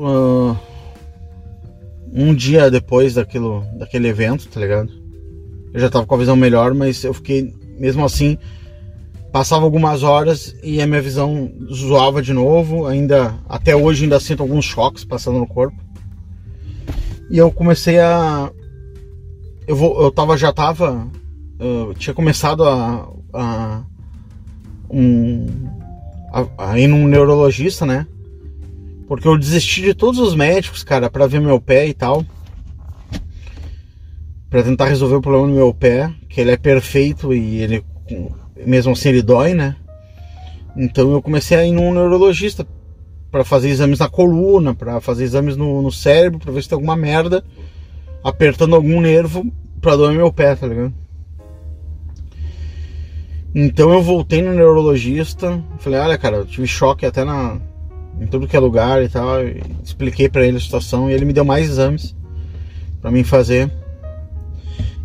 [0.00, 0.56] uh,
[2.12, 4.90] um dia depois daquilo, daquele evento, tá ligado?
[5.72, 8.36] Eu já tava com a visão melhor, mas eu fiquei, mesmo assim,
[9.30, 12.86] passava algumas horas e a minha visão zoava de novo.
[12.86, 15.76] Ainda, até hoje, ainda sinto alguns choques passando no corpo.
[17.30, 18.50] E eu comecei a.
[19.66, 21.06] Eu, vou, eu tava, já tava.
[21.58, 23.08] Eu tinha começado a.
[23.32, 23.82] a
[24.90, 25.46] um,
[26.32, 28.04] a, a ir num neurologista, né?
[29.10, 32.24] Porque eu desisti de todos os médicos, cara, para ver meu pé e tal.
[34.48, 37.84] Para tentar resolver o problema do meu pé, que ele é perfeito e ele
[38.64, 39.74] mesmo assim ele dói, né?
[40.76, 42.64] Então eu comecei a ir num neurologista
[43.32, 46.76] para fazer exames na coluna, para fazer exames no, no cérebro, para ver se tem
[46.76, 47.42] alguma merda
[48.22, 49.44] apertando algum nervo
[49.80, 50.94] para doer meu pé, tá ligado?
[53.52, 57.60] Então eu voltei no neurologista, falei, olha cara, eu tive choque até na,
[58.20, 59.42] em tudo que é lugar e tal.
[59.82, 62.14] Expliquei para ele a situação e ele me deu mais exames
[63.00, 63.72] para mim fazer.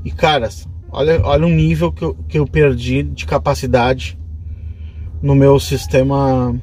[0.04, 0.50] E cara,
[0.92, 4.20] olha, olha o nível que eu, que eu perdi de capacidade
[5.22, 6.54] no meu sistema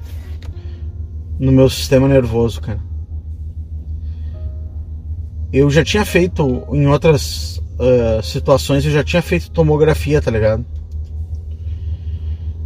[1.39, 2.79] no meu sistema nervoso, cara.
[5.53, 10.65] Eu já tinha feito em outras uh, situações, eu já tinha feito tomografia, tá ligado?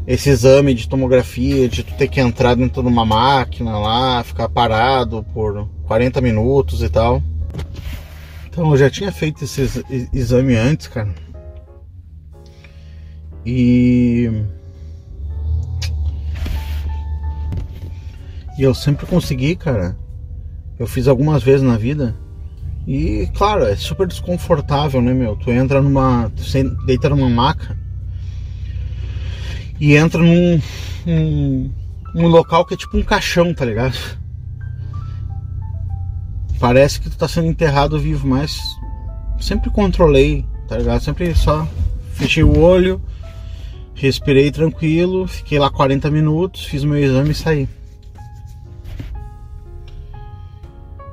[0.07, 4.49] Esse exame de tomografia, de tu ter que entrar dentro de uma máquina lá, ficar
[4.49, 7.21] parado por 40 minutos e tal.
[8.47, 11.13] Então eu já tinha feito esse exame antes, cara.
[13.45, 14.31] E.
[18.59, 19.97] E eu sempre consegui, cara.
[20.79, 22.15] Eu fiz algumas vezes na vida.
[22.87, 25.37] E, claro, é super desconfortável, né, meu?
[25.37, 26.31] Tu entra numa.
[26.31, 26.43] Tu
[26.87, 27.77] deita numa maca
[29.81, 30.61] e entra num,
[32.15, 33.97] um local que é tipo um caixão, tá ligado?
[36.59, 38.61] Parece que tu tá sendo enterrado vivo, mas
[39.39, 41.01] sempre controlei, tá ligado?
[41.03, 41.69] Sempre só
[42.13, 43.01] fechei o olho,
[43.95, 47.69] respirei tranquilo, fiquei lá 40 minutos, fiz meu exame e saí.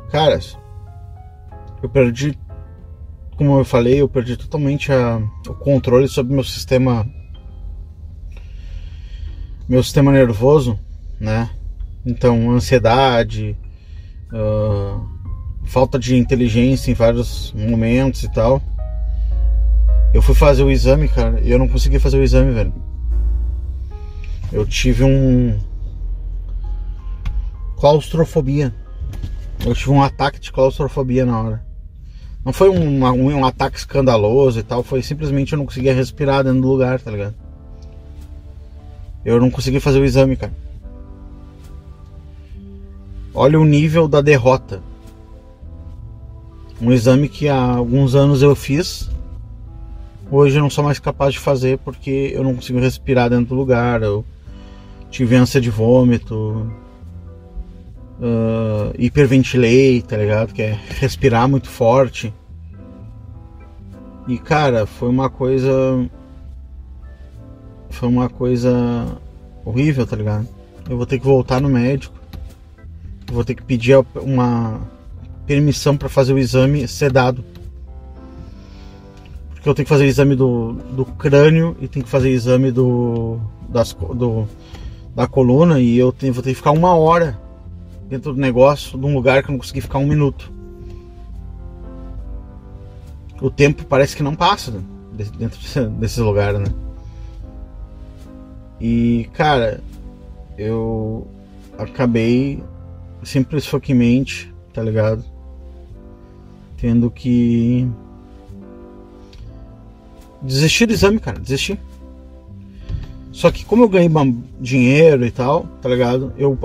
[0.09, 0.57] Caras,
[1.81, 2.37] eu perdi,
[3.35, 7.05] como eu falei, eu perdi totalmente a, o controle sobre meu sistema,
[9.73, 10.77] meu sistema nervoso,
[11.19, 11.49] né?
[12.05, 13.57] Então, ansiedade,
[14.31, 15.03] uh,
[15.65, 18.61] falta de inteligência em vários momentos e tal.
[20.13, 22.71] Eu fui fazer o exame, cara, e eu não consegui fazer o exame, velho.
[24.51, 25.57] Eu tive um
[27.75, 28.71] claustrofobia.
[29.65, 31.65] Eu tive um ataque de claustrofobia na hora.
[32.45, 36.43] Não foi um, um, um, ataque escandaloso e tal, foi simplesmente eu não conseguia respirar
[36.43, 37.33] dentro do lugar, tá ligado?
[39.25, 40.53] Eu não consegui fazer o exame, cara.
[43.33, 44.81] Olha o nível da derrota.
[46.81, 49.09] Um exame que há alguns anos eu fiz.
[50.29, 53.55] Hoje eu não sou mais capaz de fazer porque eu não consigo respirar dentro do
[53.55, 54.03] lugar.
[54.03, 54.25] Eu
[55.09, 56.71] tive ânsia de vômito.
[58.19, 60.53] Uh, hiperventilei, tá ligado?
[60.53, 62.33] Que é respirar muito forte.
[64.27, 65.71] E cara, foi uma coisa.
[67.93, 69.17] Foi uma coisa
[69.63, 70.47] horrível, tá ligado?
[70.89, 72.13] Eu vou ter que voltar no médico.
[73.31, 74.81] Vou ter que pedir uma
[75.45, 77.45] permissão para fazer o exame sedado.
[79.53, 82.33] Porque eu tenho que fazer o exame do, do crânio e tenho que fazer o
[82.33, 83.39] exame do,
[83.69, 84.47] das, do,
[85.15, 87.39] da coluna e eu tenho, vou ter que ficar uma hora
[88.09, 90.51] dentro do negócio, de um lugar que eu não consegui ficar um minuto.
[93.39, 94.81] O tempo parece que não passa né,
[95.37, 95.59] dentro
[95.99, 96.82] desses lugares, né?
[98.83, 99.79] E, cara,
[100.57, 101.25] eu
[101.77, 102.61] acabei
[103.23, 105.23] simplesmente, tá ligado?
[106.75, 107.87] Tendo que
[110.41, 111.79] desistir do exame, cara, desistir.
[113.31, 114.11] Só que como eu ganhei
[114.59, 116.33] dinheiro e tal, tá ligado?
[116.37, 116.59] Eu,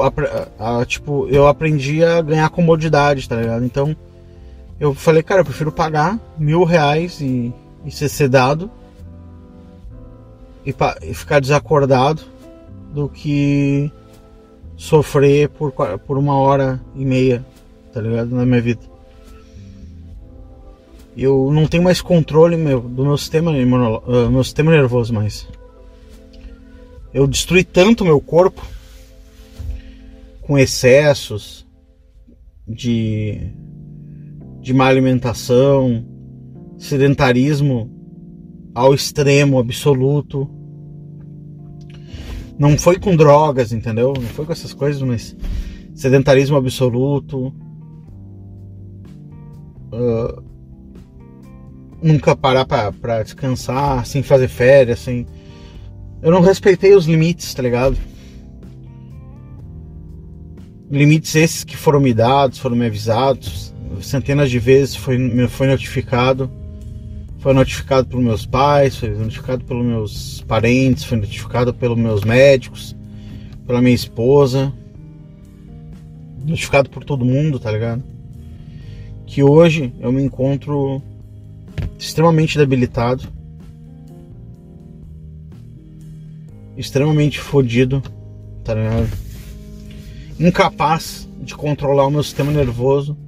[0.59, 3.65] a, a, tipo, eu aprendi a ganhar comodidade, tá ligado?
[3.65, 3.97] Então
[4.81, 7.55] eu falei, cara, eu prefiro pagar mil reais e,
[7.85, 8.69] e ser sedado
[10.64, 12.22] e, e, ficar desacordado
[12.93, 13.90] do que
[14.76, 17.44] sofrer por, por uma hora e meia,
[17.93, 18.35] tá ligado?
[18.35, 18.80] Na minha vida.
[21.16, 25.47] Eu não tenho mais controle meu, do meu sistema, uh, meu sistema nervoso mais
[27.12, 28.64] eu destruí tanto meu corpo
[30.43, 31.66] com excessos
[32.66, 33.51] de,
[34.60, 36.06] de má alimentação,
[36.78, 37.90] sedentarismo
[38.79, 40.49] ao extremo absoluto.
[42.57, 44.13] Não foi com drogas, entendeu?
[44.15, 45.37] Não foi com essas coisas, mas
[45.95, 47.53] sedentarismo absoluto.
[49.93, 50.43] Uh,
[52.01, 55.27] nunca parar para descansar, sem fazer férias, sem
[56.23, 57.97] eu não respeitei os limites, tá ligado?
[60.91, 65.19] Limites esses que foram me dados, foram me avisados, centenas de vezes foi,
[65.49, 66.57] foi notificado.
[67.39, 72.97] Foi notificado pelos meus pais, foi notificado pelos meus parentes, foi notificado pelos meus médicos,
[73.66, 74.73] pela minha esposa,
[76.44, 78.02] notificado por todo mundo, tá ligado?
[79.27, 81.02] Que hoje eu me encontro
[81.98, 83.39] extremamente debilitado
[86.78, 88.01] extremamente fodido,
[88.62, 89.09] tá ligado?
[90.39, 93.19] Incapaz de controlar o meu sistema nervoso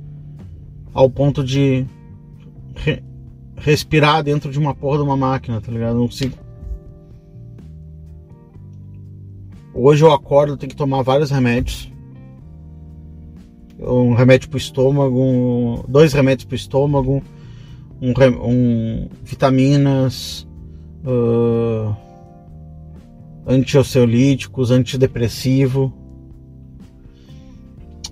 [0.95, 1.85] ao ponto de
[3.61, 5.97] respirar dentro de uma porra de uma máquina, tá ligado?
[5.97, 6.37] Não consigo.
[9.73, 11.91] Hoje eu acordo, tenho que tomar vários remédios.
[13.79, 17.23] Um remédio pro estômago, dois remédios pro estômago,
[18.01, 18.13] um,
[18.43, 20.47] um vitaminas,
[21.05, 21.95] uh,
[23.47, 25.93] antioceolíticos, antidepressivo.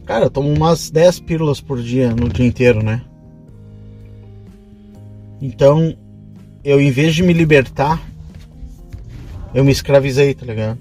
[0.06, 3.02] Cara, eu tomo umas 10 pílulas por dia no dia inteiro, né?
[5.40, 5.96] Então,
[6.64, 8.02] eu em vez de me libertar,
[9.54, 10.78] eu me escravizei, tá ligado?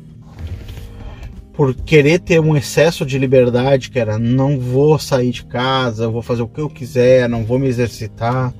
[1.54, 6.22] Por querer ter um excesso de liberdade, que era não vou sair de casa, vou
[6.22, 8.54] fazer o que eu quiser, não vou me exercitar,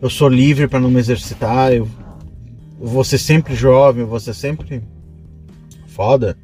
[0.00, 1.88] eu sou livre para não me exercitar, eu
[2.78, 4.82] vou ser sempre jovem, eu vou ser sempre
[5.86, 6.36] foda,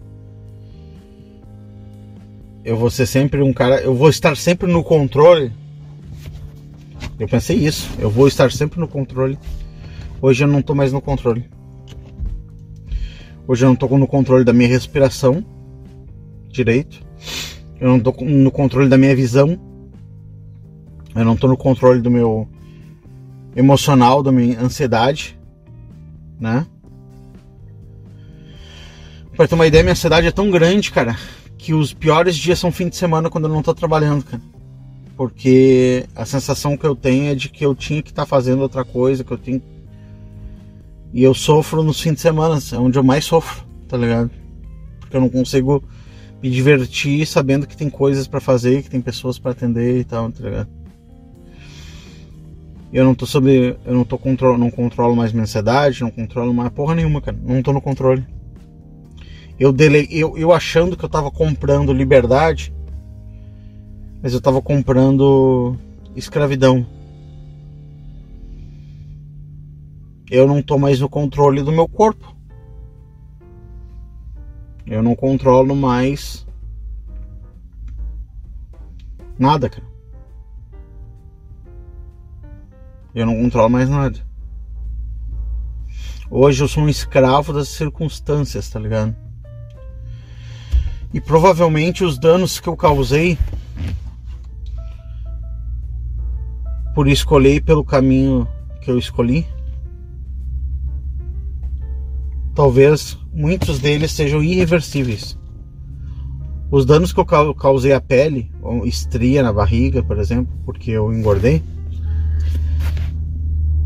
[2.64, 5.52] eu vou ser sempre um cara, eu vou estar sempre no controle.
[7.18, 9.38] Eu pensei isso, eu vou estar sempre no controle.
[10.20, 11.48] Hoje eu não tô mais no controle.
[13.48, 15.44] Hoje eu não tô no controle da minha respiração.
[16.48, 17.00] direito.
[17.80, 19.58] Eu não tô no controle da minha visão.
[21.14, 22.48] Eu não tô no controle do meu
[23.54, 25.38] emocional, da minha ansiedade,
[26.38, 26.66] né?
[29.34, 31.16] Pra ter uma ideia, minha ansiedade é tão grande, cara,
[31.56, 34.42] que os piores dias são fim de semana quando eu não tô trabalhando, cara.
[35.16, 38.60] Porque a sensação que eu tenho é de que eu tinha que estar tá fazendo
[38.60, 39.62] outra coisa, que eu tenho.
[41.12, 44.30] E eu sofro nos fins de semana, é onde eu mais sofro, tá ligado?
[45.00, 45.82] Porque eu não consigo
[46.42, 50.30] me divertir sabendo que tem coisas para fazer, que tem pessoas para atender e tal,
[50.30, 50.68] tá ligado?
[52.92, 53.76] Eu não tô sobre.
[53.84, 57.36] Eu não tô control, não controlo mais minha ansiedade, não controlo mais porra nenhuma, cara.
[57.42, 58.24] Não tô no controle.
[59.58, 62.72] Eu, dele, eu, eu achando que eu tava comprando liberdade,
[64.26, 65.76] mas eu tava comprando
[66.16, 66.84] escravidão.
[70.28, 72.34] Eu não tô mais no controle do meu corpo.
[74.84, 76.44] Eu não controlo mais
[79.38, 79.86] nada, cara.
[83.14, 84.18] Eu não controlo mais nada.
[86.28, 89.14] Hoje eu sou um escravo das circunstâncias, tá ligado?
[91.14, 93.38] E provavelmente os danos que eu causei
[96.96, 98.48] por escolher pelo caminho
[98.80, 99.46] que eu escolhi,
[102.54, 105.38] talvez muitos deles sejam irreversíveis.
[106.70, 108.50] Os danos que eu causei à pele,
[108.84, 111.62] estria na barriga, por exemplo, porque eu engordei,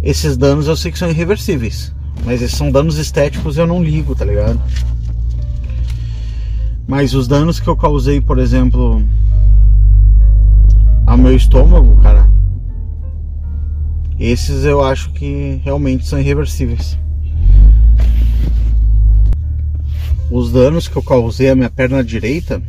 [0.04, 1.92] esses danos eu sei que são irreversíveis.
[2.24, 4.62] Mas esses são danos estéticos eu não ligo, tá ligado?
[6.86, 9.02] Mas os danos que eu causei, por exemplo,
[11.06, 12.30] ao meu estômago, cara,
[14.20, 16.98] esses eu acho que realmente são irreversíveis.
[20.30, 22.62] Os danos que eu causei à minha perna direita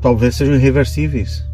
[0.00, 1.46] talvez sejam irreversíveis.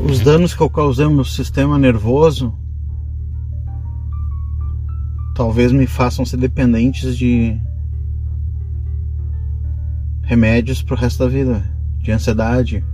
[0.00, 2.52] Os danos que eu causei ao meu sistema nervoso
[5.34, 7.56] talvez me façam ser dependentes de
[10.22, 11.64] remédios pro resto da vida,
[12.02, 12.84] de ansiedade.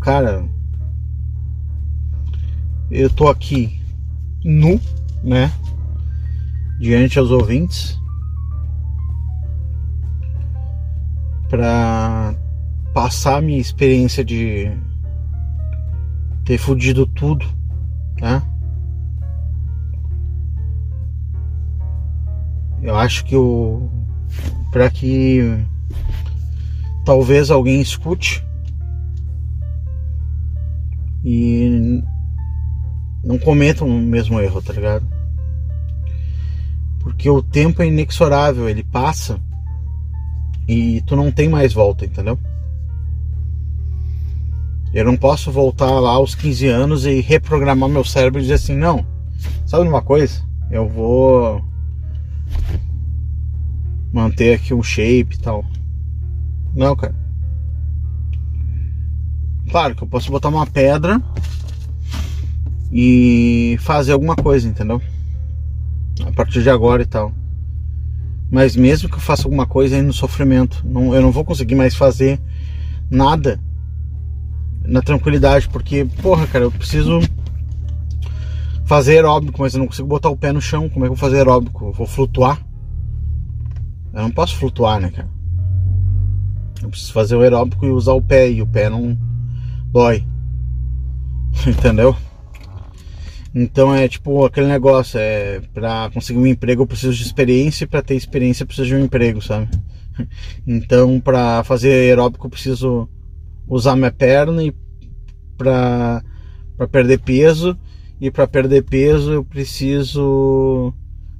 [0.00, 0.48] Cara,
[2.90, 3.80] eu tô aqui
[4.44, 4.80] nu,
[5.24, 5.50] né?
[6.78, 7.98] Diante aos ouvintes
[11.48, 12.34] para
[12.94, 14.70] passar minha experiência de
[16.44, 17.44] ter fudido tudo,
[18.20, 18.42] né?
[22.88, 23.86] Eu acho que o
[24.72, 25.42] para que
[27.04, 28.42] talvez alguém escute
[31.22, 32.02] e
[33.22, 35.06] não cometam o mesmo erro, tá ligado?
[37.00, 39.38] Porque o tempo é inexorável, ele passa
[40.66, 42.38] e tu não tem mais volta, entendeu?
[44.94, 48.76] Eu não posso voltar lá aos 15 anos e reprogramar meu cérebro e dizer assim,
[48.76, 49.04] não,
[49.66, 50.42] sabe uma coisa?
[50.70, 51.67] Eu vou
[54.12, 55.64] manter aqui um shape e tal.
[56.74, 57.14] Não, cara.
[59.70, 61.20] Claro que eu posso botar uma pedra
[62.90, 65.00] e fazer alguma coisa, entendeu?
[66.26, 67.32] A partir de agora e tal.
[68.50, 71.74] Mas mesmo que eu faça alguma coisa aí no sofrimento, não, eu não vou conseguir
[71.74, 72.40] mais fazer
[73.10, 73.60] nada
[74.84, 77.20] na tranquilidade, porque, porra, cara, eu preciso
[78.88, 80.88] fazer aeróbico, mas eu não consigo botar o pé no chão.
[80.88, 81.84] Como é que eu vou fazer aeróbico?
[81.84, 82.58] Eu vou flutuar?
[84.14, 85.28] Eu não posso flutuar, né, cara?
[86.82, 89.16] Eu preciso fazer o aeróbico e usar o pé, e o pé não
[89.92, 90.26] dói.
[91.68, 92.16] Entendeu?
[93.54, 97.86] Então é tipo aquele negócio, é para conseguir um emprego eu preciso de experiência e
[97.86, 99.68] para ter experiência eu preciso de um emprego, sabe?
[100.66, 103.08] Então para fazer aeróbico eu preciso
[103.66, 104.74] usar minha perna e
[105.56, 106.22] para
[106.76, 107.76] para perder peso
[108.20, 110.92] e para perder peso eu preciso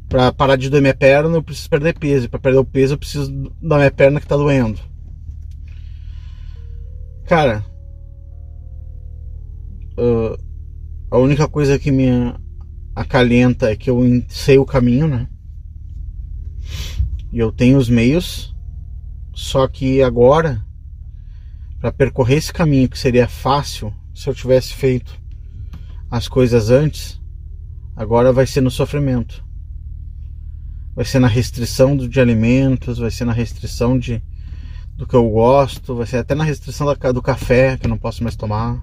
[0.08, 2.26] para parar de doer minha perna eu preciso perder peso.
[2.26, 3.30] E para perder o peso eu preciso
[3.60, 4.80] da minha perna que está doendo.
[7.26, 7.64] Cara
[9.98, 10.38] uh,
[11.10, 12.08] a única coisa que me
[12.94, 15.28] acalenta é que eu sei o caminho né?
[17.32, 18.54] E eu tenho os meios.
[19.34, 20.64] Só que agora
[21.80, 25.20] para percorrer esse caminho que seria fácil se eu tivesse feito
[26.10, 27.20] as coisas antes,
[27.94, 29.44] agora vai ser no sofrimento.
[30.94, 34.22] Vai ser na restrição de alimentos, vai ser na restrição de,
[34.96, 38.22] do que eu gosto, vai ser até na restrição do café que eu não posso
[38.22, 38.82] mais tomar.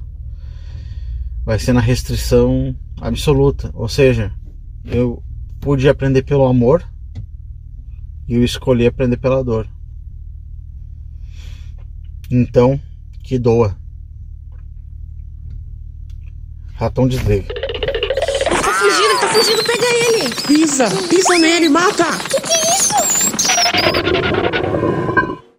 [1.43, 3.69] vai ser na restrição absoluta.
[3.73, 4.31] Ou seja,
[4.85, 5.21] eu
[5.59, 6.87] pude aprender pelo amor
[8.27, 9.67] e eu escolhi aprender pela dor.
[12.31, 12.79] Então,
[13.23, 13.77] que doa.
[16.77, 17.45] Ratão desliga.
[17.53, 20.29] Ele tá fugindo, ele tá fugindo, pega ele!
[20.47, 22.05] Pisa, pisa nele, mata!
[22.29, 22.93] Que que é isso?